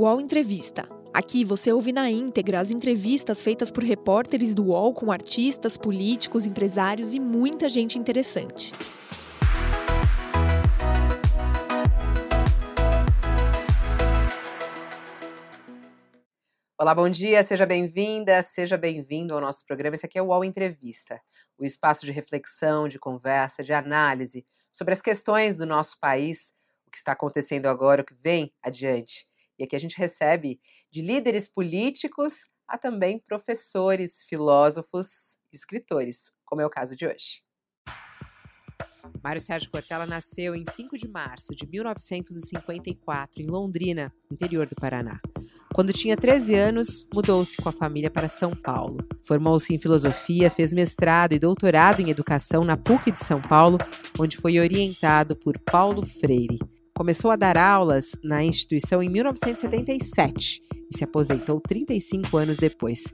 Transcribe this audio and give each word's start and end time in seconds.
UOL 0.00 0.18
Entrevista. 0.18 0.88
Aqui 1.12 1.44
você 1.44 1.70
ouve 1.70 1.92
na 1.92 2.10
íntegra 2.10 2.58
as 2.58 2.70
entrevistas 2.70 3.42
feitas 3.42 3.70
por 3.70 3.84
repórteres 3.84 4.54
do 4.54 4.68
UOL 4.68 4.94
com 4.94 5.12
artistas, 5.12 5.76
políticos, 5.76 6.46
empresários 6.46 7.14
e 7.14 7.20
muita 7.20 7.68
gente 7.68 7.98
interessante. 7.98 8.72
Olá, 16.78 16.94
bom 16.94 17.10
dia, 17.10 17.42
seja 17.42 17.66
bem-vinda, 17.66 18.40
seja 18.40 18.78
bem-vindo 18.78 19.34
ao 19.34 19.40
nosso 19.42 19.66
programa. 19.66 19.96
Esse 19.96 20.06
aqui 20.06 20.18
é 20.18 20.22
o 20.22 20.28
UOL 20.28 20.42
Entrevista, 20.42 21.20
o 21.58 21.64
espaço 21.66 22.06
de 22.06 22.12
reflexão, 22.12 22.88
de 22.88 22.98
conversa, 22.98 23.62
de 23.62 23.74
análise 23.74 24.46
sobre 24.72 24.94
as 24.94 25.02
questões 25.02 25.58
do 25.58 25.66
nosso 25.66 26.00
país, 26.00 26.54
o 26.86 26.90
que 26.90 26.96
está 26.96 27.12
acontecendo 27.12 27.66
agora, 27.66 28.00
o 28.00 28.04
que 28.06 28.14
vem 28.14 28.50
adiante. 28.62 29.29
E 29.60 29.64
aqui 29.64 29.76
a 29.76 29.78
gente 29.78 29.98
recebe 29.98 30.58
de 30.90 31.02
líderes 31.02 31.46
políticos 31.46 32.48
a 32.66 32.78
também 32.78 33.18
professores, 33.18 34.24
filósofos, 34.26 35.38
escritores, 35.52 36.32
como 36.46 36.62
é 36.62 36.66
o 36.66 36.70
caso 36.70 36.96
de 36.96 37.06
hoje. 37.06 37.42
Mário 39.22 39.40
Sérgio 39.40 39.70
Cortella 39.70 40.06
nasceu 40.06 40.54
em 40.54 40.64
5 40.64 40.96
de 40.96 41.06
março 41.06 41.54
de 41.54 41.66
1954, 41.66 43.42
em 43.42 43.48
Londrina, 43.48 44.10
interior 44.32 44.66
do 44.66 44.74
Paraná. 44.74 45.20
Quando 45.74 45.92
tinha 45.92 46.16
13 46.16 46.54
anos, 46.54 47.06
mudou-se 47.12 47.54
com 47.58 47.68
a 47.68 47.72
família 47.72 48.10
para 48.10 48.30
São 48.30 48.56
Paulo. 48.56 49.06
Formou-se 49.26 49.74
em 49.74 49.78
filosofia, 49.78 50.50
fez 50.50 50.72
mestrado 50.72 51.34
e 51.34 51.38
doutorado 51.38 52.00
em 52.00 52.08
educação 52.08 52.64
na 52.64 52.78
PUC 52.78 53.10
de 53.12 53.22
São 53.22 53.42
Paulo, 53.42 53.76
onde 54.18 54.38
foi 54.38 54.58
orientado 54.58 55.36
por 55.36 55.58
Paulo 55.58 56.06
Freire. 56.06 56.58
Começou 57.00 57.30
a 57.30 57.36
dar 57.36 57.56
aulas 57.56 58.14
na 58.22 58.44
instituição 58.44 59.02
em 59.02 59.08
1977 59.08 60.60
e 60.92 60.98
se 60.98 61.02
aposentou 61.02 61.58
35 61.58 62.36
anos 62.36 62.58
depois. 62.58 63.04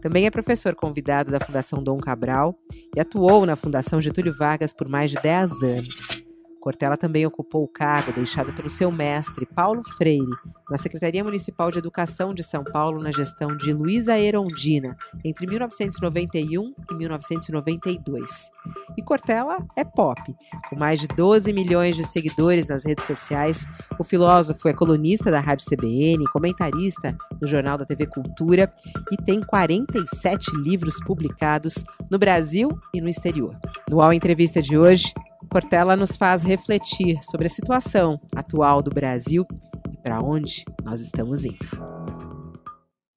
Também 0.00 0.24
é 0.24 0.30
professor 0.30 0.74
convidado 0.74 1.30
da 1.30 1.38
Fundação 1.38 1.82
Dom 1.82 1.98
Cabral 1.98 2.58
e 2.96 2.98
atuou 2.98 3.44
na 3.44 3.54
Fundação 3.54 4.00
Getúlio 4.00 4.32
Vargas 4.32 4.72
por 4.72 4.88
mais 4.88 5.10
de 5.10 5.18
10 5.20 5.62
anos. 5.62 6.25
Cortella 6.66 6.96
também 6.96 7.24
ocupou 7.24 7.62
o 7.62 7.68
cargo 7.68 8.10
deixado 8.10 8.52
pelo 8.52 8.68
seu 8.68 8.90
mestre, 8.90 9.46
Paulo 9.46 9.84
Freire, 9.96 10.26
na 10.68 10.76
Secretaria 10.76 11.22
Municipal 11.22 11.70
de 11.70 11.78
Educação 11.78 12.34
de 12.34 12.42
São 12.42 12.64
Paulo, 12.64 13.00
na 13.00 13.12
gestão 13.12 13.56
de 13.56 13.72
Luísa 13.72 14.18
Erondina, 14.18 14.96
entre 15.24 15.46
1991 15.46 16.74
e 16.90 16.94
1992. 16.96 18.50
E 18.98 19.02
Cortella 19.02 19.64
é 19.76 19.84
pop. 19.84 20.20
Com 20.68 20.74
mais 20.74 20.98
de 20.98 21.06
12 21.06 21.52
milhões 21.52 21.94
de 21.94 22.02
seguidores 22.02 22.66
nas 22.66 22.84
redes 22.84 23.04
sociais, 23.04 23.64
o 23.96 24.02
filósofo 24.02 24.68
é 24.68 24.72
colunista 24.72 25.30
da 25.30 25.38
Rádio 25.38 25.66
CBN, 25.70 26.24
comentarista 26.32 27.16
no 27.40 27.46
Jornal 27.46 27.78
da 27.78 27.86
TV 27.86 28.08
Cultura 28.08 28.68
e 29.12 29.16
tem 29.16 29.40
47 29.40 30.50
livros 30.56 30.96
publicados 31.04 31.84
no 32.10 32.18
Brasil 32.18 32.76
e 32.92 33.00
no 33.00 33.08
exterior. 33.08 33.56
No 33.88 34.02
All 34.02 34.12
Entrevista 34.12 34.60
de 34.60 34.76
hoje, 34.76 35.14
Cortella 35.50 35.96
nos 35.96 36.16
faz 36.16 36.42
refletir 36.42 37.22
sobre 37.22 37.46
a 37.46 37.50
situação 37.50 38.20
atual 38.34 38.82
do 38.82 38.90
Brasil 38.90 39.46
e 39.92 39.96
para 40.02 40.20
onde 40.20 40.64
nós 40.84 41.00
estamos 41.00 41.44
indo. 41.44 41.58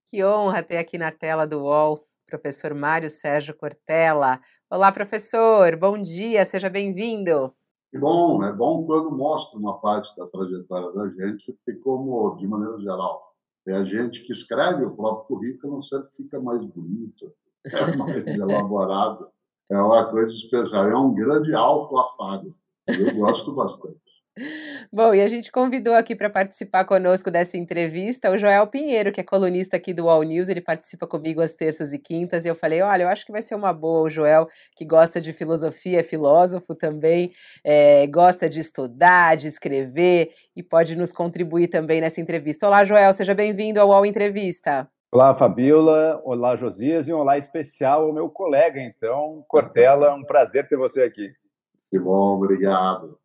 Que 0.08 0.24
honra 0.24 0.64
ter 0.64 0.78
aqui 0.78 0.98
na 0.98 1.12
tela 1.12 1.46
do 1.46 1.60
UOL 1.60 2.02
professor 2.30 2.74
Mário 2.76 3.10
Sérgio 3.10 3.56
Cortella. 3.56 4.40
Olá, 4.70 4.92
professor, 4.92 5.76
bom 5.76 6.00
dia, 6.00 6.46
seja 6.46 6.70
bem-vindo. 6.70 7.52
Que 7.92 7.98
bom, 7.98 8.44
é 8.44 8.54
bom 8.54 8.86
quando 8.86 9.12
mostra 9.12 9.58
uma 9.58 9.80
parte 9.82 10.16
da 10.16 10.28
trajetória 10.28 10.92
da 10.92 11.10
gente, 11.10 11.52
porque, 11.54 11.80
como, 11.80 12.36
de 12.36 12.48
maneira 12.48 12.80
geral, 12.80 13.34
é 13.68 13.74
a 13.74 13.84
gente 13.84 14.24
que 14.24 14.32
escreve 14.32 14.86
o 14.86 14.96
próprio 14.96 15.26
currículo, 15.26 15.84
sempre 15.84 16.10
fica 16.18 16.40
mais 16.40 16.64
bonito, 16.66 17.34
é 17.66 17.96
mais 17.98 18.28
elaborado 18.38 19.28
é 19.70 19.78
uma 19.78 20.10
coisa 20.10 20.34
especial. 20.34 20.90
É 20.90 20.98
um 20.98 21.14
grande 21.14 21.54
autoafago. 21.54 22.56
Eu 22.88 23.14
gosto 23.16 23.54
bastante. 23.54 24.00
Bom, 24.92 25.14
e 25.14 25.22
a 25.22 25.28
gente 25.28 25.52
convidou 25.52 25.94
aqui 25.94 26.16
para 26.16 26.30
participar 26.30 26.86
conosco 26.86 27.30
dessa 27.30 27.58
entrevista 27.58 28.32
o 28.32 28.38
Joel 28.38 28.68
Pinheiro, 28.68 29.12
que 29.12 29.22
é 29.22 29.24
colunista 29.24 29.78
aqui 29.78 29.94
do 29.94 30.10
All 30.10 30.24
News. 30.24 30.50
Ele 30.50 30.62
participa 30.62 31.06
comigo 31.06 31.42
às 31.42 31.54
terças 31.54 31.94
e 31.94 32.00
quintas. 32.00 32.46
E 32.46 32.48
eu 32.48 32.56
falei: 32.56 32.82
olha, 32.82 33.04
eu 33.04 33.10
acho 33.10 33.26
que 33.26 33.32
vai 33.32 33.42
ser 33.42 33.56
uma 33.56 33.74
boa. 33.74 34.04
O 34.04 34.10
Joel, 34.10 34.48
que 34.76 34.86
gosta 34.86 35.20
de 35.20 35.34
filosofia, 35.34 36.00
é 36.00 36.04
filósofo 36.04 36.76
também, 36.76 37.32
é, 37.64 38.08
gosta 38.08 38.50
de 38.50 38.60
estudar, 38.60 39.36
de 39.36 39.48
escrever 39.48 40.32
e 40.56 40.64
pode 40.64 40.96
nos 40.96 41.12
contribuir 41.12 41.68
também 41.68 42.02
nessa 42.02 42.22
entrevista. 42.22 42.68
Olá, 42.68 42.86
Joel, 42.86 43.14
seja 43.14 43.34
bem-vindo 43.34 43.80
ao 43.80 43.92
All 43.92 44.06
Entrevista. 44.06 44.90
Olá, 45.12 45.34
Fabiola. 45.34 46.22
Olá, 46.24 46.56
Josias. 46.56 47.08
E 47.08 47.14
um 47.14 47.18
olá 47.18 47.36
especial 47.36 48.04
ao 48.04 48.14
meu 48.14 48.30
colega, 48.30 48.80
então, 48.80 49.44
Cortella. 49.48 50.14
Um 50.14 50.24
prazer 50.24 50.68
ter 50.68 50.78
você 50.78 51.02
aqui. 51.02 51.34
Que 51.90 51.98
bom, 51.98 52.36
obrigado. 52.36 53.18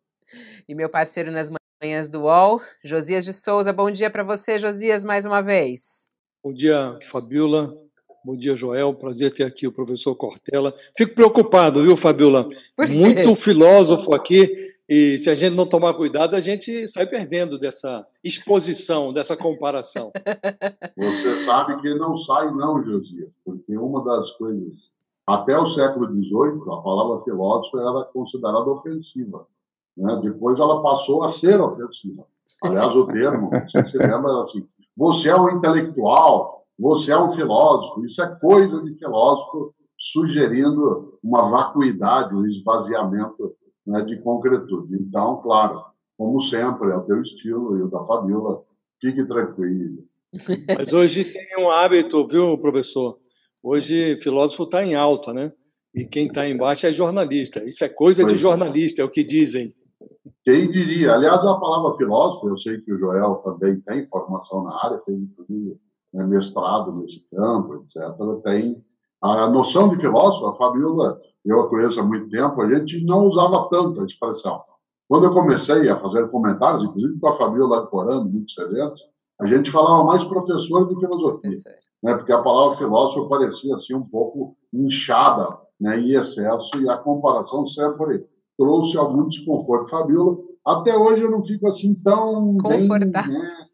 E 0.67 0.73
meu 0.73 0.89
parceiro 0.89 1.31
nas 1.31 1.51
manhãs 1.79 2.09
do 2.09 2.23
UOL, 2.23 2.59
Josias 2.83 3.23
de 3.23 3.31
Souza. 3.31 3.71
Bom 3.71 3.91
dia 3.91 4.09
para 4.09 4.23
você, 4.23 4.57
Josias, 4.57 5.05
mais 5.05 5.27
uma 5.27 5.43
vez. 5.43 6.09
Bom 6.43 6.51
dia, 6.51 6.97
Fabiola. 7.03 7.71
Bom 8.23 8.35
dia, 8.35 8.55
Joel. 8.55 8.95
Prazer 8.95 9.31
ter 9.31 9.43
aqui 9.43 9.67
o 9.67 9.71
professor 9.71 10.15
Cortella. 10.15 10.73
Fico 10.97 11.13
preocupado, 11.13 11.83
viu, 11.83 11.95
Fabiola? 11.95 12.49
Muito 12.89 13.35
filósofo 13.35 14.11
aqui 14.11 14.74
e 14.87 15.17
se 15.17 15.31
a 15.31 15.35
gente 15.35 15.55
não 15.55 15.65
tomar 15.65 15.95
cuidado, 15.95 16.35
a 16.35 16.39
gente 16.39 16.87
sai 16.87 17.07
perdendo 17.07 17.57
dessa 17.57 18.05
exposição, 18.23 19.11
dessa 19.11 19.35
comparação. 19.35 20.11
Você 20.95 21.43
sabe 21.43 21.81
que 21.81 21.93
não 21.95 22.15
sai, 22.15 22.51
não, 22.51 22.83
Josias, 22.83 23.31
porque 23.43 23.75
uma 23.77 24.03
das 24.03 24.31
coisas. 24.33 24.73
Até 25.27 25.57
o 25.57 25.67
século 25.67 26.05
XVIII, 26.07 26.71
a 26.71 26.81
palavra 26.81 27.23
filósofo 27.23 27.79
era 27.79 28.05
considerada 28.05 28.69
ofensiva. 28.69 29.47
Né? 29.97 30.19
Depois 30.21 30.59
ela 30.59 30.83
passou 30.83 31.23
a 31.23 31.29
ser 31.29 31.59
ofensiva. 31.59 32.25
Aliás, 32.63 32.95
o 32.95 33.07
termo, 33.07 33.49
você 33.49 33.87
se 33.87 33.97
lembra, 33.97 34.31
era 34.31 34.43
assim: 34.43 34.67
você 34.95 35.29
é 35.29 35.35
um 35.35 35.49
intelectual, 35.49 36.63
você 36.77 37.11
é 37.11 37.17
um 37.17 37.31
filósofo. 37.31 38.05
Isso 38.05 38.21
é 38.21 38.27
coisa 38.35 38.83
de 38.83 38.93
filósofo, 38.93 39.73
sugerindo 39.97 41.17
uma 41.23 41.49
vacuidade, 41.49 42.35
um 42.35 42.45
esvaziamento 42.45 43.55
né, 43.85 44.01
de 44.01 44.21
concretude. 44.21 44.95
Então, 44.95 45.41
claro, 45.41 45.83
como 46.17 46.41
sempre, 46.41 46.89
é 46.89 46.95
o 46.95 47.03
teu 47.03 47.21
estilo 47.21 47.77
e 47.77 47.81
o 47.83 47.87
da 47.89 48.03
Fabiola, 48.05 48.63
fique 49.01 49.25
tranquilo. 49.25 50.03
Mas 50.77 50.93
hoje 50.93 51.25
tem 51.25 51.47
um 51.59 51.69
hábito, 51.69 52.27
viu, 52.27 52.57
professor? 52.57 53.17
Hoje 53.61 54.17
filósofo 54.21 54.63
está 54.63 54.85
em 54.85 54.95
alta, 54.95 55.33
né? 55.33 55.51
E 55.93 56.05
quem 56.05 56.27
está 56.27 56.47
embaixo 56.47 56.85
é 56.85 56.91
jornalista. 56.91 57.63
Isso 57.63 57.83
é 57.85 57.89
coisa 57.89 58.23
pois 58.23 58.33
de 58.33 58.39
é. 58.39 58.41
jornalista, 58.41 59.01
é 59.01 59.05
o 59.05 59.09
que 59.09 59.23
dizem. 59.23 59.73
Quem 60.43 60.69
diria? 60.69 61.13
Aliás, 61.13 61.43
a 61.43 61.59
palavra 61.59 61.97
filósofo, 61.97 62.49
eu 62.49 62.57
sei 62.57 62.79
que 62.81 62.93
o 62.93 62.99
Joel 62.99 63.35
também 63.35 63.79
tem 63.81 64.07
formação 64.07 64.63
na 64.63 64.85
área, 64.85 64.97
tem 64.99 65.15
inclusive 65.15 65.77
né, 66.13 66.25
mestrado 66.25 66.93
nesse 66.97 67.25
campo, 67.29 67.75
etc. 67.75 68.43
Tem 68.43 68.83
a 69.25 69.49
noção 69.49 69.89
de 69.89 69.97
filósofo, 69.97 70.47
a 70.47 70.55
Fabiola 70.55 71.19
eu 71.45 71.61
a 71.61 71.69
conheço 71.69 71.99
há 71.99 72.03
muito 72.03 72.29
tempo, 72.29 72.59
a 72.61 72.73
gente 72.73 73.03
não 73.05 73.27
usava 73.27 73.69
tanto 73.69 74.01
a 74.01 74.05
expressão. 74.05 74.61
Quando 75.07 75.25
eu 75.25 75.33
comecei 75.33 75.87
a 75.87 75.97
fazer 75.97 76.27
comentários, 76.29 76.83
inclusive 76.83 77.19
com 77.19 77.27
a 77.27 77.33
família 77.33 77.67
lá 77.67 77.81
de 77.81 77.89
Corando, 77.89 78.29
muitos 78.31 78.57
eventos, 78.57 79.01
a 79.39 79.45
gente 79.45 79.69
falava 79.69 80.03
mais 80.03 80.23
professor 80.23 80.87
de 80.87 80.99
filosofia, 80.99 81.51
né? 82.01 82.15
porque 82.15 82.31
a 82.31 82.41
palavra 82.41 82.77
filósofo 82.77 83.29
parecia 83.29 83.75
assim 83.75 83.93
um 83.93 84.03
pouco 84.03 84.57
inchada 84.73 85.59
né, 85.79 85.99
em 85.99 86.13
excesso, 86.13 86.81
e 86.81 86.89
a 86.89 86.97
comparação 86.97 87.67
sempre 87.67 88.25
trouxe 88.57 88.97
algum 88.97 89.27
desconforto. 89.27 89.89
Fabiola, 89.89 90.37
até 90.65 90.97
hoje 90.97 91.21
eu 91.21 91.29
não 91.29 91.43
fico 91.43 91.67
assim 91.67 91.93
tão 91.93 92.57
bem 92.57 92.87
né, 92.87 93.67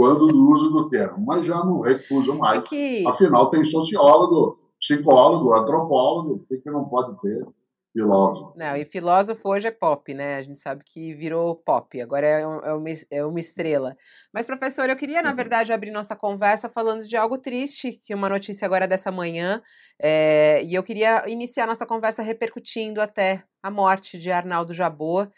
quando 0.00 0.28
do 0.28 0.48
uso 0.48 0.70
do 0.70 0.88
termo, 0.88 1.22
mas 1.26 1.44
já 1.44 1.56
não 1.56 1.80
recuso 1.80 2.34
mais. 2.34 2.60
É 2.60 2.62
que... 2.62 3.06
Afinal, 3.06 3.50
tem 3.50 3.66
sociólogo 3.66 4.58
psicólogo, 4.80 5.52
antropólogo, 5.54 6.42
que, 6.48 6.56
que 6.56 6.70
não 6.70 6.86
pode 6.86 7.20
ter 7.20 7.46
filósofo? 7.92 8.54
Não, 8.56 8.74
e 8.76 8.86
filósofo 8.86 9.46
hoje 9.46 9.66
é 9.66 9.70
pop, 9.70 10.14
né? 10.14 10.36
A 10.36 10.42
gente 10.42 10.58
sabe 10.58 10.82
que 10.86 11.12
virou 11.12 11.54
pop, 11.54 12.00
agora 12.00 12.26
é, 12.26 12.46
um, 12.46 12.60
é, 12.60 12.72
uma, 12.72 12.88
é 13.10 13.24
uma 13.26 13.38
estrela. 13.38 13.94
Mas, 14.32 14.46
professor, 14.46 14.88
eu 14.88 14.96
queria, 14.96 15.20
na 15.20 15.28
uhum. 15.28 15.36
verdade, 15.36 15.70
abrir 15.70 15.90
nossa 15.90 16.16
conversa 16.16 16.70
falando 16.70 17.06
de 17.06 17.14
algo 17.14 17.36
triste, 17.36 17.92
que 17.92 18.14
uma 18.14 18.30
notícia 18.30 18.64
agora 18.64 18.88
dessa 18.88 19.12
manhã, 19.12 19.60
é, 20.00 20.62
e 20.64 20.74
eu 20.74 20.82
queria 20.82 21.28
iniciar 21.28 21.66
nossa 21.66 21.84
conversa 21.84 22.22
repercutindo 22.22 23.02
até 23.02 23.44
a 23.62 23.70
morte 23.70 24.18
de 24.18 24.30
Arnaldo 24.32 24.72
Jabor, 24.72 25.30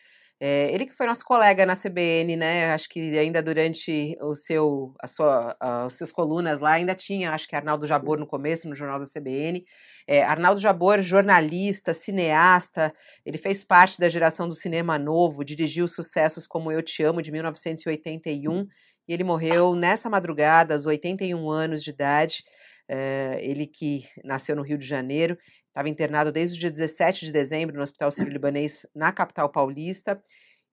é, 0.45 0.75
ele 0.75 0.87
que 0.87 0.93
foi 0.93 1.07
nosso 1.07 1.25
colega 1.25 1.65
na 1.65 1.77
CBN, 1.77 2.35
né? 2.37 2.73
Acho 2.73 2.89
que 2.89 3.17
ainda 3.17 3.41
durante 3.41 4.17
o 4.21 4.35
seu, 4.35 4.93
a 5.01 5.07
sua, 5.07 5.57
os 5.87 5.95
seus 5.95 6.11
colunas 6.11 6.59
lá 6.59 6.73
ainda 6.73 6.97
tinha, 6.97 7.31
acho 7.31 7.47
que 7.47 7.55
Arnaldo 7.55 7.87
Jabor 7.87 8.19
no 8.19 8.27
começo 8.27 8.69
no 8.69 8.75
jornal 8.75 8.99
da 8.99 9.05
CBN. 9.07 9.65
É, 10.05 10.25
Arnaldo 10.25 10.61
Jabor, 10.61 11.01
jornalista, 11.01 11.95
cineasta, 11.95 12.93
ele 13.25 13.39
fez 13.39 13.63
parte 13.63 14.01
da 14.01 14.09
geração 14.09 14.49
do 14.49 14.55
cinema 14.57 14.99
novo, 14.99 15.45
dirigiu 15.45 15.87
sucessos 15.87 16.45
como 16.45 16.73
Eu 16.73 16.83
Te 16.83 17.05
Amo 17.05 17.23
de 17.23 17.31
1981 17.31 18.67
e 19.07 19.15
ele 19.15 19.23
morreu 19.23 19.77
nessa 19.77 20.11
madrugada, 20.11 20.75
aos 20.75 20.87
81 20.87 21.49
anos 21.49 21.85
de 21.85 21.91
idade. 21.91 22.43
Uh, 22.91 23.39
ele 23.39 23.65
que 23.65 24.09
nasceu 24.25 24.57
no 24.57 24.63
Rio 24.63 24.77
de 24.77 24.87
Janeiro, 24.87 25.39
estava 25.73 25.89
internado 25.89 26.31
desde 26.31 26.59
o 26.59 26.61
dia 26.61 26.71
17 26.71 27.25
de 27.25 27.33
dezembro 27.33 27.75
no 27.75 27.83
Hospital 27.83 28.11
Sírio-Libanês, 28.11 28.87
na 28.95 29.11
capital 29.11 29.49
paulista, 29.49 30.23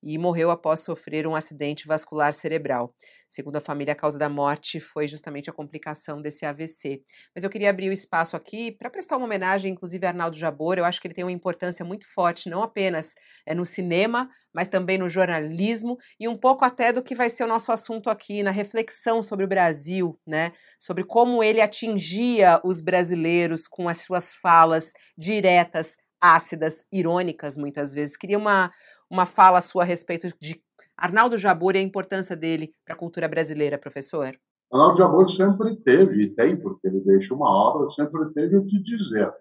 e 0.02 0.18
morreu 0.18 0.52
após 0.52 0.82
sofrer 0.82 1.28
um 1.28 1.36
acidente 1.36 1.88
vascular 1.88 2.34
cerebral. 2.34 2.94
Segundo 3.28 3.58
a 3.58 3.62
família, 3.62 3.94
a 3.94 3.96
causa 3.96 4.18
da 4.18 4.28
morte 4.28 4.80
foi 4.80 5.08
justamente 5.08 5.50
a 5.50 5.54
complicação 5.54 6.20
desse 6.22 6.46
AVC. 6.46 7.04
Mas 7.36 7.44
eu 7.44 7.50
queria 7.50 7.70
abrir 7.70 7.90
o 7.90 7.94
espaço 7.94 8.36
aqui 8.36 8.72
para 8.72 8.90
prestar 8.90 9.18
uma 9.18 9.26
homenagem, 9.26 9.72
inclusive, 9.72 10.06
a 10.06 10.10
Arnaldo 10.10 10.36
Jabor. 10.36 10.78
Eu 10.78 10.86
acho 10.86 11.00
que 11.00 11.08
ele 11.08 11.14
tem 11.14 11.24
uma 11.24 11.32
importância 11.32 11.86
muito 11.86 12.08
forte, 12.12 12.50
não 12.50 12.64
apenas 12.64 13.14
é 13.46 13.54
no 13.54 13.66
cinema, 13.66 14.30
mas 14.54 14.68
também 14.68 14.98
no 14.98 15.10
jornalismo 15.10 15.98
e 16.20 16.28
um 16.28 16.36
pouco 16.36 16.66
até 16.66 16.92
do 16.92 17.04
que 17.04 17.14
vai 17.14 17.30
ser 17.30 17.44
o 17.44 17.48
nosso 17.48 17.72
assunto 17.72 18.10
aqui 18.10 18.42
na 18.42 18.52
reflexão 18.52 19.22
sobre 19.22 19.46
o 19.46 19.48
Brasil, 19.48 20.20
né? 20.26 20.52
Sobre 20.80 21.04
como 21.04 21.44
ele 21.44 21.62
atingia 21.62 22.60
os 22.64 22.82
brasileiros 22.82 23.68
com 23.68 23.88
as 23.88 24.00
suas 24.00 24.34
falas 24.34 24.94
diretas, 25.18 25.98
ácidas, 26.22 26.86
irônicas, 26.92 27.58
muitas 27.58 27.94
vezes. 27.94 28.18
Queria 28.18 28.38
uma, 28.38 28.72
uma 29.10 29.26
fala 29.26 29.62
sua 29.62 29.84
a 29.84 29.86
respeito 29.86 30.28
de 30.40 30.62
Arnaldo 30.96 31.38
Jabor 31.38 31.76
e 31.76 31.80
a 31.80 31.82
importância 31.82 32.36
dele 32.36 32.74
para 32.86 32.96
a 32.96 32.98
cultura 32.98 33.28
brasileira, 33.28 33.78
professor? 33.78 34.38
Arnaldo 34.72 34.98
Jabor 34.98 35.30
sempre 35.30 35.76
teve, 35.78 36.24
e 36.24 36.30
tem, 36.36 36.60
porque 36.60 36.88
ele 36.88 37.00
deixa 37.02 37.34
uma 37.34 37.50
obra, 37.50 37.90
sempre 37.90 38.32
teve 38.34 38.58
o 38.58 38.66
que 38.66 38.80
dizer. 38.84 39.34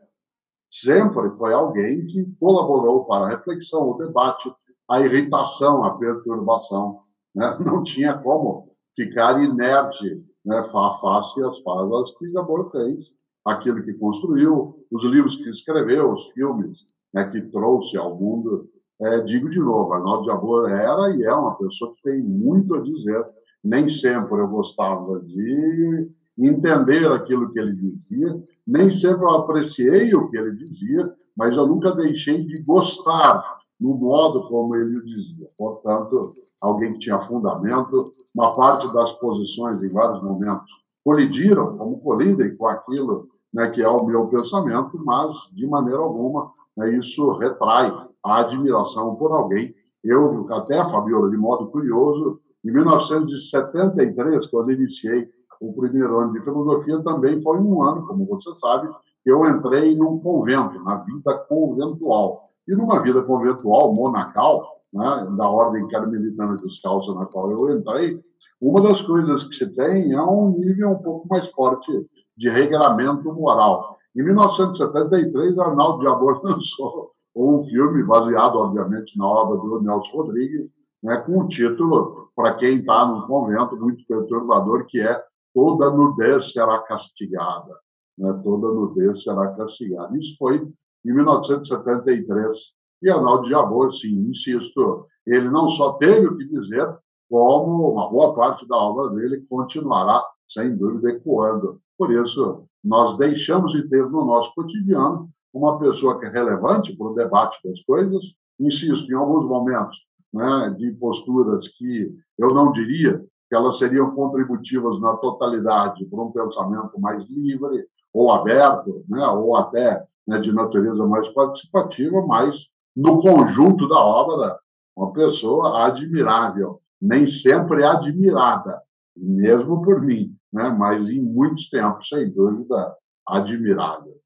Sempre 0.70 1.30
foi 1.36 1.52
alguém 1.52 2.06
que 2.06 2.24
colaborou 2.38 3.04
para 3.04 3.26
a 3.26 3.28
reflexão, 3.28 3.90
o 3.90 3.98
debate, 3.98 4.50
a 4.90 5.00
irritação, 5.00 5.84
a 5.84 5.98
perturbação. 5.98 7.02
Né? 7.34 7.56
Não 7.60 7.82
tinha 7.82 8.16
como 8.18 8.74
ficar 8.94 9.42
inerte 9.42 10.24
né, 10.44 10.62
face 10.64 11.42
às 11.42 11.60
falas 11.60 12.10
que 12.16 12.30
Jabor 12.30 12.70
fez, 12.70 13.06
aquilo 13.44 13.82
que 13.82 13.94
construiu, 13.94 14.86
os 14.90 15.04
livros 15.04 15.36
que 15.36 15.48
escreveu, 15.50 16.12
os 16.12 16.30
filmes 16.30 16.86
né, 17.12 17.28
que 17.30 17.40
trouxe 17.50 17.96
ao 17.96 18.18
mundo 18.18 18.68
é, 19.00 19.20
digo 19.20 19.48
de 19.48 19.60
novo, 19.60 19.92
Arnaldo 19.92 20.26
Jabor 20.26 20.70
era 20.70 21.10
e 21.14 21.22
é 21.22 21.32
uma 21.32 21.54
pessoa 21.54 21.94
que 21.94 22.02
tem 22.02 22.20
muito 22.20 22.74
a 22.74 22.80
dizer. 22.80 23.24
Nem 23.62 23.88
sempre 23.88 24.40
eu 24.40 24.48
gostava 24.48 25.20
de 25.20 26.10
entender 26.38 27.10
aquilo 27.10 27.50
que 27.52 27.58
ele 27.58 27.74
dizia, 27.74 28.40
nem 28.66 28.90
sempre 28.90 29.24
eu 29.24 29.30
apreciei 29.30 30.14
o 30.14 30.28
que 30.28 30.36
ele 30.36 30.54
dizia, 30.54 31.12
mas 31.36 31.56
eu 31.56 31.66
nunca 31.66 31.92
deixei 31.92 32.44
de 32.44 32.58
gostar 32.62 33.58
no 33.80 33.94
modo 33.94 34.48
como 34.48 34.74
ele 34.76 35.00
dizia. 35.02 35.48
Portanto, 35.56 36.34
alguém 36.60 36.92
que 36.92 37.00
tinha 37.00 37.18
fundamento, 37.18 38.12
uma 38.34 38.54
parte 38.54 38.92
das 38.92 39.12
posições 39.14 39.82
em 39.82 39.88
vários 39.88 40.22
momentos 40.22 40.70
colidiram, 41.04 41.76
como 41.76 42.00
colidem 42.00 42.56
com 42.56 42.66
aquilo 42.66 43.28
né, 43.52 43.70
que 43.70 43.82
é 43.82 43.88
o 43.88 44.04
meu 44.04 44.26
pensamento, 44.26 45.00
mas 45.04 45.34
de 45.52 45.66
maneira 45.66 45.98
alguma 45.98 46.52
né, 46.78 46.96
isso 46.96 47.32
retrai 47.32 47.92
a 48.24 48.40
admiração 48.40 49.16
por 49.16 49.32
alguém. 49.32 49.74
Eu, 50.02 50.46
até, 50.52 50.84
Fabiola, 50.88 51.28
de 51.28 51.36
modo 51.36 51.66
curioso, 51.66 52.40
em 52.64 52.70
1973, 52.72 54.46
quando 54.46 54.72
iniciei 54.72 55.28
o 55.60 55.72
primeiro 55.72 56.18
ano 56.18 56.32
de 56.32 56.40
filosofia, 56.40 57.02
também 57.02 57.40
foi 57.40 57.58
um 57.58 57.82
ano, 57.82 58.06
como 58.06 58.24
você 58.26 58.50
sabe, 58.60 58.88
que 59.24 59.30
eu 59.30 59.44
entrei 59.46 59.96
num 59.96 60.20
convento, 60.20 60.82
na 60.84 60.96
vida 60.98 61.34
conventual. 61.48 62.48
E 62.66 62.74
numa 62.74 63.02
vida 63.02 63.22
conventual, 63.22 63.92
monacal, 63.92 64.78
né, 64.92 65.26
da 65.36 65.48
ordem 65.48 65.88
carmelitana 65.88 66.58
descalça 66.58 67.12
na 67.14 67.26
qual 67.26 67.50
eu 67.50 67.76
entrei, 67.76 68.22
uma 68.60 68.80
das 68.80 69.02
coisas 69.02 69.44
que 69.44 69.54
se 69.54 69.66
tem 69.74 70.12
é 70.12 70.22
um 70.22 70.50
nível 70.58 70.90
um 70.90 70.98
pouco 70.98 71.28
mais 71.28 71.48
forte 71.50 71.90
de 72.36 72.48
regramento 72.48 73.32
moral. 73.32 73.97
Em 74.18 74.22
1973, 74.24 75.56
Arnaldo 75.60 76.02
Jabor 76.02 76.40
lançou 76.42 77.12
um 77.36 77.62
filme 77.62 78.02
baseado, 78.02 78.56
obviamente, 78.56 79.16
na 79.16 79.24
obra 79.24 79.58
do 79.58 79.80
Nelson 79.80 80.10
Rodrigues, 80.10 80.68
né, 81.00 81.18
com 81.18 81.38
o 81.38 81.46
título, 81.46 82.28
para 82.34 82.54
quem 82.54 82.80
está 82.80 83.06
no 83.06 83.28
convento, 83.28 83.76
muito 83.76 84.04
perturbador, 84.08 84.86
que 84.86 85.00
é 85.00 85.22
Toda 85.54 85.90
nudez 85.90 86.52
será 86.52 86.80
castigada. 86.82 87.74
Né, 88.18 88.32
Toda 88.42 88.68
nudez 88.68 89.22
será 89.22 89.52
castigada. 89.54 90.16
Isso 90.18 90.36
foi 90.36 90.56
em 91.04 91.14
1973. 91.14 92.56
E 93.02 93.10
Arnaldo 93.10 93.48
Jabor, 93.48 93.92
sim, 93.92 94.28
insisto, 94.28 95.06
ele 95.24 95.48
não 95.48 95.70
só 95.70 95.92
teve 95.92 96.26
o 96.26 96.36
que 96.36 96.44
dizer, 96.44 96.92
como 97.30 97.92
uma 97.92 98.10
boa 98.10 98.34
parte 98.34 98.66
da 98.66 98.76
obra 98.76 99.10
dele 99.14 99.46
continuará, 99.48 100.24
sem 100.48 100.76
dúvida, 100.76 101.10
ecoando. 101.10 101.80
Por 101.98 102.12
isso, 102.12 102.64
nós 102.82 103.18
deixamos 103.18 103.72
de 103.72 103.88
ter 103.88 104.08
no 104.08 104.24
nosso 104.24 104.54
cotidiano 104.54 105.28
uma 105.52 105.78
pessoa 105.78 106.18
que 106.18 106.26
é 106.26 106.30
relevante 106.30 106.96
para 106.96 107.08
o 107.08 107.14
debate 107.14 107.58
das 107.64 107.82
coisas, 107.82 108.24
insisto, 108.60 109.10
em 109.10 109.16
alguns 109.16 109.44
momentos, 109.44 109.98
né, 110.32 110.74
de 110.78 110.92
posturas 110.92 111.66
que 111.68 112.14
eu 112.38 112.54
não 112.54 112.70
diria 112.70 113.18
que 113.48 113.56
elas 113.56 113.78
seriam 113.78 114.14
contributivas 114.14 115.00
na 115.00 115.16
totalidade 115.16 116.04
para 116.04 116.22
um 116.22 116.30
pensamento 116.30 117.00
mais 117.00 117.26
livre 117.28 117.86
ou 118.12 118.30
aberto, 118.30 119.04
né, 119.08 119.26
ou 119.26 119.56
até 119.56 120.04
né, 120.26 120.38
de 120.38 120.52
natureza 120.52 121.04
mais 121.06 121.28
participativa, 121.30 122.24
mas 122.26 122.66
no 122.94 123.20
conjunto 123.20 123.88
da 123.88 123.98
obra, 123.98 124.58
uma 124.94 125.12
pessoa 125.12 125.86
admirável, 125.86 126.80
nem 127.00 127.26
sempre 127.26 127.84
admirada, 127.84 128.82
mesmo 129.16 129.82
por 129.82 130.02
mim, 130.02 130.37
né, 130.52 130.68
mas 130.70 131.08
em 131.08 131.20
muitos 131.20 131.68
tempos, 131.68 132.08
sem 132.08 132.30
dúvida, 132.30 132.96
admirável. 133.26 134.20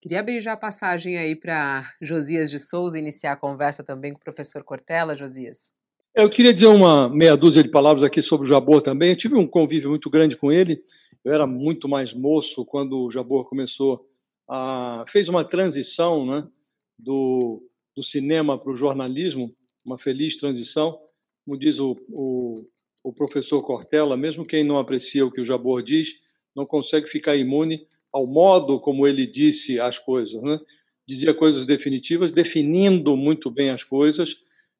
Queria 0.00 0.20
abrir 0.20 0.40
já 0.40 0.52
a 0.52 0.56
passagem 0.56 1.18
aí 1.18 1.36
para 1.36 1.92
Josias 2.00 2.50
de 2.50 2.58
Souza 2.58 2.98
iniciar 2.98 3.32
a 3.32 3.36
conversa 3.36 3.84
também 3.84 4.12
com 4.12 4.18
o 4.18 4.24
professor 4.24 4.64
Cortella, 4.64 5.14
Josias. 5.14 5.72
Eu 6.14 6.28
queria 6.28 6.52
dizer 6.52 6.66
uma 6.66 7.08
meia 7.08 7.36
dúzia 7.36 7.62
de 7.62 7.68
palavras 7.68 8.02
aqui 8.02 8.20
sobre 8.22 8.46
o 8.46 8.48
Jabor 8.48 8.82
também. 8.82 9.10
Eu 9.10 9.16
tive 9.16 9.36
um 9.36 9.46
convívio 9.46 9.90
muito 9.90 10.10
grande 10.10 10.36
com 10.36 10.50
ele. 10.50 10.82
Eu 11.22 11.32
era 11.32 11.46
muito 11.46 11.88
mais 11.88 12.14
moço 12.14 12.64
quando 12.64 12.98
o 12.98 13.10
Jabor 13.10 13.48
começou 13.48 14.08
a 14.48 15.04
fez 15.06 15.28
uma 15.28 15.44
transição, 15.44 16.26
né, 16.26 16.48
do, 16.98 17.62
do 17.94 18.02
cinema 18.02 18.58
para 18.58 18.72
o 18.72 18.76
jornalismo, 18.76 19.54
uma 19.84 19.98
feliz 19.98 20.36
transição, 20.36 20.98
como 21.44 21.56
diz 21.58 21.78
o, 21.78 21.96
o, 22.08 22.66
o 23.02 23.12
professor 23.12 23.62
Cortella. 23.62 24.16
Mesmo 24.16 24.44
quem 24.44 24.64
não 24.64 24.78
aprecia 24.78 25.24
o 25.24 25.30
que 25.30 25.40
o 25.40 25.44
Jabor 25.44 25.82
diz, 25.82 26.14
não 26.54 26.66
consegue 26.66 27.08
ficar 27.08 27.36
imune 27.36 27.86
ao 28.12 28.26
modo 28.26 28.80
como 28.80 29.06
ele 29.06 29.26
disse 29.26 29.80
as 29.80 29.98
coisas. 29.98 30.40
Né? 30.42 30.58
Dizia 31.06 31.32
coisas 31.32 31.64
definitivas, 31.64 32.32
definindo 32.32 33.16
muito 33.16 33.50
bem 33.50 33.70
as 33.70 33.84
coisas. 33.84 34.36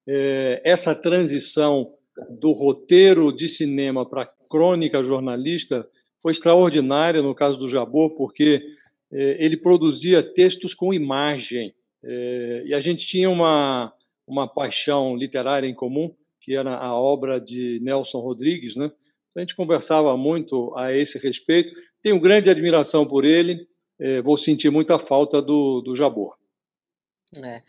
É, 0.06 0.60
essa 0.64 0.94
transição 0.94 1.92
do 2.28 2.52
roteiro 2.52 3.32
de 3.32 3.48
cinema 3.48 4.08
para 4.08 4.30
crônica 4.48 5.02
jornalista 5.04 5.88
foi 6.20 6.32
extraordinária 6.32 7.22
no 7.22 7.34
caso 7.34 7.58
do 7.58 7.68
Jabor, 7.68 8.14
porque 8.14 8.62
é, 9.12 9.36
ele 9.38 9.56
produzia 9.56 10.22
textos 10.22 10.74
com 10.74 10.92
imagem. 10.92 11.74
É, 12.02 12.62
e 12.66 12.74
a 12.74 12.80
gente 12.80 13.06
tinha 13.06 13.30
uma, 13.30 13.92
uma 14.26 14.46
paixão 14.46 15.16
literária 15.16 15.66
em 15.66 15.74
comum, 15.74 16.14
que 16.40 16.54
era 16.56 16.76
a 16.76 16.94
obra 16.94 17.40
de 17.40 17.78
Nelson 17.82 18.18
Rodrigues, 18.20 18.76
né? 18.76 18.90
A 19.36 19.40
gente 19.40 19.54
conversava 19.54 20.16
muito 20.16 20.74
a 20.76 20.92
esse 20.92 21.18
respeito. 21.18 21.72
Tenho 22.02 22.20
grande 22.20 22.50
admiração 22.50 23.06
por 23.06 23.24
ele. 23.24 23.68
É, 23.98 24.20
vou 24.22 24.36
sentir 24.36 24.70
muita 24.70 24.98
falta 24.98 25.40
do, 25.40 25.80
do 25.82 25.94
Jabor. 25.94 26.36
É. 27.36 27.62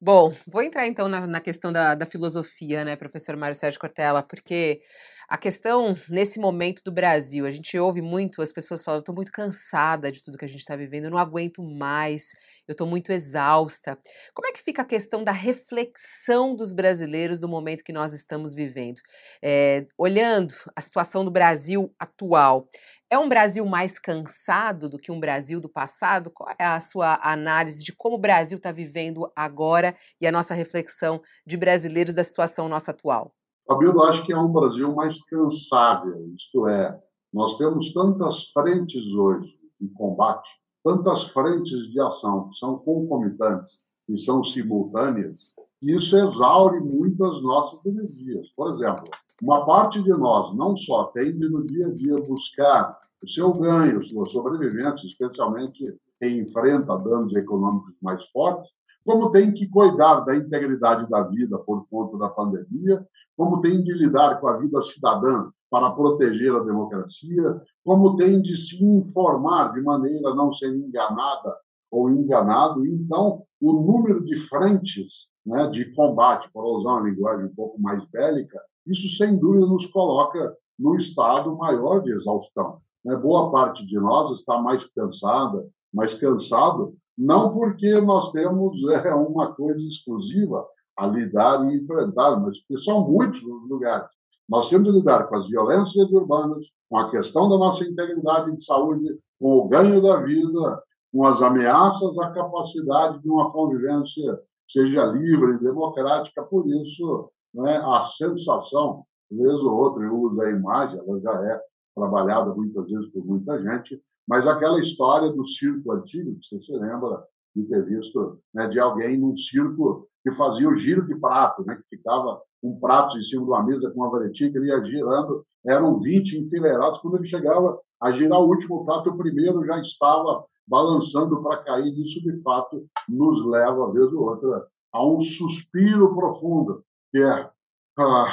Bom, 0.00 0.34
vou 0.46 0.62
entrar 0.62 0.86
então 0.86 1.08
na, 1.08 1.26
na 1.26 1.40
questão 1.40 1.72
da, 1.72 1.94
da, 1.94 2.06
filosofia, 2.06 2.84
né, 2.84 2.96
professor 2.96 3.36
Mário 3.36 3.54
Sérgio 3.54 3.80
Cortella, 3.80 4.22
porque 4.22 4.82
a 5.28 5.36
questão 5.38 5.94
nesse 6.08 6.38
momento 6.38 6.82
do 6.84 6.92
Brasil, 6.92 7.46
a 7.46 7.50
gente 7.50 7.78
ouve 7.78 8.02
muito 8.02 8.42
as 8.42 8.52
pessoas 8.52 8.82
falando: 8.82 9.00
estou 9.00 9.14
muito 9.14 9.32
cansada 9.32 10.12
de 10.12 10.22
tudo 10.22 10.38
que 10.38 10.44
a 10.44 10.48
gente 10.48 10.60
está 10.60 10.76
vivendo, 10.76 11.04
eu 11.04 11.10
não 11.10 11.18
aguento 11.18 11.62
mais, 11.62 12.32
eu 12.68 12.72
estou 12.72 12.86
muito 12.86 13.10
exausta. 13.10 13.98
Como 14.34 14.48
é 14.48 14.52
que 14.52 14.62
fica 14.62 14.82
a 14.82 14.84
questão 14.84 15.24
da 15.24 15.32
reflexão 15.32 16.54
dos 16.54 16.72
brasileiros 16.72 17.40
do 17.40 17.48
momento 17.48 17.84
que 17.84 17.92
nós 17.92 18.12
estamos 18.12 18.54
vivendo? 18.54 19.00
É, 19.42 19.86
olhando 19.96 20.54
a 20.76 20.80
situação 20.80 21.24
do 21.24 21.30
Brasil 21.30 21.94
atual, 21.98 22.68
é 23.10 23.18
um 23.18 23.28
Brasil 23.28 23.64
mais 23.64 23.98
cansado 23.98 24.88
do 24.88 24.98
que 24.98 25.12
um 25.12 25.20
Brasil 25.20 25.60
do 25.60 25.68
passado? 25.68 26.30
Qual 26.30 26.50
é 26.58 26.64
a 26.64 26.80
sua 26.80 27.20
análise 27.22 27.84
de 27.84 27.92
como 27.92 28.16
o 28.16 28.20
Brasil 28.20 28.58
está 28.58 28.72
vivendo 28.72 29.30
agora 29.36 29.96
e 30.20 30.26
a 30.26 30.32
nossa 30.32 30.54
reflexão 30.54 31.22
de 31.46 31.56
brasileiros 31.56 32.14
da 32.14 32.24
situação 32.24 32.68
nossa 32.68 32.90
atual? 32.90 33.32
Fabíola, 33.66 34.10
acho 34.10 34.24
que 34.24 34.32
é 34.32 34.38
um 34.38 34.52
Brasil 34.52 34.94
mais 34.94 35.22
cansável, 35.24 36.28
isto 36.34 36.68
é, 36.68 37.00
nós 37.32 37.56
temos 37.56 37.92
tantas 37.92 38.44
frentes 38.52 39.02
hoje 39.14 39.58
de 39.80 39.88
combate, 39.88 40.50
tantas 40.84 41.24
frentes 41.24 41.90
de 41.90 42.00
ação 42.00 42.48
que 42.48 42.58
são 42.58 42.78
concomitantes 42.78 43.72
e 44.08 44.18
são 44.18 44.44
simultâneas, 44.44 45.54
que 45.80 45.92
isso 45.92 46.14
exaure 46.16 46.78
muito 46.78 47.24
as 47.24 47.42
nossas 47.42 47.84
energias. 47.86 48.48
Por 48.50 48.74
exemplo, 48.74 49.04
uma 49.42 49.64
parte 49.64 50.02
de 50.02 50.10
nós 50.10 50.54
não 50.54 50.76
só 50.76 51.04
tem 51.04 51.36
de 51.36 51.48
no 51.48 51.66
dia 51.66 51.86
a 51.86 51.90
dia 51.90 52.20
buscar 52.20 52.98
o 53.22 53.28
seu 53.28 53.52
ganho, 53.54 54.02
sua 54.02 54.26
sobrevivência, 54.26 55.06
especialmente 55.06 55.98
quem 56.20 56.40
enfrenta 56.40 56.96
danos 56.98 57.34
econômicos 57.34 57.94
mais 58.02 58.26
fortes, 58.28 58.70
como 59.04 59.30
tem 59.30 59.52
que 59.52 59.68
cuidar 59.68 60.20
da 60.20 60.36
integridade 60.36 61.08
da 61.08 61.22
vida 61.22 61.58
por 61.58 61.86
conta 61.88 62.16
da 62.16 62.28
pandemia, 62.28 63.06
como 63.36 63.60
tem 63.60 63.82
de 63.82 63.92
lidar 63.92 64.40
com 64.40 64.48
a 64.48 64.56
vida 64.56 64.80
cidadã 64.82 65.50
para 65.70 65.90
proteger 65.90 66.54
a 66.54 66.64
democracia, 66.64 67.60
como 67.84 68.16
tem 68.16 68.40
de 68.40 68.56
se 68.56 68.82
informar 68.84 69.72
de 69.72 69.82
maneira 69.82 70.30
a 70.30 70.34
não 70.34 70.52
ser 70.52 70.74
enganada 70.74 71.56
ou 71.90 72.10
enganado. 72.10 72.86
Então, 72.86 73.42
o 73.60 73.72
número 73.72 74.24
de 74.24 74.36
frentes 74.36 75.28
né, 75.44 75.66
de 75.68 75.92
combate, 75.94 76.48
para 76.52 76.62
usar 76.62 76.90
uma 76.90 77.08
linguagem 77.08 77.46
um 77.46 77.54
pouco 77.54 77.80
mais 77.80 78.04
bélica, 78.10 78.60
isso 78.86 79.16
sem 79.16 79.36
dúvida 79.38 79.66
nos 79.66 79.86
coloca 79.86 80.56
no 80.78 80.96
estado 80.96 81.56
maior 81.56 82.00
de 82.00 82.12
exaustão. 82.12 82.80
Né? 83.04 83.16
Boa 83.16 83.50
parte 83.50 83.84
de 83.86 83.98
nós 83.98 84.38
está 84.38 84.60
mais 84.60 84.86
cansada, 84.86 85.66
mais 85.92 86.14
cansado, 86.14 86.94
não 87.16 87.52
porque 87.52 88.00
nós 88.00 88.30
temos 88.32 88.76
é, 89.04 89.14
uma 89.14 89.54
coisa 89.54 89.80
exclusiva 89.80 90.66
a 90.96 91.06
lidar 91.06 91.64
e 91.64 91.76
enfrentar, 91.76 92.38
mas 92.40 92.58
porque 92.60 92.82
são 92.82 93.08
muitos 93.08 93.42
os 93.42 93.68
lugares. 93.68 94.08
Nós 94.48 94.68
temos 94.68 94.92
de 94.92 94.98
lidar 94.98 95.26
com 95.26 95.36
as 95.36 95.48
violências 95.48 96.10
urbanas, 96.12 96.66
com 96.88 96.98
a 96.98 97.10
questão 97.10 97.48
da 97.48 97.56
nossa 97.56 97.84
integridade 97.84 98.54
de 98.54 98.64
saúde, 98.64 99.18
com 99.40 99.58
o 99.58 99.68
ganho 99.68 100.02
da 100.02 100.20
vida, 100.20 100.82
com 101.12 101.24
as 101.24 101.40
ameaças 101.40 102.18
à 102.18 102.30
capacidade 102.30 103.20
de 103.22 103.30
uma 103.30 103.50
convivência 103.50 104.38
seja 104.68 105.04
livre 105.06 105.54
e 105.54 105.58
democrática. 105.58 106.42
Por 106.42 106.66
isso, 106.68 107.30
né, 107.54 107.76
a 107.84 108.00
sensação, 108.00 109.04
vez 109.30 109.54
ou 109.54 109.72
outra, 109.72 110.02
eu 110.04 110.16
uso 110.16 110.40
a 110.40 110.50
imagem, 110.50 110.98
ela 110.98 111.20
já 111.20 111.32
é 111.46 111.60
trabalhada 111.94 112.54
muitas 112.54 112.86
vezes 112.86 113.08
por 113.12 113.24
muita 113.24 113.62
gente, 113.62 114.02
mas 114.28 114.46
aquela 114.46 114.80
história 114.80 115.30
do 115.32 115.46
circo 115.46 115.92
antigo, 115.92 116.36
que 116.38 116.46
você 116.46 116.60
se 116.60 116.76
lembra 116.76 117.22
de 117.54 117.64
ter 117.64 117.84
visto 117.84 118.38
né, 118.52 118.66
de 118.68 118.80
alguém 118.80 119.18
num 119.18 119.36
circo 119.36 120.08
que 120.22 120.30
fazia 120.32 120.68
o 120.68 120.76
giro 120.76 121.06
de 121.06 121.14
prato, 121.16 121.64
né, 121.64 121.76
que 121.76 121.96
ficava 121.96 122.40
um 122.62 122.78
prato 122.80 123.18
em 123.18 123.22
cima 123.22 123.44
de 123.44 123.50
uma 123.50 123.62
mesa 123.62 123.90
com 123.90 124.00
uma 124.00 124.10
varetinha 124.10 124.50
que 124.50 124.56
ele 124.56 124.68
ia 124.68 124.82
girando, 124.82 125.44
eram 125.66 126.00
20 126.00 126.38
enfileirados. 126.38 126.98
Quando 127.00 127.16
ele 127.16 127.26
chegava 127.26 127.78
a 128.00 128.10
girar 128.10 128.40
o 128.40 128.48
último 128.48 128.84
prato, 128.84 129.10
o 129.10 129.18
primeiro 129.18 129.64
já 129.66 129.78
estava 129.80 130.44
balançando 130.66 131.42
para 131.42 131.62
cair. 131.62 131.92
Isso, 131.98 132.22
de 132.22 132.42
fato, 132.42 132.86
nos 133.08 133.44
leva, 133.46 133.92
vez 133.92 134.10
ou 134.12 134.30
outra, 134.30 134.66
a 134.92 135.06
um 135.06 135.20
suspiro 135.20 136.14
profundo, 136.14 136.82
que 137.10 137.18
é. 137.18 137.50
Ah, 137.98 138.32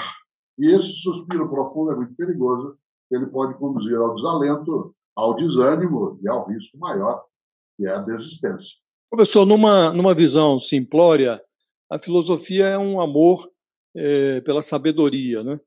e 0.58 0.72
esse 0.72 0.94
suspiro 0.94 1.50
profundo 1.50 1.92
é 1.92 1.96
muito 1.96 2.16
perigoso, 2.16 2.78
ele 3.12 3.28
pode 3.28 3.56
conduzir 3.56 3.98
ao 3.98 4.16
desalento, 4.16 4.96
ao 5.16 5.36
desânimo 5.36 6.20
e 6.24 6.30
ao 6.30 6.48
risco 6.48 6.78
maior, 6.78 7.26
que 7.76 7.86
é 7.86 7.92
a 7.92 8.00
desistência. 8.00 8.78
Professor, 9.10 9.46
numa, 9.46 9.92
numa 9.94 10.14
visão 10.14 10.60
simplória, 10.60 11.42
a 11.90 12.00
filosofia 12.00 12.68
é 12.68 12.78
um 12.78 13.02
amor 13.02 13.52
é, 13.96 14.40
pela 14.42 14.62
sabedoria. 14.62 15.44
Né? 15.44 15.60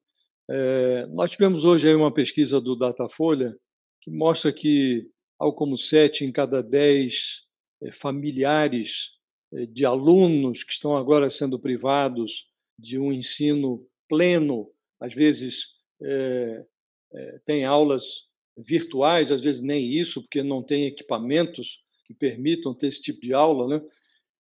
É, 0.49 1.07
nós 1.07 1.31
tivemos 1.31 1.65
hoje 1.65 1.89
aí 1.89 1.95
uma 1.95 2.13
pesquisa 2.13 2.61
do 2.61 2.77
Datafolha 2.77 3.57
que 4.01 4.11
mostra 4.11 4.53
que 4.53 5.09
algo 5.39 5.57
como 5.57 5.77
sete 5.77 6.25
em 6.25 6.33
cada 6.33 6.63
dez 6.63 7.43
é, 7.83 7.93
familiares 7.93 9.13
é, 9.53 9.67
de 9.67 9.85
alunos 9.85 10.65
que 10.65 10.73
estão 10.73 10.97
agora 10.97 11.29
sendo 11.29 11.59
privados 11.59 12.47
de 12.79 12.99
um 12.99 13.13
ensino 13.13 13.87
pleno, 14.09 14.71
às 15.01 15.15
vezes 15.15 15.69
é, 16.03 16.65
é, 17.13 17.39
tem 17.45 17.65
aulas 17.65 18.27
virtuais, 18.57 19.31
às 19.31 19.41
vezes 19.41 19.63
nem 19.63 19.85
isso, 19.85 20.23
porque 20.23 20.43
não 20.43 20.63
tem 20.63 20.87
equipamentos 20.87 21.81
que 22.05 22.15
permitam 22.15 22.75
ter 22.75 22.89
esse 22.89 23.03
tipo 23.03 23.21
de 23.21 23.33
aula, 23.35 23.69
né? 23.69 23.83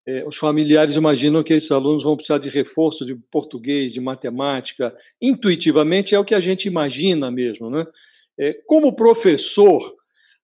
É, 0.06 0.22
os 0.26 0.36
familiares 0.36 0.96
imaginam 0.96 1.42
que 1.42 1.54
esses 1.54 1.70
alunos 1.70 2.02
vão 2.02 2.14
precisar 2.14 2.36
de 2.36 2.50
reforço 2.50 3.06
de 3.06 3.14
português, 3.30 3.92
de 3.92 4.00
matemática. 4.00 4.94
Intuitivamente 5.20 6.14
é 6.14 6.18
o 6.18 6.24
que 6.24 6.34
a 6.34 6.40
gente 6.40 6.68
imagina 6.68 7.30
mesmo, 7.30 7.70
né? 7.70 7.86
É, 8.38 8.52
como 8.66 8.94
professor, 8.94 9.80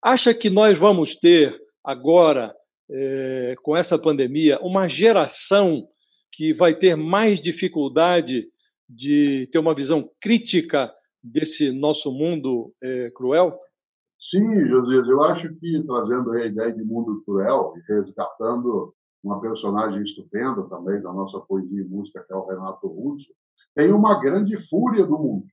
acha 0.02 0.32
que 0.32 0.48
nós 0.48 0.78
vamos 0.78 1.14
ter 1.14 1.60
agora, 1.84 2.54
é, 2.90 3.54
com 3.62 3.76
essa 3.76 3.98
pandemia, 3.98 4.58
uma 4.60 4.88
geração 4.88 5.86
que 6.32 6.54
vai 6.54 6.74
ter 6.74 6.96
mais 6.96 7.40
dificuldade 7.40 8.48
de 8.88 9.46
ter 9.52 9.58
uma 9.58 9.74
visão 9.74 10.10
crítica 10.20 10.90
desse 11.22 11.72
nosso 11.72 12.10
mundo 12.10 12.72
é, 12.82 13.10
cruel? 13.10 13.58
Sim, 14.18 14.66
Josias, 14.66 15.08
eu 15.08 15.22
acho 15.22 15.54
que 15.54 15.82
trazendo 15.86 16.32
a 16.32 16.46
ideia 16.46 16.72
de 16.72 16.84
mundo 16.84 17.22
cruel 17.24 17.72
e 17.76 17.92
resgatando 17.92 18.94
uma 19.22 19.40
personagem 19.40 20.02
estupenda 20.02 20.62
também 20.68 21.00
da 21.00 21.12
nossa 21.12 21.40
poesia 21.40 21.82
e 21.82 21.88
música, 21.88 22.24
que 22.26 22.32
é 22.32 22.36
o 22.36 22.46
Renato 22.46 22.86
Russo, 22.86 23.32
tem 23.74 23.92
uma 23.92 24.20
grande 24.20 24.56
fúria 24.68 25.06
do 25.06 25.18
mundo, 25.18 25.46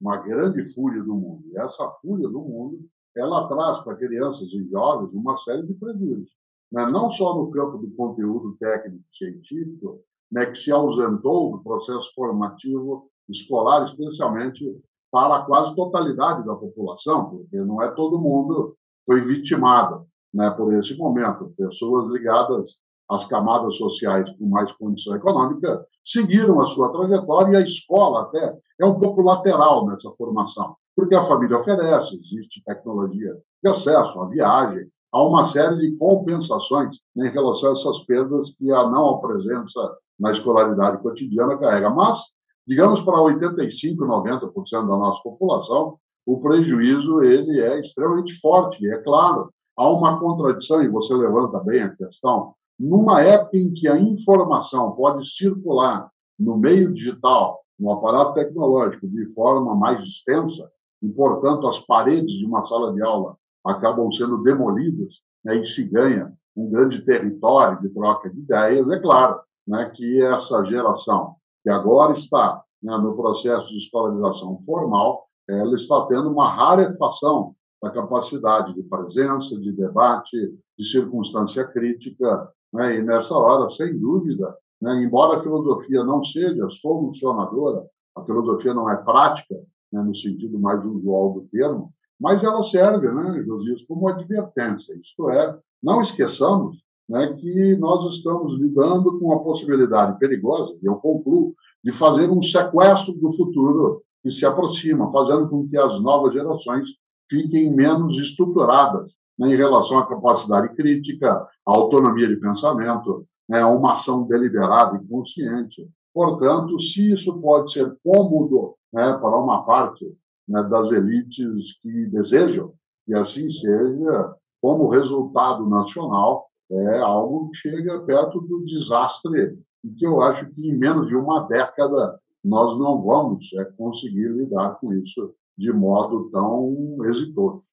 uma 0.00 0.16
grande 0.16 0.64
fúria 0.72 1.02
do 1.02 1.14
mundo. 1.14 1.44
E 1.52 1.58
essa 1.58 1.88
fúria 2.02 2.28
do 2.28 2.40
mundo, 2.40 2.80
ela 3.16 3.48
traz 3.48 3.80
para 3.80 3.96
crianças 3.96 4.48
e 4.48 4.68
jovens 4.70 5.12
uma 5.12 5.36
série 5.36 5.66
de 5.66 5.74
prejuízos, 5.74 6.30
né? 6.72 6.86
não 6.86 7.10
só 7.10 7.34
no 7.36 7.50
campo 7.50 7.78
do 7.78 7.90
conteúdo 7.94 8.56
técnico 8.58 9.04
científico, 9.12 10.00
né, 10.30 10.46
que 10.46 10.56
se 10.56 10.70
ausentou 10.70 11.50
do 11.50 11.62
processo 11.62 12.12
formativo 12.14 13.10
escolar, 13.28 13.84
especialmente 13.84 14.64
para 15.10 15.36
a 15.36 15.42
quase 15.42 15.74
totalidade 15.74 16.44
da 16.44 16.54
população, 16.54 17.30
porque 17.30 17.56
não 17.58 17.82
é 17.82 17.90
todo 17.90 18.20
mundo 18.20 18.76
foi 19.04 19.20
vitimado 19.22 20.06
né, 20.32 20.50
por 20.50 20.72
esse 20.74 20.96
momento. 20.96 21.52
Pessoas 21.56 22.10
ligadas 22.12 22.76
às 23.10 23.24
camadas 23.24 23.76
sociais 23.76 24.30
com 24.36 24.46
mais 24.46 24.72
condição 24.72 25.16
econômica 25.16 25.84
seguiram 26.04 26.60
a 26.60 26.66
sua 26.66 26.92
trajetória 26.92 27.52
e 27.52 27.56
a 27.56 27.64
escola 27.64 28.22
até 28.22 28.56
é 28.80 28.86
um 28.86 28.98
pouco 28.98 29.20
lateral 29.20 29.86
nessa 29.86 30.10
formação, 30.12 30.76
porque 30.96 31.14
a 31.14 31.24
família 31.24 31.58
oferece, 31.58 32.16
existe 32.16 32.62
tecnologia 32.64 33.36
de 33.62 33.68
acesso, 33.68 34.20
a 34.20 34.28
viagem, 34.28 34.88
há 35.12 35.22
uma 35.22 35.44
série 35.44 35.76
de 35.76 35.96
compensações 35.96 36.96
né, 37.16 37.28
em 37.28 37.32
relação 37.32 37.70
a 37.70 37.72
essas 37.72 38.04
perdas 38.04 38.54
que 38.56 38.70
a 38.70 38.88
não 38.88 39.20
presença 39.20 39.80
na 40.18 40.32
escolaridade 40.32 41.02
cotidiana 41.02 41.58
carrega. 41.58 41.90
Mas 41.90 42.20
digamos 42.66 43.02
para 43.02 43.20
85, 43.20 44.04
90% 44.04 44.70
da 44.72 44.96
nossa 44.96 45.22
população, 45.22 45.98
o 46.26 46.40
prejuízo 46.40 47.22
ele 47.22 47.60
é 47.60 47.80
extremamente 47.80 48.38
forte. 48.40 48.88
É 48.88 48.98
claro, 48.98 49.50
há 49.76 49.88
uma 49.88 50.18
contradição, 50.20 50.82
e 50.82 50.88
você 50.88 51.14
levanta 51.14 51.58
bem 51.60 51.82
a 51.82 51.96
questão, 51.96 52.54
numa 52.78 53.20
época 53.20 53.56
em 53.56 53.72
que 53.72 53.88
a 53.88 53.98
informação 53.98 54.92
pode 54.92 55.28
circular 55.28 56.10
no 56.38 56.56
meio 56.56 56.92
digital, 56.92 57.60
no 57.78 57.92
aparato 57.92 58.34
tecnológico, 58.34 59.08
de 59.08 59.32
forma 59.34 59.74
mais 59.74 60.04
extensa, 60.04 60.70
e, 61.02 61.08
portanto, 61.08 61.66
as 61.66 61.78
paredes 61.78 62.32
de 62.32 62.46
uma 62.46 62.64
sala 62.64 62.92
de 62.92 63.02
aula 63.02 63.36
acabam 63.64 64.10
sendo 64.12 64.42
demolidas 64.42 65.22
né, 65.44 65.56
e 65.56 65.64
se 65.64 65.84
ganha 65.84 66.32
um 66.56 66.70
grande 66.70 67.02
território 67.04 67.80
de 67.80 67.88
troca 67.90 68.28
de 68.28 68.38
ideias, 68.38 68.88
é 68.90 68.98
claro 68.98 69.40
né, 69.66 69.90
que 69.94 70.22
essa 70.22 70.64
geração 70.64 71.36
que 71.62 71.70
agora 71.70 72.12
está 72.12 72.62
né, 72.82 72.96
no 72.98 73.14
processo 73.14 73.68
de 73.68 73.78
escolarização 73.78 74.58
formal, 74.64 75.26
ela 75.48 75.74
está 75.74 76.06
tendo 76.06 76.30
uma 76.30 76.48
rarefação 76.48 77.54
da 77.82 77.90
capacidade 77.90 78.74
de 78.74 78.82
presença, 78.82 79.58
de 79.58 79.72
debate, 79.72 80.36
de 80.78 80.84
circunstância 80.84 81.64
crítica, 81.64 82.48
né, 82.72 82.98
e 82.98 83.02
nessa 83.02 83.34
hora, 83.36 83.68
sem 83.70 83.98
dúvida, 83.98 84.54
né, 84.80 85.02
embora 85.02 85.38
a 85.38 85.42
filosofia 85.42 86.04
não 86.04 86.22
seja 86.22 86.68
solucionadora, 86.70 87.84
a 88.16 88.24
filosofia 88.24 88.74
não 88.74 88.88
é 88.88 88.96
prática, 88.96 89.54
né, 89.92 90.02
no 90.02 90.14
sentido 90.14 90.58
mais 90.58 90.84
usual 90.84 91.32
do 91.34 91.40
termo, 91.50 91.92
mas 92.18 92.44
ela 92.44 92.62
serve, 92.62 93.10
né, 93.10 93.42
Josias, 93.44 93.82
como 93.82 94.08
advertência. 94.08 94.94
Isto 94.94 95.30
é, 95.30 95.58
não 95.82 96.02
esqueçamos 96.02 96.78
né, 97.10 97.34
que 97.34 97.76
nós 97.76 98.06
estamos 98.14 98.56
lidando 98.56 99.18
com 99.18 99.32
a 99.32 99.40
possibilidade 99.40 100.16
perigosa, 100.16 100.76
e 100.80 100.86
eu 100.86 100.94
concluo, 100.94 101.56
de 101.82 101.90
fazer 101.90 102.30
um 102.30 102.40
sequestro 102.40 103.12
do 103.14 103.32
futuro 103.32 104.00
que 104.22 104.30
se 104.30 104.46
aproxima, 104.46 105.10
fazendo 105.10 105.48
com 105.48 105.66
que 105.66 105.76
as 105.76 106.00
novas 106.00 106.32
gerações 106.32 106.90
fiquem 107.28 107.74
menos 107.74 108.16
estruturadas 108.16 109.10
né, 109.36 109.52
em 109.52 109.56
relação 109.56 109.98
à 109.98 110.06
capacidade 110.06 110.72
crítica, 110.76 111.28
à 111.32 111.48
autonomia 111.64 112.28
de 112.28 112.36
pensamento, 112.36 113.26
né, 113.48 113.60
a 113.60 113.68
uma 113.68 113.94
ação 113.94 114.22
deliberada 114.22 114.96
e 114.96 115.08
consciente. 115.08 115.88
Portanto, 116.14 116.78
se 116.78 117.12
isso 117.12 117.40
pode 117.40 117.72
ser 117.72 117.92
cômodo 118.04 118.76
né, 118.92 119.18
para 119.20 119.36
uma 119.36 119.64
parte 119.64 120.06
né, 120.46 120.62
das 120.62 120.92
elites 120.92 121.80
que 121.82 122.06
desejam 122.06 122.72
que 123.04 123.14
assim 123.14 123.50
seja, 123.50 124.32
como 124.62 124.88
resultado 124.88 125.68
nacional, 125.68 126.49
é 126.70 126.98
algo 126.98 127.50
que 127.50 127.58
chega 127.58 128.00
perto 128.00 128.40
do 128.40 128.64
desastre 128.64 129.58
e 129.84 129.90
que 129.90 130.06
eu 130.06 130.20
acho 130.20 130.48
que 130.50 130.68
em 130.68 130.76
menos 130.76 131.08
de 131.08 131.16
uma 131.16 131.46
década 131.48 132.20
nós 132.44 132.78
não 132.78 133.02
vamos 133.02 133.52
é, 133.54 133.64
conseguir 133.76 134.28
lidar 134.28 134.78
com 134.80 134.92
isso 134.92 135.34
de 135.56 135.72
modo 135.72 136.30
tão 136.30 136.96
exitoso. 137.04 137.64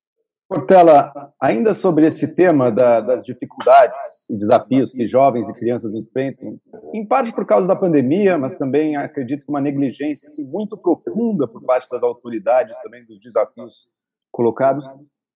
Portela, 0.50 1.12
ainda 1.42 1.74
sobre 1.74 2.08
esse 2.08 2.26
tema 2.26 2.72
da, 2.72 3.02
das 3.02 3.26
dificuldades 3.26 4.30
e 4.30 4.38
desafios 4.38 4.94
que 4.94 5.06
jovens 5.06 5.50
e 5.50 5.54
crianças 5.54 5.94
enfrentam, 5.94 6.58
em 6.94 7.06
parte 7.06 7.34
por 7.34 7.46
causa 7.46 7.68
da 7.68 7.76
pandemia, 7.76 8.38
mas 8.38 8.56
também 8.56 8.96
acredito 8.96 9.44
que 9.44 9.50
uma 9.50 9.60
negligência 9.60 10.30
assim, 10.30 10.46
muito 10.46 10.78
profunda 10.78 11.48
por 11.48 11.62
parte 11.64 11.90
das 11.90 12.02
autoridades 12.02 12.78
também 12.82 13.06
dos 13.06 13.20
desafios 13.20 13.90
colocados. 14.32 14.88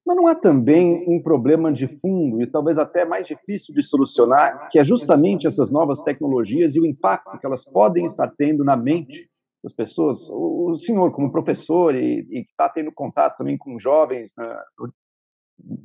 Mas 0.05 0.17
não 0.17 0.27
há 0.27 0.36
também 0.36 1.05
um 1.08 1.22
problema 1.22 1.72
de 1.72 1.88
fundo 1.88 2.41
e 2.41 2.48
talvez 2.48 2.77
até 2.77 3.05
mais 3.05 3.27
difícil 3.27 3.74
de 3.74 3.84
solucionar, 3.84 4.67
que 4.70 4.79
é 4.79 4.84
justamente 4.84 5.48
essas 5.48 5.72
novas 5.72 6.01
tecnologias 6.01 6.75
e 6.75 6.79
o 6.79 6.86
impacto 6.86 7.38
que 7.39 7.46
elas 7.46 7.63
podem 7.63 8.05
estar 8.05 8.27
tendo 8.36 8.63
na 8.63 8.75
mente 8.75 9.29
das 9.63 9.74
pessoas. 9.74 10.27
O 10.31 10.75
senhor, 10.75 11.12
como 11.12 11.31
professor 11.31 11.96
e, 11.96 12.24
que 12.24 12.50
está 12.50 12.67
tendo 12.67 12.91
contato 12.91 13.38
também 13.38 13.58
com 13.58 13.77
jovens, 13.77 14.34
né, 14.36 14.58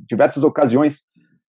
diversas 0.08 0.42
ocasiões. 0.42 1.02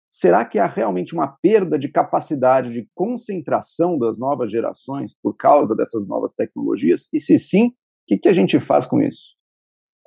Será 0.09 0.45
que 0.45 0.57
há 0.57 0.65
realmente 0.65 1.13
uma 1.13 1.27
perda 1.27 1.77
de 1.77 1.89
capacidade 1.89 2.71
de 2.71 2.87
concentração 2.95 3.97
das 3.97 4.17
novas 4.17 4.51
gerações 4.51 5.13
por 5.21 5.35
causa 5.35 5.75
dessas 5.75 6.07
novas 6.07 6.33
tecnologias? 6.33 7.07
E 7.13 7.19
se 7.19 7.37
sim, 7.37 7.67
o 7.67 7.73
que, 8.07 8.17
que 8.17 8.29
a 8.29 8.33
gente 8.33 8.59
faz 8.59 8.85
com 8.85 9.01
isso? 9.01 9.36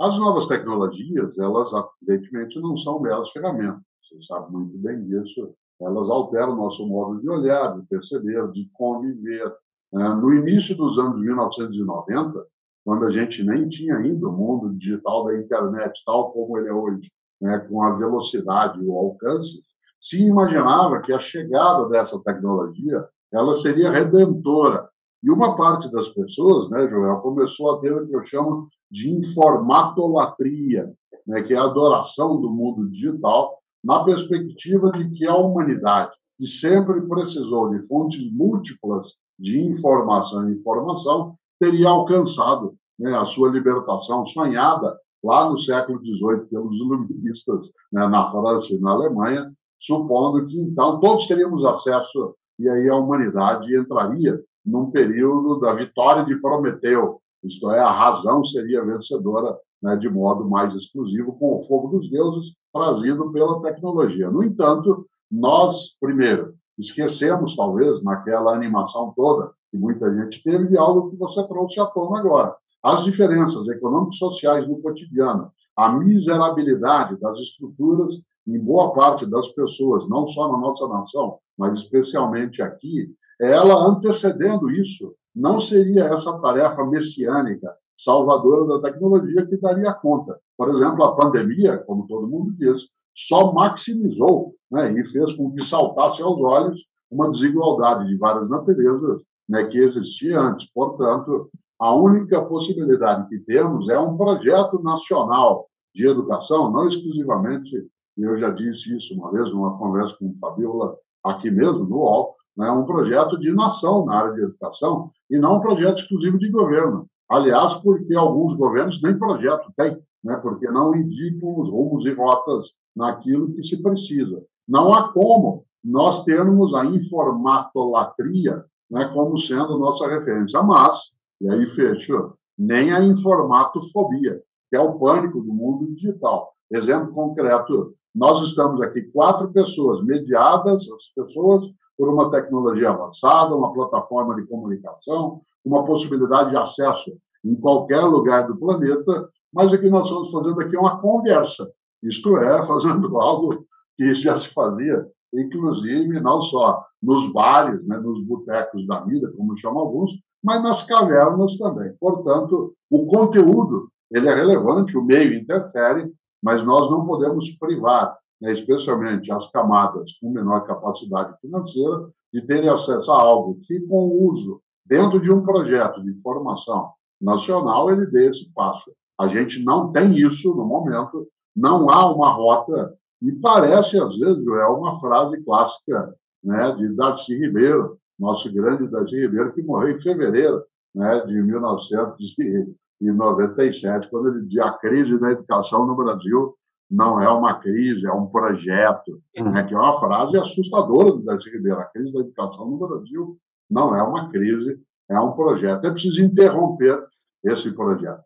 As 0.01 0.19
novas 0.19 0.47
tecnologias, 0.47 1.39
elas 1.39 1.71
evidentemente 2.09 2.59
não 2.59 2.75
são 2.75 3.03
belas 3.03 3.31
ferramentas. 3.33 3.83
Você 4.03 4.23
sabe 4.23 4.51
muito 4.51 4.79
bem 4.79 5.05
disso. 5.05 5.55
Elas 5.79 6.09
alteram 6.09 6.57
nosso 6.57 6.87
modo 6.89 7.21
de 7.21 7.29
olhar, 7.29 7.79
de 7.79 7.87
perceber, 7.87 8.51
de 8.51 8.67
conviver. 8.73 9.55
Né? 9.93 10.09
No 10.15 10.33
início 10.33 10.75
dos 10.75 10.99
anos 10.99 11.21
1990, 11.21 12.47
quando 12.83 13.05
a 13.05 13.11
gente 13.11 13.45
nem 13.45 13.69
tinha 13.69 13.97
ainda 13.97 14.27
o 14.27 14.33
mundo 14.33 14.75
digital 14.75 15.27
da 15.27 15.39
internet 15.39 16.03
tal 16.07 16.33
como 16.33 16.57
ele 16.57 16.69
é 16.69 16.73
hoje, 16.73 17.13
né, 17.39 17.59
com 17.59 17.83
a 17.83 17.95
velocidade 17.95 18.83
e 18.83 18.87
o 18.87 18.97
alcance, 18.97 19.61
se 20.01 20.23
imaginava 20.23 21.03
que 21.03 21.13
a 21.13 21.19
chegada 21.19 21.87
dessa 21.91 22.19
tecnologia 22.21 23.07
ela 23.31 23.55
seria 23.57 23.91
redentora. 23.91 24.89
E 25.23 25.31
uma 25.31 25.55
parte 25.57 25.91
das 25.91 26.09
pessoas, 26.09 26.71
né, 26.71 26.89
Joel, 26.89 27.19
começou 27.19 27.73
a 27.73 27.81
ter 27.81 27.93
o 27.93 28.07
que 28.07 28.15
eu 28.15 28.25
chamo 28.25 28.69
de 28.91 29.11
informatolatria, 29.11 30.91
né, 31.27 31.43
que 31.43 31.53
é 31.53 31.59
a 31.59 31.65
adoração 31.65 32.41
do 32.41 32.51
mundo 32.51 32.89
digital, 32.91 33.59
na 33.85 34.05
perspectiva 34.05 34.91
de 34.93 35.11
que 35.11 35.27
a 35.27 35.37
humanidade, 35.37 36.13
que 36.39 36.47
sempre 36.47 37.01
precisou 37.03 37.71
de 37.71 37.87
fontes 37.87 38.33
múltiplas 38.33 39.13
de 39.39 39.61
informação 39.61 40.49
e 40.49 40.55
informação, 40.55 41.35
teria 41.59 41.89
alcançado 41.89 42.75
né, 42.99 43.15
a 43.17 43.27
sua 43.27 43.51
libertação 43.51 44.25
sonhada 44.25 44.99
lá 45.23 45.51
no 45.51 45.59
século 45.59 45.99
XVIII 45.99 46.47
pelos 46.49 46.75
iluministas 46.77 47.69
né, 47.93 48.07
na 48.09 48.27
França 48.27 48.75
e 48.75 48.81
na 48.81 48.93
Alemanha, 48.93 49.53
supondo 49.79 50.47
que 50.47 50.59
então 50.61 50.99
todos 51.01 51.27
teríamos 51.27 51.65
acesso 51.65 52.35
e 52.59 52.69
aí 52.69 52.89
a 52.89 52.97
humanidade 52.97 53.75
entraria 53.75 54.39
num 54.65 54.91
período 54.91 55.59
da 55.61 55.73
vitória 55.73 56.25
de 56.25 56.37
Prometeu, 56.41 57.21
isto 57.43 57.71
é, 57.71 57.79
a 57.79 57.91
razão 57.91 58.45
seria 58.45 58.85
vencedora 58.85 59.57
né, 59.83 59.97
de 59.97 60.09
modo 60.09 60.49
mais 60.49 60.75
exclusivo 60.75 61.33
com 61.39 61.57
o 61.57 61.63
fogo 61.63 61.89
dos 61.89 62.11
deuses 62.11 62.55
trazido 62.73 63.33
pela 63.33 63.61
tecnologia. 63.63 64.31
No 64.31 64.43
entanto, 64.43 65.07
nós, 65.31 65.97
primeiro, 66.01 66.55
esquecemos, 66.79 67.57
talvez, 67.57 68.03
naquela 68.03 68.55
animação 68.55 69.13
toda 69.17 69.53
que 69.71 69.79
muita 69.79 70.13
gente 70.15 70.43
teve, 70.43 70.67
de 70.67 70.77
algo 70.77 71.11
que 71.11 71.17
você 71.17 71.47
trouxe 71.47 71.81
à 71.81 71.87
tona 71.87 72.19
agora, 72.19 72.55
as 72.83 73.05
diferenças 73.05 73.67
econômicas 73.69 74.17
e 74.17 74.19
sociais 74.19 74.69
no 74.69 74.81
cotidiano, 74.83 75.51
a 75.77 75.93
miserabilidade 75.93 77.19
das 77.21 77.39
estruturas 77.39 78.21
em 78.47 78.59
boa 78.59 78.93
parte 78.93 79.25
das 79.27 79.49
pessoas, 79.51 80.09
não 80.09 80.27
só 80.27 80.51
na 80.51 80.59
nossa 80.59 80.89
nação, 80.89 81.39
mas 81.57 81.79
especialmente 81.79 82.63
aqui, 82.63 83.15
ela 83.41 83.75
antecedendo 83.87 84.71
isso, 84.71 85.15
não 85.35 85.59
seria 85.59 86.05
essa 86.05 86.39
tarefa 86.41 86.85
messiânica, 86.85 87.73
salvadora 87.97 88.67
da 88.67 88.91
tecnologia 88.91 89.47
que 89.47 89.57
daria 89.57 89.93
conta. 89.95 90.39
Por 90.57 90.69
exemplo, 90.71 91.03
a 91.05 91.17
pandemia, 91.17 91.79
como 91.79 92.07
todo 92.07 92.29
mundo 92.29 92.53
diz, 92.53 92.87
só 93.15 93.53
maximizou 93.53 94.55
né, 94.71 94.93
e 94.93 95.05
fez 95.05 95.33
com 95.33 95.51
que 95.53 95.65
saltasse 95.65 96.23
aos 96.23 96.39
olhos 96.41 96.81
uma 97.11 97.31
desigualdade 97.31 98.07
de 98.07 98.17
várias 98.17 98.49
naturezas 98.49 99.23
né, 99.49 99.65
que 99.65 99.79
existia 99.79 100.41
antes. 100.41 100.71
Portanto, 100.73 101.51
a 101.79 101.95
única 101.95 102.43
possibilidade 102.43 103.29
que 103.29 103.39
temos 103.41 103.89
é 103.89 103.99
um 103.99 104.17
projeto 104.17 104.83
nacional 104.83 105.67
de 105.95 106.07
educação, 106.07 106.71
não 106.71 106.87
exclusivamente, 106.87 107.89
eu 108.17 108.39
já 108.39 108.51
disse 108.51 108.97
isso 108.97 109.15
uma 109.15 109.33
vez 109.33 109.51
numa 109.51 109.77
conversa 109.79 110.17
com 110.19 110.29
o 110.29 110.35
Fabiola 110.35 110.97
aqui 111.25 111.51
mesmo, 111.51 111.85
no 111.85 111.97
UOL, 111.97 112.37
né, 112.57 112.71
um 112.71 112.85
projeto 112.85 113.39
de 113.39 113.53
nação 113.53 114.05
na 114.05 114.15
área 114.15 114.35
de 114.35 114.43
educação 114.43 115.11
e 115.31 115.39
não 115.39 115.57
um 115.57 115.61
projeto 115.61 115.99
exclusivo 115.99 116.39
de 116.39 116.51
governo. 116.51 117.07
Aliás, 117.29 117.75
porque 117.75 118.15
alguns 118.15 118.55
governos 118.55 119.01
nem 119.03 119.19
projeto 119.19 119.73
têm, 119.77 119.99
né, 120.23 120.37
porque 120.37 120.69
não 120.71 120.95
indicam 120.95 121.61
os 121.61 121.71
rumos 121.71 122.05
e 122.07 122.13
rotas 122.13 122.73
naquilo 122.95 123.53
que 123.53 123.63
se 123.63 123.81
precisa. 123.83 124.43
Não 124.69 124.93
há 124.93 125.13
como 125.13 125.65
nós 125.83 126.25
termos 126.25 126.75
a 126.75 126.85
informatolatria 126.85 128.65
né, 128.91 129.09
como 129.15 129.39
sendo 129.39 129.79
nossa 129.79 130.09
referência, 130.09 130.63
mas 130.63 130.99
e 131.41 131.49
aí 131.49 131.67
fechou. 131.69 132.35
Nem 132.59 132.93
a 132.93 133.03
informatofobia, 133.03 134.43
que 134.69 134.77
é 134.77 134.81
o 134.81 134.99
pânico 134.99 135.41
do 135.41 135.53
mundo 135.53 135.87
digital. 135.95 136.53
Exemplo 136.71 137.15
concreto: 137.15 137.95
nós 138.15 138.43
estamos 138.43 138.83
aqui 138.83 139.03
quatro 139.13 139.51
pessoas, 139.51 140.05
mediadas 140.05 140.91
as 140.91 141.09
pessoas 141.15 141.65
por 142.01 142.09
uma 142.09 142.31
tecnologia 142.31 142.89
avançada, 142.89 143.55
uma 143.55 143.75
plataforma 143.75 144.35
de 144.35 144.47
comunicação, 144.47 145.43
uma 145.63 145.85
possibilidade 145.85 146.49
de 146.49 146.57
acesso 146.57 147.13
em 147.45 147.55
qualquer 147.55 148.01
lugar 148.01 148.47
do 148.47 148.57
planeta, 148.57 149.29
mas 149.53 149.71
o 149.71 149.79
que 149.79 149.91
nós 149.91 150.07
estamos 150.07 150.31
fazendo 150.31 150.59
aqui 150.63 150.75
é 150.75 150.81
uma 150.81 150.99
conversa, 150.99 151.71
isto 152.03 152.39
é, 152.39 152.63
fazendo 152.65 153.21
algo 153.21 153.67
que 153.99 154.15
já 154.15 154.39
se 154.39 154.49
fazia, 154.49 155.07
inclusive, 155.35 156.19
não 156.21 156.41
só 156.41 156.83
nos 157.03 157.31
bares, 157.35 157.87
né, 157.87 157.99
nos 157.99 158.25
botecos 158.25 158.87
da 158.87 159.01
vida, 159.01 159.31
como 159.37 159.55
chamam 159.59 159.81
alguns, 159.81 160.13
mas 160.43 160.63
nas 160.63 160.83
cavernas 160.83 161.59
também. 161.59 161.93
Portanto, 162.01 162.73
o 162.91 163.07
conteúdo 163.09 163.91
ele 164.11 164.27
é 164.27 164.35
relevante, 164.35 164.97
o 164.97 165.05
meio 165.05 165.35
interfere, 165.35 166.11
mas 166.43 166.65
nós 166.65 166.91
não 166.91 167.05
podemos 167.05 167.51
privar, 167.59 168.17
né, 168.41 168.53
especialmente 168.53 169.31
as 169.31 169.49
camadas 169.51 170.15
com 170.21 170.31
menor 170.31 170.67
capacidade 170.67 171.39
financeira, 171.41 172.09
de 172.33 172.43
terem 172.43 172.69
acesso 172.69 173.13
a 173.13 173.21
algo 173.21 173.61
que, 173.63 173.81
com 173.81 174.09
o 174.09 174.31
uso 174.31 174.63
dentro 174.87 175.21
de 175.21 175.31
um 175.31 175.43
projeto 175.43 176.03
de 176.03 176.15
formação 176.21 176.93
nacional, 177.21 177.91
ele 177.91 178.07
dê 178.07 178.29
esse 178.29 178.51
passo. 178.53 178.91
A 179.19 179.29
gente 179.29 179.63
não 179.63 179.93
tem 179.93 180.19
isso 180.19 180.55
no 180.55 180.65
momento, 180.65 181.29
não 181.55 181.91
há 181.91 182.11
uma 182.13 182.33
rota, 182.33 182.97
e 183.21 183.31
parece, 183.33 183.99
às 183.99 184.17
vezes, 184.17 184.47
é 184.47 184.67
uma 184.67 184.99
frase 184.99 185.45
clássica 185.45 186.15
né, 186.43 186.75
de 186.77 186.89
Darcy 186.97 187.37
Ribeiro, 187.37 187.99
nosso 188.19 188.51
grande 188.53 188.89
Darcy 188.89 189.21
Ribeiro, 189.21 189.53
que 189.53 189.63
morreu 189.63 189.91
em 189.91 190.01
fevereiro 190.01 190.65
né, 190.95 191.21
de 191.27 191.43
1997, 191.43 194.09
quando 194.09 194.29
ele 194.29 194.47
dizia 194.47 194.65
a 194.65 194.73
crise 194.73 195.21
da 195.21 195.33
educação 195.33 195.87
no 195.87 195.95
Brasil 195.95 196.57
não 196.91 197.23
é 197.23 197.29
uma 197.31 197.61
crise, 197.61 198.07
é 198.07 198.13
um 198.13 198.27
projeto, 198.27 199.23
uhum. 199.37 199.53
né, 199.53 199.63
que 199.63 199.73
é 199.73 199.77
uma 199.77 199.99
frase 199.99 200.37
assustadora 200.37 201.13
do 201.13 201.23
Darcy 201.23 201.51
Ribeiro. 201.51 201.79
A 201.79 201.85
crise 201.85 202.13
da 202.13 202.21
educação 202.21 202.69
no 202.69 202.79
Brasil 202.79 203.39
não 203.71 203.95
é 203.95 204.03
uma 204.03 204.29
crise, 204.31 204.81
é 205.09 205.21
um 205.21 205.33
projeto. 205.33 205.87
É 205.87 205.91
preciso 205.91 206.25
interromper 206.25 206.99
esse 207.45 207.73
projeto. 207.73 208.25